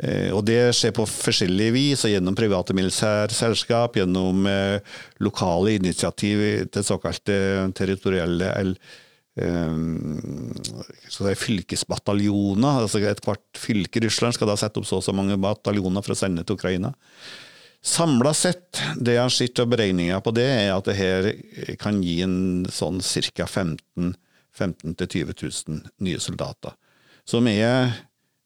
Eh, 0.00 0.30
og 0.32 0.44
Det 0.48 0.72
skjer 0.76 0.94
på 0.96 1.04
forskjellig 1.08 1.70
vis, 1.74 2.04
gjennom 2.08 2.36
private 2.36 2.74
militære 2.76 3.34
selskap, 3.36 3.96
gjennom 3.96 4.46
eh, 4.48 4.80
lokale 5.20 5.76
initiativ 5.76 6.44
til 6.72 6.86
såkalte 6.86 7.36
territorielle 7.76 8.48
eh, 8.60 9.74
fylkesbataljoner. 11.44 12.80
altså 12.84 12.98
Ethvert 13.04 13.60
fylke 13.60 14.00
i 14.00 14.04
Russland 14.08 14.36
skal 14.36 14.48
da 14.50 14.56
sette 14.60 14.80
opp 14.80 14.88
så 14.88 14.96
og 15.00 15.06
så 15.06 15.12
mange 15.16 15.40
bataljoner 15.40 16.04
for 16.04 16.16
å 16.16 16.20
sende 16.20 16.44
til 16.44 16.56
Ukraina. 16.60 16.92
Samla 17.80 18.34
sett, 18.36 18.76
det 19.00 19.14
jeg 19.16 19.24
har 19.24 19.32
sett 19.32 19.60
av 19.62 19.70
beregninger 19.72 20.20
på 20.20 20.34
det, 20.36 20.44
er 20.44 20.74
at 20.74 20.88
det 20.88 20.98
her 20.98 21.30
kan 21.80 22.02
gi 22.04 22.18
en 22.26 22.66
sånn 22.68 23.00
ca. 23.00 23.46
15 23.48 24.12
000-20 24.60 25.32
000 25.68 25.80
nye 26.04 26.20
soldater. 26.20 26.74
Som 27.24 27.48
er 27.48 27.94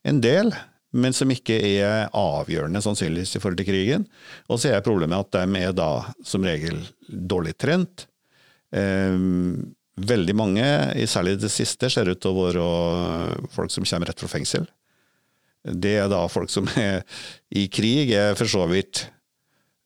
en 0.06 0.20
del, 0.22 0.52
men 0.94 1.16
som 1.16 1.30
ikke 1.34 1.56
er 1.58 2.12
avgjørende 2.14 2.82
sannsynligvis 2.84 3.34
i 3.34 3.40
forhold 3.42 3.58
til 3.58 3.68
krigen. 3.72 4.04
Og 4.46 4.60
så 4.62 4.70
er 4.70 4.84
problemet 4.86 5.26
at 5.26 5.34
de 5.34 5.64
er 5.64 5.74
da 5.74 6.04
som 6.22 6.46
regel 6.46 6.78
dårlig 7.08 7.56
trent. 7.58 8.06
Um, 8.70 9.74
veldig 9.98 10.36
mange, 10.38 10.68
særlig 11.10 11.40
det 11.42 11.50
siste, 11.54 11.90
ser 11.90 12.10
ut 12.10 12.22
til 12.22 12.30
å 12.30 12.46
være 12.46 13.48
folk 13.54 13.74
som 13.74 13.86
kommer 13.88 14.10
rett 14.10 14.22
fra 14.22 14.30
fengsel. 14.30 14.68
Det 15.64 15.96
er 15.96 16.10
da 16.12 16.22
folk 16.28 16.52
som 16.52 16.68
er 16.78 17.02
i 17.50 17.66
krig, 17.72 18.12
er 18.14 18.38
for 18.38 18.50
så 18.50 18.68
vidt 18.70 19.08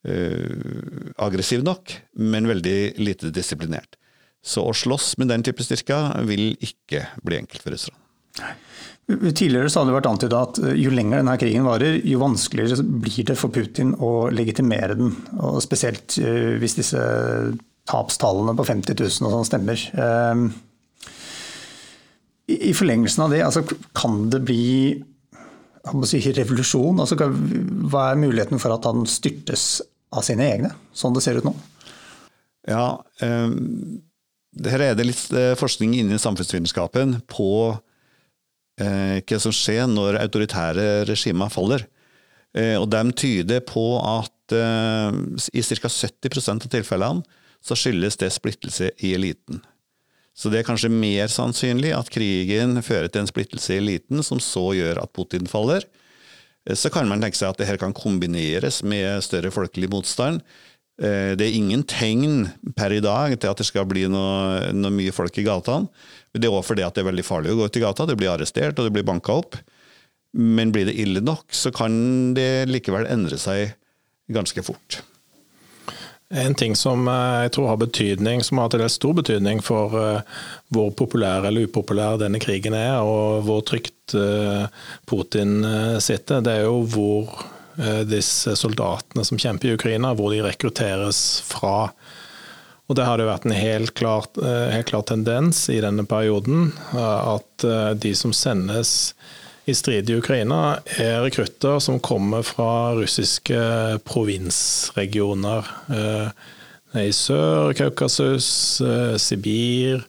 uh, 0.08 1.12
aggressiv 1.24 1.62
nok, 1.66 1.92
men 2.18 2.48
veldig 2.48 2.78
lite 3.00 3.32
disiplinert. 3.34 3.98
Så 4.44 4.64
å 4.64 4.74
slåss 4.76 5.16
med 5.20 5.30
den 5.32 5.44
type 5.46 5.64
styrker 5.66 6.22
vil 6.28 6.52
ikke 6.64 7.04
bli 7.26 7.40
enkelt 7.42 7.64
for 7.64 7.74
russerne. 7.74 7.98
Tidligere 9.08 9.70
så 9.72 9.80
hadde 9.80 9.88
det 9.88 9.96
vært 9.96 10.08
antyda 10.10 10.40
at 10.44 10.58
eh, 10.60 10.74
jo 10.76 10.90
lenger 10.92 11.22
denne 11.22 11.36
krigen 11.40 11.64
varer, 11.64 11.96
jo 12.04 12.20
vanskeligere 12.20 12.84
blir 12.84 13.24
det 13.30 13.38
for 13.40 13.52
Putin 13.54 13.94
å 14.04 14.28
legitimere 14.28 14.98
den. 14.98 15.14
Og 15.40 15.62
spesielt 15.64 16.18
uh, 16.20 16.56
hvis 16.60 16.76
disse 16.76 17.00
tapstallene 17.88 18.52
på 18.56 18.66
50 18.68 18.98
000 19.00 19.28
og 19.30 19.32
sånn 19.32 19.48
stemmer. 19.48 19.84
Uh, 19.96 20.44
I 22.52 22.74
forlengelsen 22.76 23.24
av 23.24 23.32
det, 23.32 23.40
altså, 23.46 23.64
kan 23.96 24.26
det 24.32 24.42
bli 24.44 24.68
si, 26.04 26.20
revolusjon? 26.36 27.00
Altså, 27.00 27.16
hva 27.16 28.10
er 28.10 28.20
muligheten 28.20 28.60
for 28.60 28.76
at 28.76 28.84
han 28.90 29.08
styrtes 29.08 29.78
av 30.14 30.24
sine 30.26 30.46
egne, 30.48 30.72
sånn 30.96 31.16
det 31.16 31.24
ser 31.24 31.40
ut 31.40 31.46
nå? 31.46 31.54
Ja, 32.68 33.00
um, 33.22 34.00
her 34.66 34.82
er 34.82 34.96
det 34.98 35.06
litt 35.06 35.28
eh, 35.36 35.54
forskning 35.58 35.94
innen 35.96 36.20
samfunnsvitenskapen 36.20 37.20
på 37.30 37.50
uh, 37.76 39.16
hva 39.20 39.38
som 39.40 39.54
skjer 39.54 39.86
når 39.90 40.18
autoritære 40.24 40.86
regimer 41.08 41.52
faller. 41.52 41.84
Uh, 42.56 42.76
og 42.80 42.88
de 42.90 43.02
tyder 43.12 43.62
på 43.68 43.84
at 44.02 44.56
uh, 44.56 45.12
i 45.52 45.62
ca. 45.62 45.92
70% 45.92 46.66
av 46.66 46.72
tilfellene 46.72 47.38
så 47.64 47.76
skyldes 47.78 48.18
det 48.20 48.32
splittelse 48.34 48.90
i 49.04 49.12
eliten. 49.16 49.62
Så 50.38 50.50
det 50.50 50.60
er 50.60 50.68
kanskje 50.68 50.90
mer 50.92 51.30
sannsynlig 51.32 51.90
at 51.96 52.10
krigen 52.14 52.78
fører 52.86 53.10
til 53.10 53.24
en 53.24 53.30
splittelse 53.30 53.74
i 53.74 53.80
eliten, 53.80 54.22
som 54.22 54.38
så 54.42 54.68
gjør 54.76 55.02
at 55.02 55.12
Putin 55.14 55.50
faller. 55.50 55.82
Så 56.76 56.90
kan 56.92 57.08
man 57.08 57.22
tenke 57.22 57.38
seg 57.38 57.52
at 57.52 57.60
det 57.60 57.68
her 57.68 57.78
kan 57.80 57.94
kombineres 57.96 58.82
med 58.84 59.22
større 59.24 59.52
folkelig 59.54 59.88
motstand. 59.92 60.42
Eh, 60.98 61.32
det 61.38 61.46
er 61.46 61.56
ingen 61.56 61.84
tegn 61.86 62.48
per 62.76 62.92
i 62.92 63.02
dag 63.04 63.36
til 63.38 63.52
at 63.52 63.60
det 63.60 63.68
skal 63.68 63.86
bli 63.88 64.04
noe, 64.10 64.72
noe 64.74 64.94
mye 64.94 65.14
folk 65.14 65.36
i 65.38 65.46
gatene. 65.46 65.88
Det 66.34 66.48
er 66.48 66.54
òg 66.54 66.66
fordi 66.66 66.84
det 66.84 67.02
er 67.02 67.08
veldig 67.08 67.26
farlig 67.26 67.54
å 67.54 67.60
gå 67.60 67.68
ut 67.68 67.78
i 67.78 67.84
gata. 67.84 68.06
Det 68.08 68.18
blir 68.18 68.32
arrestert 68.32 68.78
og 68.78 68.88
det 68.88 68.94
blir 68.96 69.06
banka 69.06 69.38
opp. 69.38 69.58
Men 70.36 70.74
blir 70.74 70.90
det 70.90 70.98
ille 71.00 71.22
nok, 71.24 71.46
så 71.56 71.72
kan 71.74 72.34
det 72.36 72.68
likevel 72.68 73.08
endre 73.08 73.38
seg 73.40 73.72
ganske 74.28 74.60
fort. 74.66 75.00
En 76.28 76.54
ting 76.54 76.74
som 76.76 77.08
eh, 77.08 77.44
jeg 77.46 77.54
tror 77.56 77.70
har 77.72 77.80
betydning, 77.80 78.42
som 78.44 78.60
har 78.60 78.72
til 78.72 78.82
dels 78.84 78.98
stor 79.00 79.14
betydning 79.16 79.62
for 79.64 79.94
eh, 79.96 80.40
hvor 80.74 80.90
populær 80.96 81.48
eller 81.48 81.68
upopulær 81.68 82.18
denne 82.20 82.40
krigen 82.42 82.76
er, 82.76 83.00
og 83.00 83.46
hvor 83.48 83.64
trygt 83.64 83.94
Putin 85.04 85.58
sitter, 86.00 86.40
det 86.40 86.52
er 86.54 86.62
jo 86.64 86.78
hvor 86.88 87.42
Eh, 87.78 88.00
disse 88.10 88.56
soldatene 88.58 89.22
som 89.24 89.38
kjemper 89.38 89.70
i 89.70 89.76
Ukraina, 89.76 90.10
hvor 90.18 90.32
de 90.34 90.42
rekrutteres 90.42 91.40
fra. 91.46 91.90
Og 92.88 92.96
Det 92.96 93.04
har 93.04 93.20
det 93.20 93.28
vært 93.28 93.44
en 93.46 93.54
helt 93.54 93.94
klar, 93.94 94.26
eh, 94.42 94.72
helt 94.72 94.86
klar 94.86 95.02
tendens 95.02 95.68
i 95.70 95.78
denne 95.80 96.06
perioden, 96.08 96.72
eh, 96.94 97.36
at 97.36 98.00
de 98.00 98.14
som 98.14 98.32
sendes 98.32 99.14
i 99.68 99.74
strid 99.76 100.08
i 100.08 100.16
Ukraina, 100.16 100.78
er 100.96 101.20
rekrutter 101.26 101.78
som 101.84 102.00
kommer 102.00 102.46
fra 102.46 102.94
russiske 102.96 103.60
provinsregioner. 104.08 105.68
I 106.96 107.10
sør, 107.12 107.74
Kaukasus, 107.76 108.48
Sibir, 109.20 110.06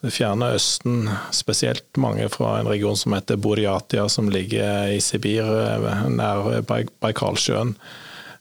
det 0.00 0.12
fjerne 0.14 0.52
Østen, 0.54 1.08
spesielt 1.34 1.98
mange 1.98 2.28
fra 2.30 2.58
en 2.60 2.68
region 2.70 2.96
som 2.96 3.16
heter 3.16 3.38
Buryatia, 3.42 4.04
som 4.08 4.28
ligger 4.30 4.92
i 4.94 5.00
Sibir, 5.02 5.42
eh, 5.42 6.04
nær 6.06 6.62
Baikalsjøen. 7.02 7.74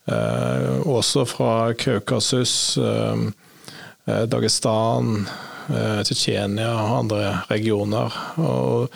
Eh, 0.05 0.77
også 0.85 1.25
fra 1.25 1.73
Kaukasus, 1.73 2.77
eh, 2.77 4.23
Dagestan, 4.27 5.27
Tsjetsjenia 5.67 6.69
og 6.71 6.99
andre 6.99 7.41
regioner. 7.49 8.13
Og, 8.37 8.87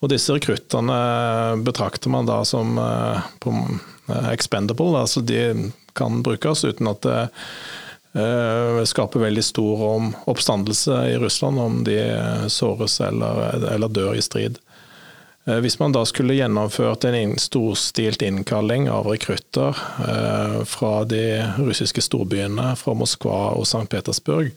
og, 0.00 0.08
disse 0.12 0.32
rekruttene 0.32 1.00
betrakter 1.66 2.12
man 2.12 2.28
da 2.28 2.40
som 2.48 2.78
expendable, 4.32 4.96
altså 4.96 5.20
de 5.20 5.70
kan 5.96 6.22
brukes 6.24 6.64
uten 6.64 6.88
at 6.90 7.04
det 7.04 7.20
Eh, 8.12 8.84
skaper 8.84 9.20
veldig 9.20 9.44
stor 9.44 9.82
oppstandelse 10.24 10.94
i 11.12 11.18
Russland 11.18 11.60
om 11.60 11.84
de 11.84 12.00
såres 12.50 13.00
eller, 13.00 13.54
eller 13.70 13.88
dør 13.88 14.14
i 14.18 14.22
strid. 14.22 14.58
Eh, 15.46 15.60
hvis 15.62 15.78
man 15.78 15.94
da 15.94 16.02
skulle 16.08 16.34
gjennomført 16.34 17.06
en 17.06 17.36
storstilt 17.38 18.22
innkalling 18.26 18.88
av 18.90 19.06
rekrutter 19.06 19.78
eh, 20.08 20.58
fra 20.66 21.04
de 21.06 21.22
russiske 21.60 22.02
storbyene, 22.02 22.74
fra 22.76 22.96
Moskva 22.98 23.52
og 23.54 23.62
St. 23.68 23.86
Petersburg, 23.92 24.50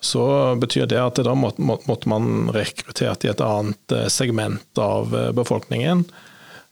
så 0.00 0.54
betyr 0.60 0.86
det 0.86 1.00
at 1.02 1.18
da 1.26 1.34
måtte 1.34 2.10
man 2.10 2.52
rekruttert 2.54 3.26
i 3.26 3.32
et 3.32 3.42
annet 3.42 3.94
segment 4.12 4.78
av 4.78 5.10
befolkningen. 5.34 6.04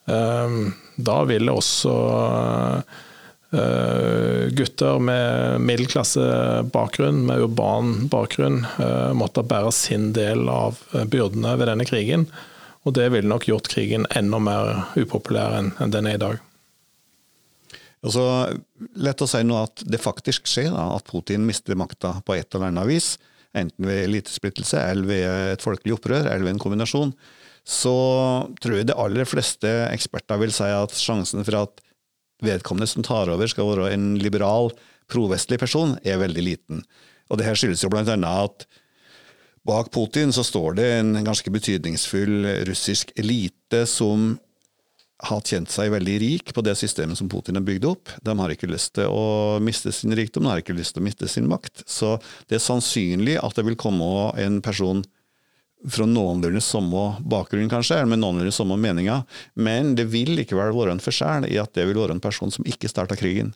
Da 0.06 1.16
ville 1.26 1.56
også 1.58 1.94
Eh, 3.50 4.48
gutter 4.48 4.98
med 4.98 5.60
middelklassebakgrunn, 5.60 7.26
med 7.26 7.38
urban 7.38 8.08
bakgrunn, 8.08 8.66
eh, 8.78 9.12
måtte 9.12 9.42
bære 9.42 9.72
sin 9.72 10.12
del 10.12 10.48
av 10.48 10.80
eh, 10.92 11.04
byrdene 11.04 11.54
ved 11.56 11.70
denne 11.70 11.86
krigen. 11.86 12.26
Og 12.84 12.94
det 12.98 13.08
ville 13.14 13.30
nok 13.30 13.46
gjort 13.48 13.70
krigen 13.70 14.06
enda 14.18 14.38
mer 14.42 14.82
upopulær 14.98 15.56
enn 15.60 15.72
den 15.94 16.10
er 16.10 16.18
i 16.18 16.22
dag. 16.22 16.42
Altså, 18.06 18.24
lett 19.02 19.22
å 19.22 19.26
si 19.26 19.40
nå 19.42 19.56
at 19.58 19.82
det 19.90 19.98
faktisk 20.02 20.46
skjer, 20.50 20.70
da, 20.74 20.92
at 20.94 21.08
Putin 21.10 21.46
mister 21.46 21.78
makta 21.78 22.20
på 22.26 22.36
et 22.36 22.46
eller 22.54 22.70
annet 22.70 22.86
vis. 22.90 23.16
Enten 23.56 23.88
ved 23.88 24.04
elitesplittelse, 24.04 24.78
eller 24.92 25.08
ved 25.08 25.26
et 25.56 25.64
folkelig 25.64 25.96
opprør, 25.96 26.28
eller 26.28 26.46
ved 26.46 26.54
en 26.54 26.62
kombinasjon. 26.62 27.14
Så 27.66 27.96
tror 28.62 28.78
jeg 28.78 28.86
de 28.86 28.94
aller 29.02 29.26
fleste 29.26 29.70
eksperter 29.88 30.38
vil 30.38 30.54
si 30.54 30.68
at 30.70 30.94
sjansen 30.94 31.42
for 31.46 31.64
at 31.64 31.82
vedkommende 32.44 32.86
som 32.90 33.02
tar 33.06 33.32
over 33.32 33.50
skal 33.50 33.72
være 33.72 33.94
en 33.96 34.12
liberal, 34.22 34.70
provestlig 35.10 35.58
person, 35.62 35.96
er 36.06 36.20
veldig 36.22 36.44
liten. 36.44 36.82
Og 37.30 37.40
det 37.40 37.46
her 37.48 37.58
skyldes 37.58 37.82
jo 37.82 37.90
blant 37.90 38.10
annet 38.12 38.46
at 38.46 38.66
bak 39.66 39.90
Putin 39.94 40.30
så 40.34 40.44
står 40.46 40.76
det 40.78 40.86
en 41.00 41.14
ganske 41.26 41.50
betydningsfull 41.50 42.46
russisk 42.68 43.10
elite 43.18 43.82
som 43.90 44.36
har 45.24 45.40
tjent 45.48 45.70
seg 45.72 45.92
veldig 45.94 46.16
rik 46.20 46.52
på 46.52 46.62
det 46.64 46.74
systemet 46.76 47.16
som 47.16 47.28
Putin 47.32 47.56
har 47.56 47.64
bygd 47.64 47.86
opp. 47.88 48.12
De 48.22 48.34
har 48.36 48.52
ikke 48.52 48.68
lyst 48.68 48.94
til 48.98 49.08
å 49.08 49.56
miste 49.64 49.92
sin 49.94 50.12
rikdom, 50.16 50.44
de 50.44 50.52
har 50.52 50.60
ikke 50.60 50.76
lyst 50.76 50.96
til 50.96 51.04
å 51.04 51.06
miste 51.06 51.28
sin 51.30 51.48
makt. 51.48 51.86
Så 51.88 52.16
det 52.50 52.58
er 52.58 52.64
sannsynlig 52.66 53.38
at 53.40 53.56
det 53.56 53.64
vil 53.66 53.78
komme 53.80 54.32
en 54.40 54.60
person 54.64 55.04
fra 55.86 56.06
noenlunde 56.08 56.60
samme 56.64 57.04
bakgrunn, 57.28 57.70
kanskje, 57.70 58.00
eller 58.00 58.12
med 58.12 58.22
noenlunde 58.22 58.54
samme 58.54 58.78
meninger. 58.80 59.24
Men 59.54 59.94
det 59.96 60.08
vil 60.12 60.34
likevel 60.36 60.74
være 60.76 60.96
en 60.96 61.02
forskjell 61.02 61.48
i 61.48 61.60
at 61.62 61.72
det 61.76 61.86
vil 61.88 62.00
være 62.00 62.16
en 62.16 62.24
person 62.24 62.52
som 62.52 62.66
ikke 62.68 62.90
starta 62.90 63.18
krigen. 63.18 63.54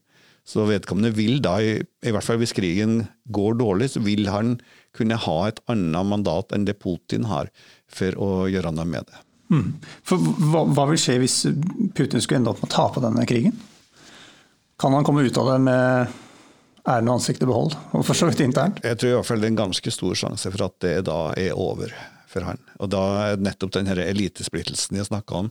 Så 0.49 0.65
vedkommende 0.69 1.13
vil 1.15 1.43
da, 1.45 1.59
i 1.61 2.13
hvert 2.15 2.25
fall 2.25 2.41
hvis 2.41 2.57
krigen 2.57 3.03
går 3.33 3.59
dårlig, 3.61 3.91
så 3.93 4.03
vil 4.05 4.31
han 4.33 4.57
kunne 4.97 5.19
ha 5.21 5.41
et 5.49 5.61
annet 5.71 6.09
mandat 6.09 6.55
enn 6.57 6.65
det 6.69 6.81
Putin 6.81 7.29
har, 7.31 7.53
for 7.91 8.17
å 8.17 8.31
gjøre 8.51 8.73
noe 8.75 8.89
med 8.89 9.11
det. 9.11 9.21
Mm. 9.51 9.75
For 10.07 10.23
hva, 10.23 10.65
hva, 10.71 10.87
vil 10.93 11.01
skje 11.01 11.19
hvis 11.23 11.37
Putin 11.97 12.23
skulle 12.23 12.41
ende 12.41 12.53
opp 12.53 12.63
med 12.63 12.71
å 12.71 12.75
tape 12.75 13.03
denne 13.03 13.27
krigen? 13.29 13.57
Kan 14.81 14.95
han 14.97 15.05
komme 15.05 15.27
ut 15.27 15.39
av 15.41 15.51
det 15.53 15.59
med 15.67 16.15
æren 16.89 17.11
og 17.11 17.19
ansiktet 17.19 17.49
i 17.49 17.51
og 17.51 18.05
for 18.07 18.17
så 18.17 18.31
vidt 18.31 18.45
internt? 18.45 18.81
Jeg 18.87 18.99
tror 19.01 19.11
i 19.11 19.17
hvert 19.19 19.29
fall 19.29 19.43
det 19.43 19.51
er 19.51 19.55
en 19.55 19.63
ganske 19.65 19.93
stor 19.93 20.17
sjanse 20.17 20.53
for 20.55 20.67
at 20.69 20.79
det 20.87 20.95
da 21.11 21.21
er 21.39 21.59
over 21.59 21.93
for 22.31 22.47
han. 22.47 22.61
Og 22.79 22.93
da 22.95 23.03
er 23.27 23.43
nettopp 23.43 23.75
den 23.75 23.91
elitesplittelsen 23.91 25.01
jeg 25.01 25.11
snakka 25.11 25.45
om, 25.45 25.51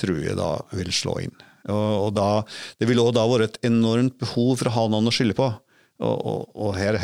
tror 0.00 0.22
jeg 0.24 0.38
da 0.40 0.56
vil 0.74 0.90
slå 0.94 1.18
inn. 1.26 1.36
Og, 1.70 2.08
og 2.08 2.10
da, 2.16 2.28
Det 2.80 2.88
vil 2.88 3.00
òg 3.00 3.14
da 3.16 3.24
være 3.28 3.48
et 3.48 3.60
enormt 3.64 4.18
behov 4.20 4.58
for 4.60 4.68
å 4.68 4.74
ha 4.74 4.88
noen 4.92 5.08
å 5.08 5.14
skylde 5.14 5.36
på. 5.38 5.52
Og, 6.02 6.16
og, 6.26 6.40
og, 6.58 6.70
her, 6.74 6.98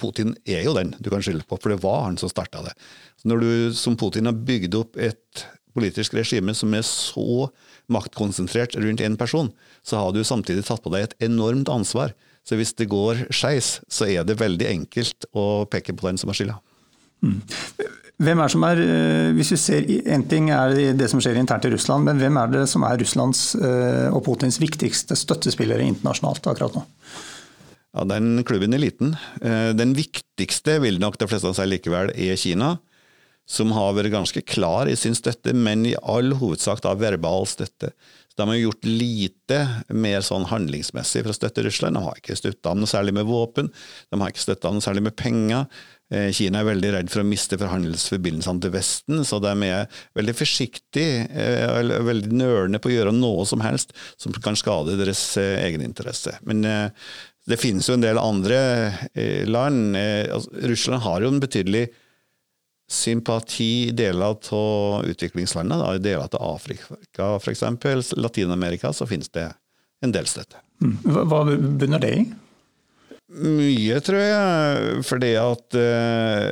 Putin 0.00 0.32
er 0.48 0.64
jo 0.64 0.72
den 0.74 0.94
du 0.98 1.10
kan 1.12 1.22
skylde 1.22 1.44
på, 1.46 1.58
for 1.60 1.74
det 1.74 1.82
var 1.82 2.06
han 2.06 2.16
som 2.18 2.30
starta 2.32 2.62
det. 2.64 2.72
Så 3.20 3.28
når 3.28 3.44
du 3.44 3.50
som 3.76 3.98
Putin 4.00 4.30
har 4.30 4.38
bygd 4.48 4.78
opp 4.78 4.96
et 4.96 5.44
politisk 5.80 6.14
regime 6.18 6.54
som 6.56 6.74
er 6.76 6.86
så 6.86 7.48
maktkonsentrert 7.90 8.76
rundt 8.78 9.02
én 9.02 9.18
person, 9.18 9.50
så 9.82 10.04
har 10.04 10.12
du 10.14 10.22
samtidig 10.24 10.66
tatt 10.68 10.84
på 10.84 10.92
deg 10.94 11.08
et 11.08 11.30
enormt 11.30 11.72
ansvar. 11.72 12.14
Så 12.46 12.56
hvis 12.56 12.72
det 12.78 12.88
går 12.92 13.26
skeis, 13.34 13.78
så 13.90 14.08
er 14.08 14.24
det 14.24 14.38
veldig 14.40 14.68
enkelt 14.68 15.26
å 15.36 15.64
peke 15.70 15.96
på 15.96 16.08
den 16.08 16.20
som 16.20 16.30
har 16.30 16.38
skylda. 16.38 16.60
Mm. 17.20 17.40
Hvem 18.20 18.40
er 18.44 18.52
som 18.52 18.64
er, 18.68 18.80
eh, 18.80 19.30
hvis 19.36 19.52
vi 19.54 19.56
ser, 19.56 19.86
En 20.12 20.22
ting 20.28 20.50
er 20.50 20.92
det 20.96 21.08
som 21.08 21.20
skjer 21.20 21.38
internt 21.40 21.64
i 21.64 21.72
Russland, 21.72 22.04
men 22.04 22.18
hvem 22.18 22.36
er 22.36 22.48
det 22.52 22.68
som 22.68 22.84
er 22.84 22.98
Russlands 23.00 23.54
eh, 23.56 24.08
og 24.12 24.24
Putins 24.24 24.60
viktigste 24.60 25.16
støttespillere 25.16 25.84
internasjonalt 25.84 26.46
akkurat 26.46 26.76
nå? 26.76 26.84
Ja, 27.96 28.04
Den 28.04 28.44
klubben 28.44 28.74
er 28.74 28.78
liten. 28.78 29.16
Eh, 29.40 29.72
den 29.72 29.94
viktigste 29.96 30.80
vil 30.80 31.00
nok 31.00 31.18
de 31.18 31.28
fleste 31.28 31.48
av 31.48 31.56
seg 31.56 31.72
likevel 31.72 32.12
er 32.14 32.36
Kina, 32.36 32.78
som 33.50 33.72
har 33.74 33.96
vært 33.96 34.14
ganske 34.14 34.42
klar 34.46 34.86
i 34.86 34.96
sin 34.98 35.16
støtte, 35.18 35.54
men 35.56 35.82
i 35.88 35.96
all 35.98 36.36
hovedsak 36.38 36.84
da 36.84 36.94
verbal 36.98 37.48
støtte. 37.50 37.90
Så 38.30 38.38
De 38.38 38.46
har 38.46 38.60
gjort 38.60 38.86
lite 38.86 39.60
mer 39.90 40.20
sånn 40.22 40.46
handlingsmessig 40.46 41.24
for 41.24 41.32
å 41.32 41.38
støtte 41.38 41.64
Russland. 41.66 41.98
De 41.98 42.04
har 42.04 42.20
ikke 42.20 42.38
støtta 42.38 42.76
noe 42.78 42.90
særlig 42.90 43.16
med 43.18 43.26
våpen, 43.26 43.72
de 44.10 44.20
har 44.20 44.30
ikke 44.30 44.46
støtta 44.46 44.70
noe 44.70 44.84
særlig 44.84 45.02
med 45.08 45.16
penger. 45.18 45.66
Eh, 46.10 46.30
Kina 46.34 46.60
er 46.60 46.68
veldig 46.68 46.92
redd 46.94 47.10
for 47.10 47.22
å 47.22 47.26
miste 47.26 47.58
forhandlingsforbindelsene 47.58 48.62
til 48.62 48.72
Vesten, 48.74 49.24
så 49.26 49.38
de 49.42 49.52
er 49.66 49.98
veldig 50.18 50.34
forsiktige 50.34 51.26
eh, 51.26 51.64
eller 51.80 52.06
veldig 52.06 52.30
nølende 52.34 52.80
på 52.82 52.90
å 52.90 52.94
gjøre 52.94 53.14
noe 53.14 53.46
som 53.46 53.62
helst 53.62 53.94
som 54.18 54.34
kan 54.42 54.58
skade 54.58 54.98
deres 54.98 55.22
eh, 55.42 55.56
egeninteresse. 55.66 56.36
Men 56.46 56.62
det 56.62 57.58
finnes 57.58 57.86
jo 57.88 57.96
en 57.96 58.04
del 58.04 58.18
andre 58.20 58.58
land. 59.50 59.96
Altså, 59.96 60.52
Russland 60.70 61.02
har 61.02 61.24
jo 61.24 61.30
en 61.32 61.42
betydelig 61.42 61.88
sympati 62.90 63.88
i 63.88 63.90
deler 63.94 64.34
av 64.34 65.06
utviklingslandene. 65.06 65.94
I 65.94 66.02
deler 66.02 66.26
av 66.26 66.54
Afrika 66.56 67.36
f.eks., 67.36 67.62
Latin-Amerika, 68.16 68.92
så 68.92 69.06
finnes 69.06 69.30
det 69.30 69.46
en 70.02 70.12
del 70.12 70.26
støtte. 70.26 70.58
Mm. 70.82 70.96
Hva 71.04 71.44
bunner 71.44 72.02
det 72.02 72.14
i? 72.16 72.24
Mye, 73.30 74.00
tror 74.02 74.18
jeg, 74.18 75.02
fordi 75.06 75.30
at 75.38 75.76
uh, 75.78 76.48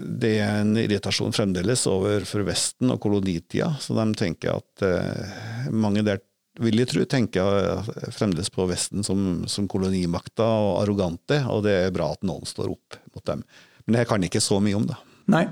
det 0.00 0.32
er 0.40 0.62
en 0.62 0.78
irritasjon 0.80 1.34
fremdeles 1.36 1.84
over 1.90 2.24
for 2.24 2.46
Vesten 2.48 2.94
og 2.94 3.02
kolonitida. 3.04 3.74
Så 3.82 3.92
de 3.98 4.06
tenker 4.16 4.56
at 4.62 4.86
uh, 4.86 5.68
mange 5.76 6.06
der 6.06 6.22
vil 6.60 6.80
jeg 6.80 6.88
tro, 6.88 7.04
tenker 7.08 7.84
fremdeles 8.12 8.48
på 8.52 8.64
Vesten 8.68 9.04
som, 9.04 9.44
som 9.48 9.68
kolonimakta 9.68 10.44
og 10.44 10.74
arrogante, 10.82 11.42
og 11.52 11.64
det 11.68 11.76
er 11.82 11.94
bra 11.94 12.10
at 12.16 12.24
noen 12.28 12.48
står 12.48 12.72
opp 12.72 13.00
mot 13.12 13.24
dem. 13.28 13.44
Men 13.84 14.00
jeg 14.00 14.08
kan 14.08 14.24
ikke 14.24 14.40
så 14.40 14.60
mye 14.62 14.76
om, 14.78 14.88
da. 14.88 15.00
Nei, 15.30 15.44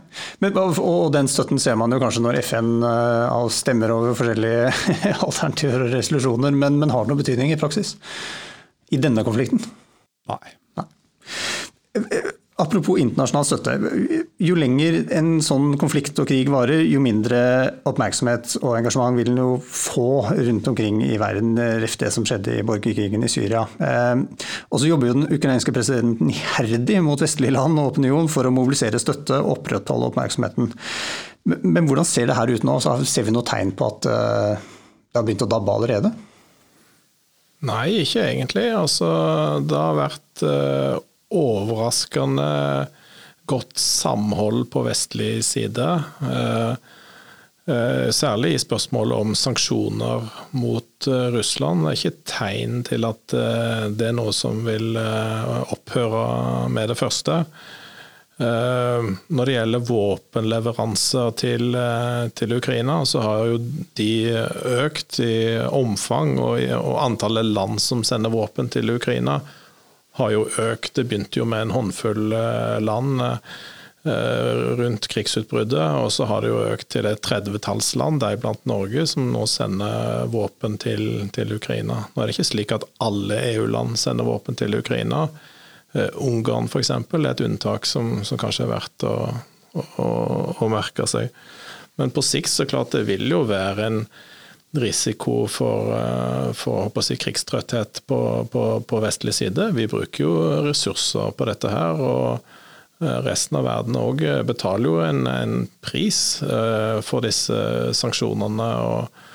Men, 0.43 0.57
og 0.59 1.13
den 1.15 1.29
støtten 1.31 1.61
ser 1.63 1.77
man 1.79 1.93
jo 1.95 2.01
kanskje 2.03 2.25
når 2.25 2.41
FN 2.43 2.73
uh, 2.83 3.47
stemmer 3.55 3.93
over 3.95 4.17
forskjellige 4.19 4.73
alternativer 5.27 5.87
og 5.87 5.95
resolusjoner, 5.95 6.57
men, 6.57 6.81
men 6.83 6.91
har 6.91 7.07
det 7.07 7.13
noen 7.13 7.23
betydning 7.23 7.55
i 7.55 7.61
praksis? 7.61 7.95
I 8.91 8.99
denne 8.99 9.23
konflikten? 9.27 9.63
Nei. 10.31 10.57
Nei. 10.81 12.31
Apropos 12.61 12.99
internasjonal 13.01 13.47
støtte. 13.49 13.75
Jo 14.43 14.57
lenger 14.59 14.99
en 15.17 15.39
sånn 15.45 15.79
konflikt 15.81 16.19
og 16.21 16.29
krig 16.29 16.51
varer, 16.53 16.83
jo 16.85 17.01
mindre 17.01 17.39
oppmerksomhet 17.89 18.59
og 18.61 18.75
engasjement 18.77 19.17
vil 19.17 19.31
den 19.31 19.41
jo 19.41 19.55
få 19.65 20.27
rundt 20.29 20.69
omkring 20.69 21.01
i 21.07 21.17
verden, 21.21 21.55
ref 21.81 21.97
det 22.03 22.11
som 22.13 22.27
skjedde 22.29 22.59
i 22.59 22.67
borgerkrigen 22.67 23.25
i 23.25 23.33
Syria. 23.33 23.65
Eh, 23.81 24.45
og 24.69 24.83
så 24.83 24.91
jobber 24.91 25.11
jo 25.11 25.17
den 25.23 25.31
ukrainske 25.39 25.73
presidenten 25.75 26.33
iherdig 26.35 27.01
mot 27.07 27.25
vestlige 27.25 27.57
land 27.57 27.81
og 27.81 27.95
opinion 27.95 28.29
for 28.33 28.49
å 28.49 28.55
mobilisere 28.55 29.01
støtte 29.01 29.41
og 29.41 29.57
opprettholde 29.59 30.11
oppmerksomheten. 30.13 30.73
Men 31.65 31.89
hvordan 31.89 32.09
ser 32.09 32.29
det 32.29 32.37
her 32.37 32.53
ut 32.53 32.67
nå? 32.69 32.77
Så 32.85 32.99
ser 33.09 33.25
vi 33.25 33.33
noe 33.33 33.47
tegn 33.49 33.73
på 33.77 33.89
at 33.89 34.11
eh, 34.11 34.73
det 35.11 35.19
har 35.19 35.25
begynt 35.27 35.47
å 35.49 35.51
dabbe 35.51 35.79
allerede? 35.79 36.13
Nei, 37.69 38.03
ikke 38.05 38.25
egentlig. 38.25 38.69
Altså, 38.73 39.09
det 39.65 39.77
har 39.77 39.97
vært 39.99 40.45
eh, 40.45 41.01
overraskende 41.31 42.51
godt 43.51 43.79
samhold 43.79 44.71
på 44.71 44.85
vestlig 44.87 45.45
side. 45.45 45.89
Eh, 46.23 46.71
eh, 47.75 48.11
særlig 48.11 48.55
i 48.55 48.63
spørsmålet 48.63 49.19
om 49.19 49.35
sanksjoner 49.35 50.29
mot 50.51 51.11
eh, 51.11 51.27
Russland. 51.35 51.83
Det 51.83 51.91
er 51.91 51.99
ikke 51.99 52.31
tegn 52.31 52.81
til 52.87 53.09
at 53.09 53.37
det 53.91 54.09
er 54.11 54.17
noe 54.17 54.35
som 54.37 54.63
vil 54.67 54.95
opphøre 55.01 56.25
med 56.71 56.93
det 56.93 56.99
første. 57.01 57.45
Når 58.41 59.45
det 59.45 59.53
gjelder 59.53 59.83
våpenleveranser 59.85 61.35
til, 61.37 61.75
til, 62.33 62.55
Ukraina, 62.57 62.95
så 63.05 63.21
har 63.21 63.51
jo 63.51 63.59
de 64.01 64.13
økt 64.81 65.19
i 65.21 65.35
omfang 65.61 66.39
og, 66.41 66.63
og 66.79 66.97
antallet 67.03 67.51
land 67.53 67.83
som 67.85 68.01
sender 68.01 68.33
våpen 68.33 68.73
til 68.73 68.95
Ukraina 68.95 69.43
har 70.19 70.31
jo 70.35 70.47
økt. 70.59 70.95
Det 70.95 71.07
begynte 71.09 71.41
jo 71.41 71.47
med 71.49 71.67
en 71.67 71.75
håndfull 71.75 72.33
eh, 72.37 72.79
land 72.83 73.21
eh, 73.23 74.75
rundt 74.81 75.09
krigsutbruddet, 75.13 75.87
og 76.01 76.11
så 76.13 76.27
har 76.31 76.43
det 76.43 76.51
jo 76.53 76.65
økt 76.73 76.91
til 76.95 77.09
et 77.11 77.23
tredvetalls 77.27 77.93
land, 78.01 78.23
deriblant 78.25 78.65
Norge, 78.69 79.07
som 79.11 79.31
nå 79.35 79.45
sender 79.51 80.27
våpen 80.33 80.79
til, 80.83 81.29
til, 81.37 81.55
Ukraina. 81.57 82.05
Nå 82.15 82.23
er 82.23 82.31
det 82.31 82.39
ikke 82.39 82.51
slik 82.53 82.75
at 82.77 82.89
alle 83.05 83.39
EU-land 83.55 83.99
sender 84.01 84.29
våpen 84.29 84.59
til 84.59 84.79
Ukraina. 84.79 85.29
Uh, 85.91 86.07
Ungarn 86.23 86.69
f.eks. 86.71 86.93
er 86.95 87.31
et 87.33 87.43
unntak 87.43 87.87
som, 87.89 88.21
som, 88.23 88.39
kanskje 88.39 88.63
er 88.69 88.75
verdt 88.77 89.07
å, 89.09 89.15
å, 89.75 90.11
å 90.63 90.69
merke 90.71 91.07
seg. 91.11 91.33
Men 91.99 92.13
på 92.15 92.23
sikt 92.25 92.53
så 92.53 92.67
klart 92.71 92.95
det 92.95 93.09
vil 93.09 93.27
jo 93.29 93.43
være 93.49 93.89
en 93.89 94.05
risiko 94.73 95.47
for, 95.47 95.93
eh, 95.99 96.53
for 96.53 97.03
si, 97.03 97.17
krigstrøtthet 97.17 98.03
på, 98.07 98.47
på, 98.53 98.65
på, 98.87 99.01
vestlig 99.03 99.35
side. 99.35 99.71
Vi 99.75 99.89
bruker 99.91 100.25
jo 100.25 100.35
ressurser 100.69 101.33
på 101.35 101.49
dette 101.49 101.73
her. 101.73 101.99
og 101.99 103.03
eh, 103.03 103.19
Resten 103.27 103.59
av 103.59 103.67
verden 103.67 103.99
òg 103.99 104.23
betaler 104.47 104.87
jo 104.87 105.01
en, 105.05 105.27
en, 105.27 105.57
pris 105.83 106.43
eh, 106.47 107.01
for 107.03 107.27
disse 107.27 107.57
sanksjonene 107.99 108.71
og, 108.87 109.27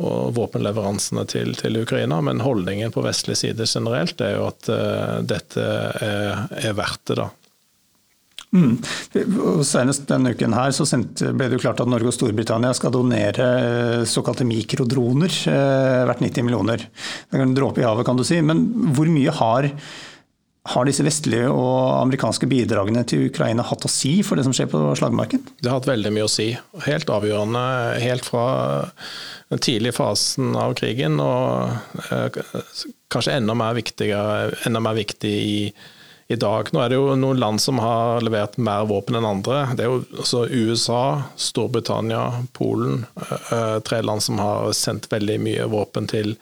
og 0.00 0.34
våpenleveransene 0.34 1.26
til, 1.30 1.54
til, 1.54 1.82
Ukraina, 1.84 2.18
men 2.24 2.42
holdningen 2.42 2.90
på 2.94 3.04
vestlig 3.04 3.38
side 3.38 3.68
generelt 3.68 4.20
er 4.24 4.38
jo 4.38 4.48
at 4.48 4.70
dette 5.28 5.66
er, 6.00 6.48
er 6.56 6.78
verdt 6.78 7.04
det. 7.12 7.20
da. 7.20 7.28
Mm. 8.50 8.80
Senest 9.62 10.08
denne 10.10 10.32
uken 10.34 10.54
her 10.56 10.72
så 10.74 10.86
ble 10.88 11.46
det 11.46 11.58
jo 11.58 11.62
klart 11.62 11.80
at 11.84 11.90
Norge 11.90 12.10
og 12.10 12.16
Storbritannia 12.16 12.72
skal 12.74 12.90
donere 12.94 13.48
eh, 13.62 14.04
såkalte 14.10 14.46
mikrodroner 14.48 15.36
hvert 16.08 16.22
90 16.24 16.46
millioner. 16.46 16.82
Det 16.82 17.38
er 17.38 17.44
en 17.44 17.54
dråpe 17.54 17.82
i 17.82 17.86
havet, 17.86 18.06
kan 18.08 18.18
du 18.18 18.24
si. 18.26 18.40
Men 18.42 18.64
hvor 18.96 19.10
mye 19.10 19.34
har, 19.38 19.68
har 20.74 20.88
disse 20.88 21.06
vestlige 21.06 21.46
og 21.52 22.00
amerikanske 22.00 22.48
bidragene 22.50 23.04
til 23.08 23.28
Ukraina 23.28 23.66
hatt 23.66 23.86
å 23.86 23.92
si 23.92 24.16
for 24.26 24.40
det 24.40 24.48
som 24.48 24.56
skjer 24.56 24.70
på 24.72 24.82
slagmarken? 24.98 25.46
Det 25.60 25.70
har 25.70 25.78
hatt 25.78 25.92
veldig 25.92 26.12
mye 26.16 26.26
å 26.26 26.32
si. 26.32 26.50
Helt 26.88 27.12
avgjørende 27.12 27.62
helt 28.02 28.26
fra 28.26 28.48
den 29.50 29.62
tidlige 29.62 29.94
fasen 29.94 30.58
av 30.58 30.74
krigen, 30.78 31.22
og 31.22 32.02
eh, 32.10 32.42
kanskje 33.14 33.38
enda 33.38 33.54
mer, 33.58 33.78
enda 34.66 34.82
mer 34.82 34.98
viktig 34.98 35.34
i 35.38 35.56
i 36.30 36.36
dag. 36.36 36.68
Nå 36.70 36.78
er 36.78 36.92
det 36.92 36.98
jo 36.98 37.14
noen 37.18 37.40
land 37.42 37.58
som 37.58 37.80
har 37.82 38.22
levert 38.22 38.54
mer 38.62 38.84
våpen 38.86 39.16
enn 39.18 39.26
andre. 39.26 39.64
Det 39.74 39.82
er 39.82 39.90
jo 39.90 40.44
USA, 40.46 41.24
Storbritannia, 41.34 42.44
Polen. 42.54 43.02
Eh, 43.50 43.78
tre 43.82 43.98
land 44.06 44.22
som 44.22 44.38
har 44.38 44.70
sendt 44.78 45.08
veldig 45.10 45.40
mye 45.42 45.66
våpen 45.72 46.06
til, 46.06 46.36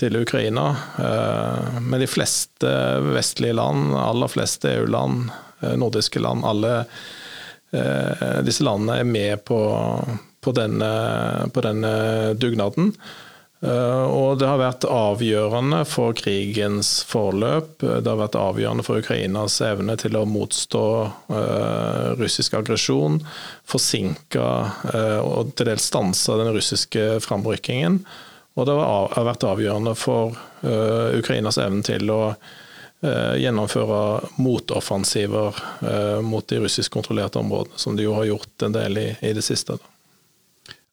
til 0.00 0.16
Ukraina. 0.16 0.64
Eh, 0.96 1.76
men 1.84 2.00
de 2.00 2.08
fleste 2.08 2.72
vestlige 3.04 3.58
land, 3.60 3.92
aller 4.00 4.32
fleste 4.32 4.72
EU-land, 4.78 5.28
eh, 5.60 5.76
nordiske 5.76 6.24
land, 6.24 6.48
alle 6.48 6.80
disse 8.48 8.64
landene 8.64 8.94
er 9.02 9.04
med 9.04 9.42
på, 9.44 9.58
på, 10.40 10.52
denne, 10.56 10.86
på 11.52 11.60
denne 11.66 11.90
dugnaden. 12.40 12.94
Eh, 13.60 14.04
og 14.14 14.38
det 14.38 14.46
har 14.46 14.60
vært 14.60 14.84
avgjørende 14.86 15.80
for 15.88 16.14
krigens 16.18 17.00
forløp. 17.08 17.80
Det 17.82 18.06
har 18.06 18.20
vært 18.20 18.38
avgjørende 18.38 18.84
for 18.86 19.02
Ukrainas 19.02 19.58
evne 19.66 19.96
til 19.98 20.14
å 20.18 20.26
motstå 20.28 20.84
uh, 21.32 22.14
russisk 22.20 22.54
aggresjon, 22.60 23.18
forsinke 23.66 24.44
uh, 24.44 25.18
og 25.24 25.56
til 25.58 25.72
dels 25.72 25.88
stanse 25.90 26.38
den 26.38 26.52
russiske 26.54 27.18
frambrykkingen. 27.24 27.98
Og 28.58 28.66
det 28.66 28.78
har 28.78 29.26
vært 29.26 29.46
avgjørende 29.46 29.96
for 29.98 30.38
uh, 30.62 31.18
Ukrainas 31.18 31.58
evne 31.62 31.84
til 31.86 32.14
å 32.14 32.22
gjennomføre 32.98 33.98
motoffensiver 34.42 35.60
mot 36.26 36.42
de 36.50 36.58
russisk 36.64 36.96
kontrollerte 36.96 37.38
områdene, 37.38 37.78
som 37.78 37.94
de 37.94 38.08
jo 38.08 38.16
har 38.16 38.26
gjort 38.26 38.66
en 38.66 38.74
del 38.74 38.98
i, 38.98 39.06
i 39.22 39.30
det 39.38 39.44
siste. 39.46 39.76
Da. 39.78 39.97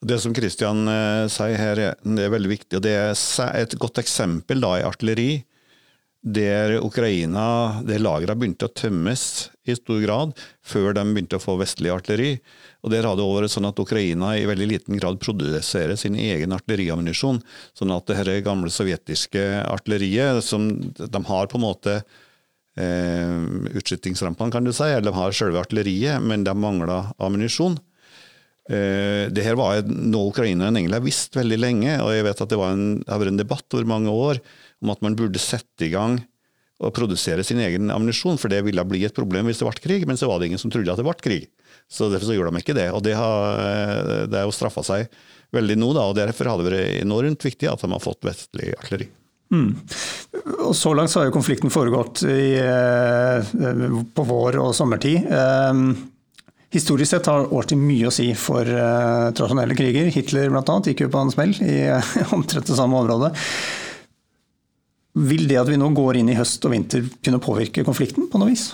Det 0.06 0.20
som 0.22 0.34
Kristian 0.38 0.86
eh, 0.92 1.26
sier 1.34 1.58
her, 1.58 1.80
det 1.98 2.26
er 2.28 2.34
veldig 2.34 2.52
viktig. 2.52 2.78
og 2.78 2.84
Det 2.86 2.94
er 2.94 3.16
et 3.58 3.76
godt 3.82 4.02
eksempel 4.04 4.62
da 4.62 4.76
i 4.78 4.86
artilleri, 4.86 5.30
der 6.26 6.80
Ukraina, 6.82 7.84
der 7.86 8.02
lagrene 8.02 8.34
begynte 8.38 8.66
å 8.66 8.74
tømmes 8.74 9.24
i 9.70 9.76
stor 9.78 10.00
grad, 10.02 10.34
før 10.66 10.96
de 10.98 11.04
begynte 11.06 11.38
å 11.38 11.42
få 11.42 11.54
vestlig 11.62 11.92
artilleri. 11.94 12.40
Og 12.86 12.92
Der 12.94 13.06
har 13.06 13.18
det 13.18 13.26
vært 13.26 13.54
sånn 13.54 13.70
at 13.70 13.82
Ukraina 13.82 14.34
i 14.38 14.46
veldig 14.50 14.68
liten 14.70 14.98
grad 15.02 15.20
produserer 15.22 15.98
sin 15.98 16.18
egen 16.18 16.54
artilleriammunisjon. 16.54 17.42
Sånn 17.78 17.94
at 17.94 18.06
det 18.10 18.18
her 18.18 18.34
gamle 18.46 18.74
sovjetiske 18.74 19.42
artilleriet, 19.70 20.44
som 20.46 20.70
de 20.98 21.24
har 21.30 21.50
på 21.50 21.62
en 21.62 21.66
måte 21.66 21.98
eh, 22.78 23.42
utskytingsrampene, 23.74 24.54
kan 24.54 24.66
du 24.66 24.74
si, 24.74 24.86
eller 24.86 25.10
de 25.10 25.18
har 25.18 25.34
selve 25.34 25.62
artilleriet, 25.62 26.22
men 26.22 26.46
de 26.46 26.58
mangler 26.58 27.14
ammunisjon. 27.18 27.78
Uh, 28.66 29.30
det 29.30 29.44
her 29.46 29.58
var 29.60 29.84
noe 29.86 30.32
ukrainerne 30.32 30.80
egentlig 30.80 30.98
har 30.98 31.06
visst 31.06 31.36
veldig 31.38 31.60
lenge, 31.62 31.98
og 32.02 32.14
jeg 32.16 32.26
vet 32.26 32.40
at 32.42 32.50
det, 32.50 32.62
en, 32.66 32.86
det 33.04 33.12
har 33.12 33.22
vært 33.22 33.34
en 33.36 33.44
debatt 33.44 33.78
over 33.78 33.92
mange 33.92 34.14
år 34.14 34.42
om 34.82 34.94
at 34.94 35.04
man 35.06 35.18
burde 35.18 35.42
sette 35.42 35.86
i 35.86 35.92
gang 35.94 36.18
og 36.84 36.92
produsere 36.96 37.44
sin 37.46 37.62
egen 37.64 37.92
ammunisjon, 37.94 38.40
for 38.42 38.52
det 38.52 38.64
ville 38.66 38.84
bli 38.88 39.06
et 39.08 39.16
problem 39.16 39.48
hvis 39.48 39.62
det 39.62 39.68
ble 39.70 39.84
krig, 39.84 40.08
men 40.10 40.20
så 40.20 40.28
var 40.28 40.42
det 40.42 40.50
ingen 40.50 40.60
som 40.62 40.74
trodde 40.74 40.92
at 40.92 41.00
det 41.00 41.08
ble 41.08 41.16
krig. 41.24 41.46
Så 41.88 42.10
derfor 42.12 42.28
så 42.28 42.36
gjorde 42.36 42.52
de 42.52 42.64
ikke 42.64 42.76
det. 42.76 42.90
Og 42.92 43.04
det 43.06 43.14
har, 43.16 43.60
eh, 43.62 44.26
det 44.28 44.42
har 44.42 44.48
jo 44.50 44.56
straffa 44.56 44.84
seg 44.84 45.08
veldig 45.56 45.78
nå, 45.80 45.94
da, 45.96 46.08
og 46.10 46.18
derfor 46.18 46.50
har 46.52 46.60
det 46.60 46.68
vært 46.68 46.98
enormt 47.06 47.46
viktig 47.46 47.70
at 47.72 47.86
de 47.86 47.92
har 47.94 48.04
fått 48.04 48.28
vestlig 48.28 48.74
artilleri. 48.76 49.08
Mm. 49.54 49.70
Og 50.66 50.74
Så 50.76 50.92
langt 50.98 51.14
så 51.14 51.22
har 51.22 51.30
jo 51.30 51.38
konflikten 51.38 51.72
foregått 51.72 52.26
i, 52.28 52.58
eh, 52.60 53.54
på 54.18 54.26
vår 54.28 54.60
og 54.60 54.74
sommertid. 54.76 55.30
Historisk 56.76 57.10
sett 57.10 57.26
har 57.32 57.54
årstid 57.56 57.80
mye 57.80 58.10
å 58.10 58.12
si 58.12 58.26
for 58.36 58.68
uh, 58.68 59.32
tradisjonelle 59.32 59.78
kriger. 59.80 60.10
Hitler 60.12 60.50
bl.a. 60.52 60.74
gikk 60.84 61.06
jo 61.06 61.12
på 61.14 61.22
en 61.24 61.32
smell 61.32 61.54
i 61.64 61.86
uh, 61.88 62.16
omtrent 62.36 62.68
det 62.68 62.76
samme 62.76 63.00
området. 63.00 63.32
Vil 65.24 65.46
det 65.48 65.62
at 65.62 65.72
vi 65.72 65.80
nå 65.80 65.88
går 65.96 66.20
inn 66.20 66.34
i 66.34 66.36
høst 66.36 66.66
og 66.68 66.74
vinter 66.74 67.06
kunne 67.24 67.40
påvirke 67.40 67.86
konflikten 67.88 68.28
på 68.28 68.42
noe 68.42 68.52
vis? 68.52 68.74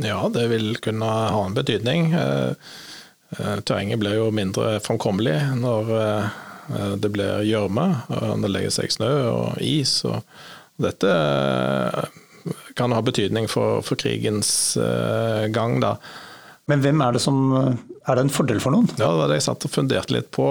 Ja, 0.00 0.22
det 0.32 0.46
vil 0.48 0.78
kunne 0.80 1.10
ha 1.36 1.42
en 1.44 1.56
betydning. 1.58 2.14
Uh, 2.16 2.56
terrenget 3.36 4.00
blir 4.00 4.16
jo 4.16 4.32
mindre 4.32 4.78
framkommelig 4.80 5.36
når 5.58 5.88
det 6.98 7.08
blir 7.14 7.44
gjørme, 7.46 7.84
det 8.42 8.48
legger 8.50 8.72
seg 8.74 8.94
snø 8.94 9.10
og 9.28 9.58
is. 9.62 9.98
Og 10.08 10.22
dette 10.82 11.10
kan 12.78 12.94
ha 12.94 13.02
betydning 13.04 13.50
for, 13.50 13.82
for 13.86 13.98
krigens 13.98 14.48
gang. 15.54 15.76
da. 15.82 15.96
Men 16.66 16.82
hvem 16.82 17.02
er 17.04 17.14
det 17.14 17.22
som 17.22 17.40
eh, 17.54 17.72
Er 18.06 18.18
det 18.18 18.26
en 18.26 18.32
fordel 18.32 18.60
for 18.62 18.74
noen? 18.74 18.88
Ja, 18.96 19.08
det 19.08 19.20
var 19.20 19.30
det 19.30 19.38
jeg 19.40 19.46
satt 19.48 19.66
og 19.66 19.72
funderte 19.72 20.14
litt 20.14 20.28
på. 20.34 20.46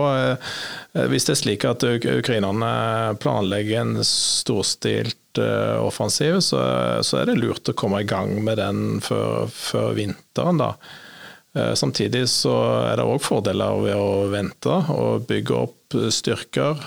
Hvis 1.11 1.27
det 1.27 1.35
er 1.35 1.39
slik 1.39 1.65
at 1.67 1.85
ukrainerne 1.87 2.71
planlegger 3.23 3.81
en 3.81 4.01
storstilt 4.07 5.39
offensiv, 5.79 6.41
så, 6.43 6.59
er 7.19 7.29
det 7.29 7.37
lurt 7.39 7.71
å 7.71 7.75
komme 7.75 8.01
i 8.03 8.07
gang 8.07 8.37
med 8.43 8.59
den 8.59 8.99
før, 9.03 9.47
før 9.51 9.95
vinteren. 9.95 10.59
da. 10.59 10.69
Samtidig 11.79 12.25
så 12.31 12.53
er 12.91 12.99
det 12.99 13.07
òg 13.07 13.23
fordeler 13.23 13.79
ved 13.83 13.95
å 13.95 14.27
vente 14.31 14.79
og 14.91 15.27
bygge 15.31 15.59
opp 15.59 15.97
styrker. 16.11 16.79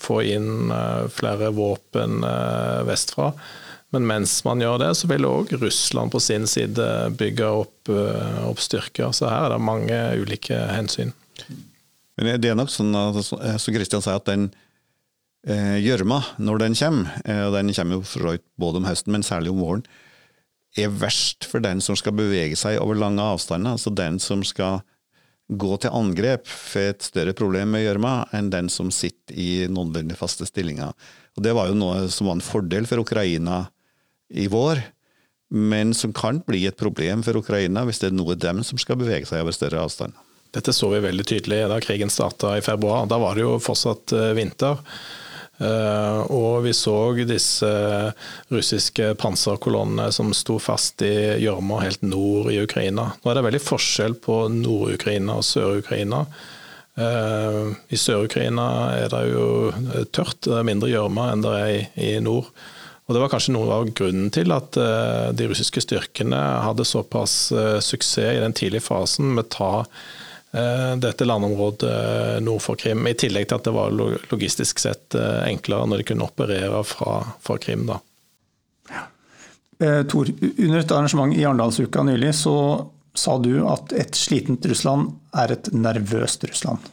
Få 0.00 0.20
inn 0.24 0.72
flere 1.12 1.52
våpen 1.56 2.24
vestfra. 2.88 3.34
Men 3.90 4.06
mens 4.06 4.36
man 4.46 4.62
gjør 4.62 4.78
det, 4.84 4.90
så 4.98 5.08
vil 5.10 5.26
òg 5.26 5.54
Russland 5.58 6.12
på 6.12 6.20
sin 6.22 6.46
side 6.46 6.86
bygge 7.18 7.46
opp, 7.62 7.90
eh, 7.90 8.42
opp, 8.46 8.60
styrker. 8.62 9.10
Så 9.16 9.26
her 9.26 9.48
er 9.48 9.56
det 9.56 9.66
mange 9.66 9.98
ulike 10.20 10.58
hensyn. 10.70 11.12
Men 12.20 12.40
Det 12.40 12.50
er 12.50 12.58
nok 12.58 12.70
sånn 12.70 12.94
at, 12.94 13.18
som 13.24 13.74
Kristian 13.74 14.04
sier, 14.04 14.20
at 14.20 14.28
den 14.28 14.50
eh, 15.46 15.80
gjørma, 15.82 16.20
eh, 16.20 16.44
når 16.44 16.62
den 16.62 16.76
kommer, 16.78 17.18
eh, 17.24 17.42
og 17.48 17.56
den 17.56 17.74
kommer 17.74 17.98
jo 17.98 18.38
både 18.60 18.76
om 18.82 18.86
høsten, 18.86 19.12
men 19.12 19.26
særlig 19.26 19.50
om 19.50 19.62
våren, 19.64 19.84
er 20.78 20.92
verst 20.94 21.48
for 21.50 21.58
den 21.58 21.80
som 21.82 21.96
skal 21.98 22.14
bevege 22.14 22.54
seg 22.54 22.78
over 22.78 22.94
lange 22.94 23.24
avstander. 23.24 23.74
Altså 23.74 23.90
den 23.90 24.20
som 24.22 24.44
skal 24.46 24.84
gå 25.50 25.74
til 25.82 25.90
angrep 25.90 26.46
for 26.46 26.92
et 26.92 27.02
større 27.02 27.34
problem 27.34 27.72
med 27.74 27.82
gjørma 27.82 28.28
enn 28.36 28.52
den 28.52 28.68
som 28.70 28.92
sitter 28.94 29.34
i 29.34 29.66
noenlunde 29.66 30.14
faste 30.14 30.46
stillinger. 30.46 30.94
Og 31.34 31.42
Det 31.42 31.54
var 31.56 31.66
jo 31.66 31.74
noe 31.74 32.06
som 32.12 32.28
var 32.28 32.38
en 32.38 32.44
fordel 32.44 32.86
for 32.86 33.02
Ukraina 33.02 33.64
i 34.30 34.46
vår, 34.50 34.82
men 35.50 35.94
som 35.94 36.12
kan 36.14 36.40
bli 36.46 36.64
et 36.68 36.78
problem 36.78 37.24
for 37.26 37.40
Ukraina 37.40 37.82
hvis 37.86 38.02
det 38.02 38.10
er 38.10 38.18
noe 38.18 38.38
dem 38.38 38.62
som 38.66 38.78
skal 38.78 39.00
bevege 39.00 39.26
seg 39.26 39.42
over 39.42 39.56
større 39.56 39.82
avstand. 39.82 40.14
Dette 40.54 40.74
så 40.74 40.90
vi 40.90 41.02
veldig 41.02 41.26
tydelig 41.26 41.64
da 41.70 41.78
krigen 41.82 42.10
starta 42.10 42.56
i 42.58 42.62
februar. 42.64 43.06
Da 43.10 43.20
var 43.22 43.36
det 43.38 43.44
jo 43.44 43.58
fortsatt 43.62 44.14
eh, 44.16 44.32
vinter. 44.38 44.78
Eh, 45.60 46.20
og 46.32 46.64
vi 46.64 46.72
så 46.74 47.12
disse 47.28 47.70
russiske 48.50 49.12
panserkolonnene 49.20 50.08
som 50.14 50.32
sto 50.34 50.58
fast 50.62 51.04
i 51.06 51.12
gjørma 51.44 51.82
helt 51.84 52.02
nord 52.02 52.50
i 52.50 52.58
Ukraina. 52.64 53.10
Nå 53.20 53.30
er 53.30 53.38
det 53.38 53.46
veldig 53.46 53.62
forskjell 53.62 54.18
på 54.24 54.42
Nord-Ukraina 54.56 55.38
og 55.38 55.46
Sør-Ukraina. 55.46 56.24
Eh, 56.98 57.62
I 57.94 58.00
Sør-Ukraina 58.00 58.66
er 59.04 59.12
det 59.12 59.24
jo 59.30 59.46
tørt, 60.10 60.40
det 60.48 60.58
er 60.58 60.66
mindre 60.66 60.90
gjørme 60.90 61.30
enn 61.30 61.46
det 61.46 61.56
er 61.60 62.04
i 62.10 62.12
nord. 62.24 62.50
Og 63.10 63.14
Det 63.16 63.20
var 63.24 63.30
kanskje 63.32 63.56
noe 63.56 63.74
av 63.74 63.88
grunnen 63.90 64.28
til 64.30 64.52
at 64.54 64.76
uh, 64.78 65.32
de 65.34 65.48
russiske 65.50 65.82
styrkene 65.82 66.38
hadde 66.62 66.84
såpass 66.86 67.32
uh, 67.50 67.80
suksess 67.82 68.36
i 68.36 68.38
den 68.38 68.54
tidlige 68.54 68.84
fasen 68.86 69.32
med 69.34 69.48
å 69.48 69.50
ta 69.50 69.70
uh, 69.82 70.92
dette 70.94 71.26
landområdet 71.26 72.38
nord 72.46 72.62
for 72.62 72.78
Krim, 72.78 73.02
i 73.10 73.16
tillegg 73.18 73.48
til 73.50 73.58
at 73.58 73.66
det 73.66 73.74
var 73.74 73.90
logistisk 74.30 74.78
sett 74.78 75.18
enklere 75.18 75.90
når 75.90 76.04
de 76.04 76.06
kunne 76.12 76.30
operere 76.30 76.84
fra, 76.86 77.16
fra 77.42 77.58
Krim. 77.58 77.82
da. 77.90 77.98
Tor, 80.06 80.30
under 80.30 80.78
et 80.78 80.94
arrangement 80.94 81.34
i 81.34 81.42
Arendalsuka 81.42 82.06
nylig 82.06 82.36
så 82.44 82.54
sa 83.18 83.38
du 83.42 83.56
at 83.66 83.90
et 83.96 84.14
slitent 84.14 84.70
Russland 84.70 85.16
er 85.34 85.56
et 85.56 85.74
nervøst 85.74 86.46
Russland. 86.46 86.90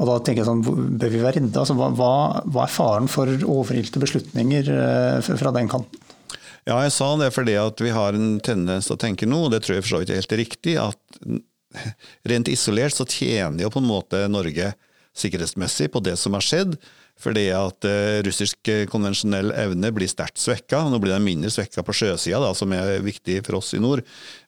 Og 0.00 0.08
da 0.08 0.18
tenker 0.24 0.42
jeg 0.42 0.48
sånn, 0.48 0.62
Bør 0.98 1.12
vi 1.12 1.20
være 1.22 1.40
redde? 1.40 1.60
Altså, 1.60 1.76
hva, 1.76 1.90
hva, 2.46 2.64
er 2.64 2.72
faren 2.72 3.10
for 3.12 3.28
overilte 3.28 4.00
beslutninger 4.02 4.70
eh, 4.72 5.32
fra 5.38 5.52
den 5.54 5.68
kanten? 5.72 6.00
Ja, 6.62 6.78
jeg 6.84 6.94
sa 6.94 7.08
det 7.18 7.32
fordi 7.34 7.56
at 7.58 7.80
vi 7.82 7.90
har 7.90 8.14
en 8.14 8.36
tendens 8.44 8.86
til 8.86 8.94
å 8.94 9.02
tenke 9.02 9.26
nå, 9.26 9.44
og 9.46 9.52
det 9.52 9.64
tror 9.64 9.76
jeg 9.76 9.84
for 9.84 9.96
så 9.96 10.02
vidt 10.02 10.12
er 10.14 10.20
helt 10.22 10.38
riktig, 10.38 10.78
at 10.78 11.22
rent 12.30 12.50
isolert 12.52 12.94
så 12.94 13.06
tjener 13.08 13.64
jo 13.64 13.72
på 13.74 13.82
en 13.82 13.90
måte 13.90 14.24
Norge 14.30 14.72
sikkerhetsmessig 15.18 15.90
på 15.92 16.00
det 16.06 16.16
som 16.20 16.36
har 16.38 16.44
skjedd. 16.46 16.76
Fordi 17.22 17.44
at 17.54 17.84
uh, 17.86 18.22
russisk 18.24 18.70
konvensjonell 18.90 19.52
evne 19.54 19.90
blir 19.94 20.08
sterkt 20.10 20.40
svekka. 20.40 20.80
Nå 20.88 20.98
blir 21.02 21.12
den 21.12 21.26
mindre 21.26 21.50
svekka 21.52 21.84
på 21.84 21.94
sjøsida, 21.94 22.54
som 22.56 22.72
er 22.74 23.04
viktig 23.04 23.42
for 23.44 23.60
oss 23.60 23.74
i 23.76 23.82
nord, 23.82 24.00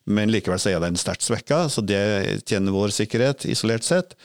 men 0.09 0.33
likevel 0.33 0.59
så 0.59 0.73
er 0.73 0.81
den 0.83 0.97
sterkt 0.99 1.23
svekka, 1.23 1.67
så 1.71 1.83
det 1.85 2.01
tjener 2.49 2.75
vår 2.75 2.95
sikkerhet 2.95 3.45
isolert 3.47 3.85
sett. 3.85 4.17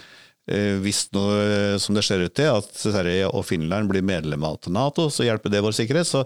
Eh, 0.50 0.78
hvis 0.82 1.04
noe 1.14 1.78
som 1.82 1.94
det 1.94 2.02
ser 2.06 2.24
ut 2.24 2.34
til, 2.34 2.50
at 2.50 2.70
Sverige 2.74 3.28
og 3.30 3.44
Finland 3.46 3.90
blir 3.90 4.02
medlem 4.06 4.42
av 4.46 4.58
Nato, 4.72 5.06
så 5.12 5.26
hjelper 5.26 5.52
det 5.52 5.62
vår 5.62 5.76
sikkerhet. 5.76 6.08
Så, 6.08 6.24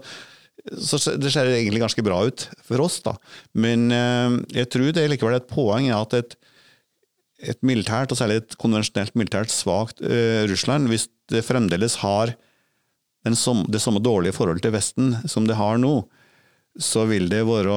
så 0.81 1.15
det 1.21 1.29
ser 1.33 1.51
egentlig 1.51 1.83
ganske 1.83 2.05
bra 2.05 2.23
ut 2.25 2.47
for 2.65 2.81
oss. 2.87 2.97
da. 3.05 3.15
Men 3.53 3.91
eh, 3.93 4.39
jeg 4.61 4.71
tror 4.73 4.89
det 4.89 5.05
er 5.05 5.13
likevel 5.13 5.37
et 5.37 5.49
poeng 5.51 5.91
at 5.93 6.17
et, 6.17 6.35
et 7.53 7.61
militært, 7.61 8.13
og 8.13 8.19
særlig 8.19 8.41
et 8.41 8.57
konvensjonelt 8.61 9.13
militært 9.19 9.53
svakt 9.53 10.01
Russland, 10.49 10.89
hvis 10.89 11.09
det 11.29 11.43
fremdeles 11.45 11.99
har 12.01 12.33
som, 13.35 13.63
det 13.69 13.81
samme 13.83 13.99
dårlige 14.01 14.37
forholdet 14.37 14.63
til 14.65 14.73
Vesten 14.73 15.15
som 15.29 15.45
det 15.49 15.57
har 15.59 15.77
nå, 15.81 15.99
så 16.81 17.03
vil 17.09 17.27
det 17.29 17.43
være 17.45 17.75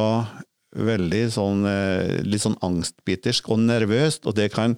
veldig 0.79 1.23
sånn, 1.33 1.67
litt 2.29 2.45
sånn 2.45 2.59
angstbitersk 2.65 3.49
og 3.51 3.63
nervøst, 3.65 4.29
og 4.29 4.37
det 4.39 4.51
kan 4.55 4.77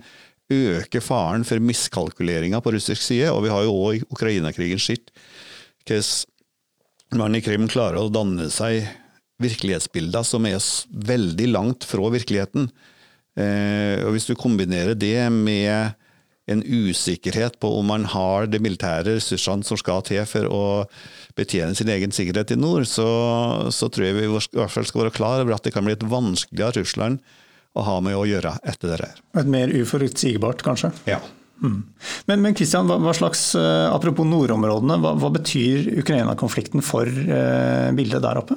øke 0.51 1.03
faren 1.05 1.47
for 1.47 1.63
miskalkuleringer 1.63 2.63
på 2.63 2.75
russisk 2.75 3.03
side. 3.03 3.31
Og 3.33 3.45
vi 3.47 3.53
har 3.53 3.65
jo 3.67 3.77
òg 3.77 4.01
i 4.01 4.05
Ukraina-krigen 4.11 4.83
sett 4.83 5.13
hvordan 5.87 7.19
man 7.19 7.35
i 7.35 7.43
Krim 7.43 7.67
klarer 7.71 7.99
å 8.03 8.13
danne 8.13 8.47
seg 8.55 8.85
virkelighetsbilder 9.41 10.27
som 10.27 10.47
er 10.47 10.61
veldig 11.09 11.49
langt 11.51 11.87
fra 11.89 12.11
virkeligheten. 12.13 12.69
Eh, 13.39 14.05
og 14.05 14.15
Hvis 14.15 14.29
du 14.29 14.37
kombinerer 14.39 14.95
det 14.95 15.31
med 15.33 15.97
en 16.51 16.63
usikkerhet 16.67 17.59
på 17.63 17.71
om 17.79 17.87
man 17.87 18.05
har 18.11 18.49
de 18.51 18.59
militære 18.63 19.17
ressursene 19.17 19.67
som 19.67 19.79
skal 19.79 20.03
til 20.07 20.25
for 20.27 20.49
å 20.51 20.63
betjene 21.39 21.77
sin 21.79 21.91
egen 21.93 22.15
sikkerhet 22.15 22.55
i 22.55 22.59
nord, 22.59 22.89
så, 22.91 23.07
så 23.71 23.89
tror 23.89 24.09
jeg 24.09 24.19
vi 24.19 24.27
i 24.27 24.33
hvert 24.33 24.75
fall 24.75 24.89
skal 24.89 25.05
være 25.05 25.15
klar 25.15 25.45
over 25.45 25.55
at 25.55 25.67
det 25.67 25.75
kan 25.77 25.87
bli 25.87 25.95
et 25.95 26.09
vanskeligere 26.11 26.83
Russland 26.83 27.21
å 27.77 27.85
ha 27.87 27.99
med 28.05 28.17
å 28.19 28.25
gjøre 28.27 28.57
etter 28.67 28.91
det 28.91 29.03
her. 29.03 29.21
Et 29.41 29.51
mer 29.51 29.71
uforutsigbart, 29.75 30.65
kanskje? 30.67 30.91
Ja. 31.11 31.21
Mm. 31.61 31.83
Men, 32.27 32.43
men 32.43 32.57
Christian, 32.57 32.89
hva, 32.89 32.97
hva, 33.03 33.13
slags, 33.17 33.51
eh, 33.59 33.87
apropos 33.93 34.27
nordområdene, 34.27 34.97
hva, 35.03 35.13
hva 35.21 35.31
betyr 35.35 35.91
Ukraina-konflikten 36.01 36.85
for 36.85 37.07
eh, 37.07 37.91
bildet 37.97 38.25
der 38.25 38.41
oppe? 38.41 38.57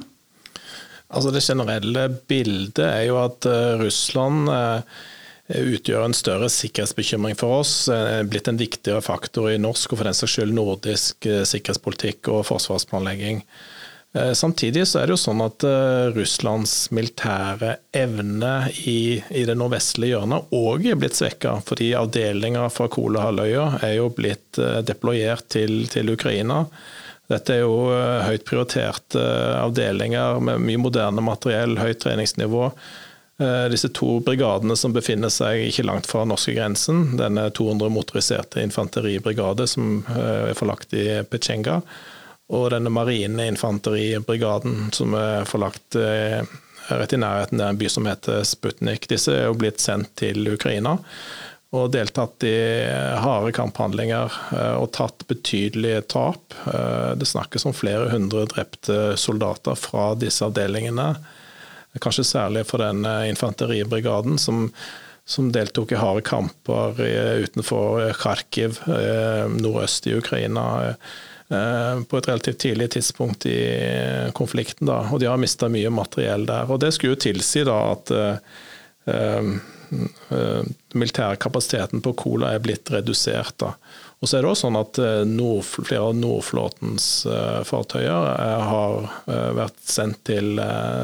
Altså 1.13 1.33
Det 1.33 1.43
generelle 1.45 2.07
bildet 2.29 2.85
er 2.87 3.03
jo 3.05 3.19
at 3.21 3.45
uh, 3.45 3.75
Russland 3.77 4.49
uh, 4.49 4.81
utgjør 5.53 6.07
en 6.07 6.15
større 6.17 6.49
sikkerhetsbekymring 6.49 7.37
for 7.37 7.59
oss. 7.59 7.73
Er 7.93 8.25
blitt 8.25 8.49
en 8.49 8.57
viktigere 8.57 9.03
faktor 9.05 9.51
i 9.51 9.59
norsk 9.61 9.93
og 9.93 9.99
for 9.99 10.09
den 10.09 10.17
saks 10.17 10.39
skyld 10.39 10.55
nordisk 10.57 11.27
uh, 11.29 11.43
sikkerhetspolitikk 11.45 12.31
og 12.33 12.47
forsvarsplanlegging. 12.49 13.43
Eh, 14.13 14.33
samtidig 14.33 14.87
så 14.87 14.99
er 14.99 15.07
det 15.09 15.15
jo 15.15 15.21
sånn 15.23 15.41
at 15.41 15.63
eh, 15.65 16.11
Russlands 16.13 16.91
militære 16.93 17.77
evne 17.97 18.51
i, 18.85 19.17
i 19.33 19.45
det 19.49 19.55
nordvestlige 19.57 20.13
hjørnet 20.13 20.53
òg 20.53 20.85
er 20.91 20.99
blitt 21.01 21.17
svekka. 21.17 21.55
Fordi 21.65 21.95
avdelinger 21.97 22.69
fra 22.73 22.89
Kolahalvøya 22.93 23.79
er 23.81 23.95
jo 23.97 24.11
blitt 24.13 24.61
eh, 24.61 24.83
deployert 24.85 25.49
til, 25.55 25.87
til, 25.89 26.13
Ukraina. 26.13 26.61
Dette 27.31 27.55
er 27.55 27.63
jo 27.63 27.87
høyt 28.27 28.43
prioriterte 28.45 29.21
avdelinger 29.57 30.41
med 30.43 30.61
mye 30.61 30.81
moderne 30.83 31.23
materiell, 31.23 31.77
høyt 31.79 32.01
treningsnivå. 32.03 32.67
Disse 33.71 33.89
to 33.95 34.17
brigadene 34.21 34.75
som 34.77 34.91
befinner 34.93 35.31
seg 35.33 35.63
ikke 35.69 35.85
langt 35.87 36.09
fra 36.11 36.25
norskegrensen, 36.27 37.15
denne 37.17 37.47
200 37.55 37.89
motoriserte 37.95 38.61
infanteribrigade 38.61 39.65
som 39.71 40.03
er 40.11 40.51
forlagt 40.59 40.93
i 40.99 41.07
Petsjenga, 41.31 41.79
og 42.51 42.69
denne 42.73 42.91
marine 42.91 43.47
infanteribrigaden 43.47 44.91
som 44.95 45.15
er 45.15 45.47
forlagt 45.47 45.95
eh, 45.95 46.43
rett 46.89 47.15
i 47.15 47.19
nærheten 47.21 47.61
av 47.63 47.71
en 47.71 47.79
by 47.79 47.89
som 47.91 48.07
heter 48.09 48.43
Sputnik. 48.47 49.07
Disse 49.11 49.31
er 49.31 49.47
jo 49.47 49.57
blitt 49.59 49.83
sendt 49.83 50.15
til 50.19 50.43
Ukraina 50.51 50.97
og 51.73 51.87
deltatt 51.89 52.43
i 52.45 52.83
harde 53.23 53.53
kamphandlinger 53.55 54.35
eh, 54.53 54.75
og 54.77 54.91
tatt 54.93 55.23
betydelige 55.29 56.03
tap. 56.13 56.57
Eh, 56.67 57.13
det 57.17 57.29
snakkes 57.31 57.65
om 57.69 57.77
flere 57.77 58.11
hundre 58.11 58.45
drepte 58.51 59.15
soldater 59.17 59.79
fra 59.79 60.11
disse 60.19 60.43
avdelingene. 60.45 61.13
Kanskje 62.03 62.25
særlig 62.25 62.65
for 62.67 62.81
den 62.81 63.05
infanteribrigaden 63.05 64.39
som, 64.41 64.67
som 65.29 65.51
deltok 65.53 65.93
i 65.93 65.99
harde 66.01 66.23
kamper 66.25 66.97
utenfor 67.45 68.07
Kharkiv, 68.17 68.79
nordøst 69.61 70.07
i 70.09 70.15
Ukraina 70.17 70.63
Eh, 70.89 70.95
på 72.09 72.17
et 72.17 72.27
relativt 72.29 72.61
tidlig 72.63 72.89
tidspunkt 72.95 73.45
i 73.45 73.59
konflikten. 74.33 74.87
Da. 74.89 75.03
Og 75.11 75.21
de 75.21 75.29
har 75.29 75.41
mista 75.41 75.69
mye 75.71 75.91
materiell 75.93 76.47
der. 76.49 76.71
Og 76.71 76.79
Det 76.83 76.93
skulle 76.95 77.15
jo 77.15 77.23
tilsi 77.27 77.65
da 77.67 77.77
at 77.91 78.13
uh, 78.13 79.51
militære 80.93 81.37
kapasiteten 81.41 82.01
på 82.01 82.15
Kola 82.17 82.53
er 82.53 82.63
blitt 82.63 82.91
redusert. 82.91 83.57
da. 83.61 83.73
Og 84.23 84.29
så 84.29 84.37
er 84.37 84.45
det 84.45 84.53
også 84.53 84.69
sånn 84.69 84.77
at 84.79 84.99
nord, 85.27 85.65
Flere 85.67 86.05
av 86.07 86.13
Nordflåtens 86.15 87.07
fartøyer 87.67 88.29
har 88.69 89.09
vært 89.57 89.81
sendt 89.83 90.21
til 90.29 90.61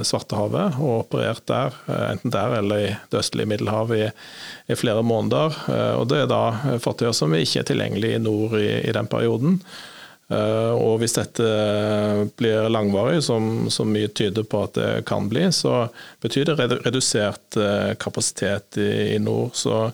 Svartehavet 0.08 0.80
og 0.80 0.93
operert 1.02 1.43
der, 1.52 1.76
enten 2.14 2.32
der 2.32 2.56
eller 2.62 2.86
i 2.86 2.89
det 3.12 3.20
østlige 3.20 3.52
Middelhavet 3.52 4.06
i, 4.06 4.10
i, 4.72 4.80
flere 4.80 5.04
måneder. 5.04 5.60
Og 6.00 6.08
Det 6.08 6.24
er 6.24 6.32
da 6.32 6.80
fartøyer 6.80 7.12
som 7.18 7.36
ikke 7.36 7.60
er 7.66 7.68
tilgjengelige 7.68 8.22
i 8.22 8.24
nord 8.24 8.56
i, 8.62 8.70
i 8.88 8.95
den 8.95 9.12
perioden. 9.12 9.60
Eh, 10.30 10.73
og 10.77 10.99
hvis 11.01 11.17
dette 11.17 11.49
blir 12.38 12.69
langvarig, 12.69 13.23
som, 13.25 13.67
som, 13.73 13.89
mye 13.89 14.11
tyder 14.13 14.45
på 14.45 14.63
at 14.67 14.77
det 14.77 14.89
kan 15.09 15.30
bli, 15.32 15.47
så 15.55 15.88
betyr 16.21 16.51
det 16.51 16.69
redusert 16.86 17.57
eh, 17.57 17.93
kapasitet 18.01 18.77
i, 18.77 19.15
i 19.15 19.19
nord. 19.23 19.55
Så 19.57 19.88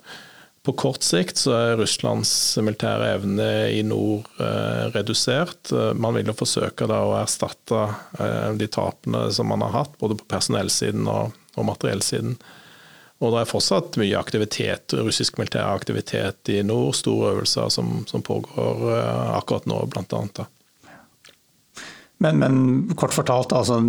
på 0.66 0.74
kort 0.74 1.06
sikt 1.06 1.38
så 1.38 1.54
er 1.54 1.78
Russlands 1.80 2.30
militære 2.58 3.14
evne 3.20 3.50
i 3.70 3.84
nord 3.86 4.26
eh, 4.42 4.88
redusert. 4.96 5.72
Man 5.96 6.18
vil 6.18 6.32
jo 6.32 6.38
forsøke 6.40 6.88
da 6.90 7.04
å 7.06 7.16
erstatte 7.20 7.86
eh, 8.20 8.52
de 8.58 8.68
tapene 8.74 9.28
som 9.36 9.52
man 9.52 9.64
har 9.68 9.76
hatt, 9.84 9.98
både 10.02 10.18
på 10.20 10.28
personellsiden 10.36 11.06
og, 11.12 11.36
og 11.56 11.70
materiellsiden. 11.70 12.36
Og 13.24 13.32
det 13.32 13.42
er 13.42 13.48
fortsatt 13.48 13.96
mye 14.00 14.18
aktivitet, 14.20 14.94
russisk 15.00 15.38
militær 15.40 15.70
aktivitet 15.72 16.52
i 16.52 16.60
nord. 16.68 16.98
Store 16.98 17.32
øvelser 17.36 17.72
som, 17.72 18.02
som 18.10 18.24
pågår 18.26 18.82
uh, 18.90 19.38
akkurat 19.38 19.68
nå, 19.72 19.80
blant 19.94 20.16
annet. 20.18 20.42
Men, 22.24 22.40
men, 22.42 22.58
kort 23.00 23.16
fortalt, 23.16 23.56
altså 23.56 23.80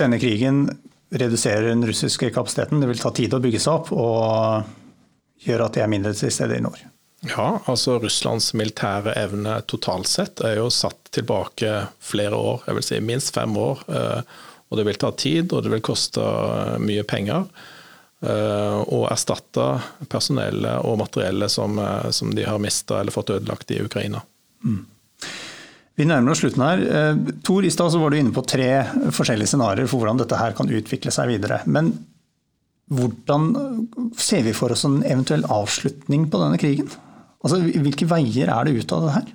denne 0.00 0.20
krigen 0.20 0.66
reduserer 1.10 1.68
den 1.68 1.84
russiske 1.86 2.30
kapasiteten. 2.32 2.80
Det 2.80 2.88
vil 2.88 3.02
ta 3.02 3.12
tid 3.12 3.36
å 3.36 3.42
bygge 3.42 3.60
seg 3.60 3.82
opp 3.82 3.92
og 3.92 5.44
gjøre 5.44 5.66
at 5.66 5.76
de 5.76 5.84
er 5.84 5.90
mindre 5.92 6.14
til 6.16 6.32
stede 6.32 6.56
i 6.56 6.64
nord. 6.64 6.80
Ja, 7.28 7.58
altså 7.68 7.98
Russlands 8.00 8.54
militære 8.56 9.12
evne 9.20 9.58
totalt 9.68 10.08
sett 10.08 10.40
er 10.40 10.56
jo 10.56 10.70
satt 10.72 11.10
tilbake 11.12 11.82
flere 12.00 12.38
år, 12.38 12.62
jeg 12.64 12.78
vil 12.78 12.86
si 12.86 13.00
minst 13.04 13.34
fem 13.36 13.52
år. 13.60 13.84
Uh, 13.92 14.48
og 14.70 14.78
det 14.78 14.86
vil 14.86 15.00
ta 15.02 15.10
tid, 15.18 15.52
og 15.52 15.66
det 15.66 15.74
vil 15.74 15.84
koste 15.84 16.24
mye 16.80 17.04
penger. 17.04 17.48
Eh, 18.20 18.78
og 18.92 19.06
erstatte 19.08 19.64
personellet 20.12 20.84
og 20.84 20.98
materiellet 21.00 21.48
som, 21.48 21.78
eh, 21.80 22.10
som 22.12 22.34
de 22.36 22.44
har 22.44 22.60
mista 22.60 23.00
eller 23.00 23.14
fått 23.14 23.32
ødelagt 23.32 23.70
i 23.72 23.80
Ukraina. 23.80 24.20
Mm. 24.64 24.84
Vi 25.96 26.04
nærmer 26.04 26.32
oss 26.32 26.42
slutten 26.44 26.64
her. 26.64 26.82
Eh, 26.84 27.16
Tor, 27.42 27.64
i 27.64 27.70
stad 27.72 27.96
var 27.96 28.10
du 28.10 28.18
inne 28.18 28.34
på 28.36 28.44
tre 28.44 28.84
forskjellige 29.08 29.54
scenarioer 29.54 29.88
for 29.88 30.02
hvordan 30.02 30.20
dette 30.20 30.36
her 30.36 30.52
kan 30.52 30.68
utvikle 30.68 31.12
seg 31.14 31.32
videre. 31.32 31.62
Men 31.64 31.94
hvordan 32.92 33.88
ser 34.18 34.44
vi 34.44 34.52
for 34.52 34.72
oss 34.74 34.84
en 34.84 35.00
eventuell 35.00 35.46
avslutning 35.48 36.28
på 36.28 36.42
denne 36.42 36.60
krigen? 36.60 36.90
Altså, 37.40 37.62
Hvilke 37.62 38.08
veier 38.10 38.52
er 38.52 38.68
det 38.68 38.82
ut 38.82 38.92
av 38.92 39.06
det 39.06 39.16
her? 39.16 39.28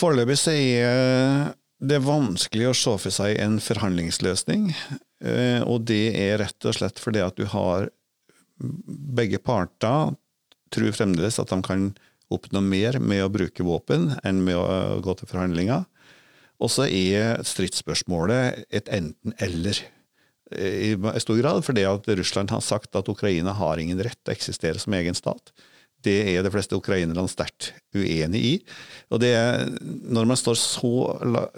Foreløpig 0.00 0.38
er 0.80 1.52
det 1.76 2.00
vanskelig 2.02 2.70
å 2.70 2.74
se 2.74 2.96
for 3.04 3.12
seg 3.12 3.36
en 3.42 3.60
forhandlingsløsning. 3.60 4.72
Eh, 5.24 5.62
og 5.64 5.86
det 5.88 6.10
er 6.18 6.40
rett 6.42 6.68
og 6.68 6.76
slett 6.76 7.00
fordi 7.00 7.22
at 7.24 7.38
du 7.38 7.46
har 7.52 7.90
Begge 8.56 9.36
parter 9.44 10.14
tror 10.72 10.94
fremdeles 10.96 11.36
at 11.36 11.50
de 11.52 11.58
kan 11.60 11.90
oppnå 12.32 12.62
mer 12.64 12.96
med 13.04 13.20
å 13.20 13.32
bruke 13.32 13.66
våpen 13.66 14.14
enn 14.24 14.40
med 14.46 14.56
å 14.56 14.96
gå 15.04 15.12
til 15.18 15.28
forhandlinger. 15.28 15.84
Og 16.56 16.72
så 16.72 16.86
er 16.88 17.44
stridsspørsmålet 17.44 18.64
et 18.72 18.88
enten-eller 18.88 19.82
i 20.56 20.94
stor 21.20 21.38
grad, 21.42 21.60
fordi 21.66 21.84
at 21.84 22.08
Russland 22.16 22.52
har 22.54 22.62
sagt 22.64 22.96
at 22.96 23.08
Ukraina 23.10 23.52
har 23.58 23.82
ingen 23.82 24.00
rett 24.00 24.18
til 24.22 24.32
å 24.32 24.36
eksistere 24.36 24.80
som 24.80 24.94
egen 24.96 25.16
stat. 25.18 25.52
Det 26.06 26.16
er 26.32 26.44
de 26.46 26.52
fleste 26.54 26.78
ukrainerne 26.78 27.26
sterkt 27.30 27.72
uenig 27.96 28.42
i. 28.46 28.54
Og 29.10 29.22
det 29.22 29.32
er, 29.34 29.66
Når 29.82 30.30
man 30.30 30.40
står 30.40 30.58
så 30.60 30.94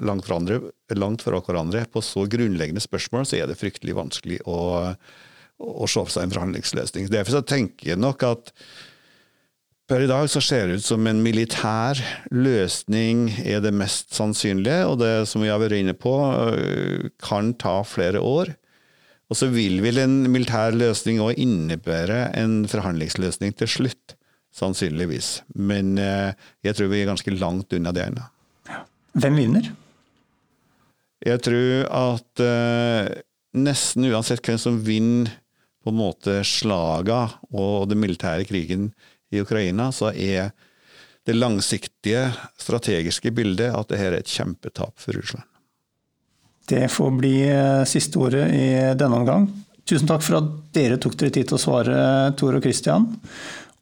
langt 0.01 0.27
fra, 0.27 0.41
andre, 0.41 0.61
langt 0.97 1.25
fra 1.25 1.41
hverandre 1.45 1.85
på 1.93 2.03
så 2.05 2.27
grunnleggende 2.31 2.83
spørsmål, 2.83 3.29
så 3.29 3.39
er 3.39 3.49
det 3.49 3.61
fryktelig 3.61 3.97
vanskelig 3.99 4.43
å, 4.49 4.61
å 5.59 5.89
se 5.89 6.05
for 6.05 6.15
seg 6.15 6.29
en 6.29 6.37
forhandlingsløsning. 6.37 7.11
Derfor 7.13 7.39
så 7.39 7.47
tenker 7.47 7.93
jeg 7.93 8.01
nok 8.01 8.25
at 8.29 8.55
Per 9.89 10.03
i 10.05 10.09
dag 10.11 10.27
så 10.29 10.43
ser 10.45 10.67
det 10.69 10.83
ut 10.83 10.85
som 10.85 11.07
en 11.09 11.23
militær 11.25 11.97
løsning 12.29 13.31
er 13.41 13.63
det 13.65 13.71
mest 13.73 14.13
sannsynlige, 14.13 14.83
og 14.85 14.99
det 15.01 15.25
som 15.31 15.41
vi 15.41 15.49
har 15.49 15.63
vært 15.63 15.79
inne 15.79 15.95
på, 15.97 16.13
kan 17.25 17.55
ta 17.57 17.79
flere 17.89 18.21
år. 18.21 18.53
Og 19.33 19.41
så 19.41 19.49
vil 19.49 19.81
vel 19.81 20.03
en 20.03 20.19
militær 20.29 20.77
løsning 20.77 21.23
òg 21.25 21.41
innebære 21.41 22.21
en 22.37 22.61
forhandlingsløsning 22.69 23.57
til 23.57 23.73
slutt. 23.79 24.18
Sannsynligvis. 24.55 25.43
Men 25.55 25.97
eh, 26.01 26.33
jeg 26.65 26.77
tror 26.77 26.91
vi 26.93 27.03
er 27.03 27.11
ganske 27.11 27.35
langt 27.37 27.73
unna 27.77 27.93
det 27.95 28.09
ennå. 28.09 28.25
Hvem 29.19 29.39
vinner? 29.41 29.69
Jeg 31.27 31.43
tror 31.43 31.89
at 31.91 32.43
uh, 32.45 33.09
nesten 33.59 34.07
uansett 34.07 34.43
hvem 34.47 34.59
som 34.61 34.79
vinner 34.85 35.33
på 35.83 35.91
en 35.91 35.99
måte 35.99 36.41
slaga 36.47 37.25
og 37.51 37.89
den 37.91 38.01
militære 38.03 38.47
krigen 38.47 38.91
i 39.35 39.43
Ukraina, 39.43 39.91
så 39.93 40.13
er 40.13 40.53
det 41.27 41.37
langsiktige, 41.37 42.29
strategiske 42.61 43.33
bildet 43.35 43.75
at 43.75 43.91
dette 43.91 44.07
er 44.07 44.17
et 44.19 44.31
kjempetap 44.31 44.95
for 45.01 45.19
Russland. 45.19 45.45
Det 46.69 46.87
får 46.93 47.11
bli 47.17 47.35
eh, 47.49 47.85
siste 47.89 48.21
ordet 48.21 48.47
i 48.53 48.69
denne 48.97 49.23
omgang. 49.23 49.49
Tusen 49.89 50.09
takk 50.09 50.25
for 50.25 50.39
at 50.41 50.49
dere 50.77 50.99
tok 51.01 51.17
dere 51.17 51.33
tid 51.33 51.49
til 51.49 51.57
å 51.57 51.61
svare, 51.61 51.99
Tor 52.37 52.59
og 52.59 52.65
Christian. 52.65 53.07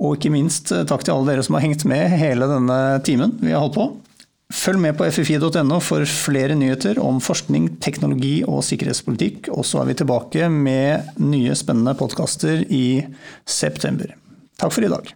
Og 0.03 0.19
ikke 0.19 0.33
minst 0.35 0.73
eh, 0.75 0.85
takk 0.89 1.07
til 1.07 1.15
alle 1.15 1.33
dere 1.33 1.47
som 1.47 1.57
har 1.57 1.65
hengt 1.65 1.87
med 1.89 2.19
hele 2.21 2.49
denne 2.51 2.81
timen 3.07 3.37
vi 3.41 3.55
har 3.55 3.65
holdt 3.65 3.79
på. 3.79 3.89
Følg 4.55 4.79
med 4.79 4.95
på 4.95 5.09
ffi.no 5.11 5.81
for 5.83 6.07
flere 6.07 6.55
nyheter 6.55 7.01
om 7.03 7.19
forskning, 7.23 7.81
teknologi 7.83 8.45
og 8.47 8.63
sikkerhetspolitikk. 8.69 9.51
Og 9.51 9.67
så 9.67 9.83
er 9.83 9.91
vi 9.91 9.99
tilbake 9.99 10.51
med 10.53 11.19
nye 11.19 11.57
spennende 11.59 11.97
podkaster 11.99 12.63
i 12.71 13.03
september. 13.43 14.15
Takk 14.61 14.77
for 14.77 14.87
i 14.87 14.93
dag. 14.93 15.11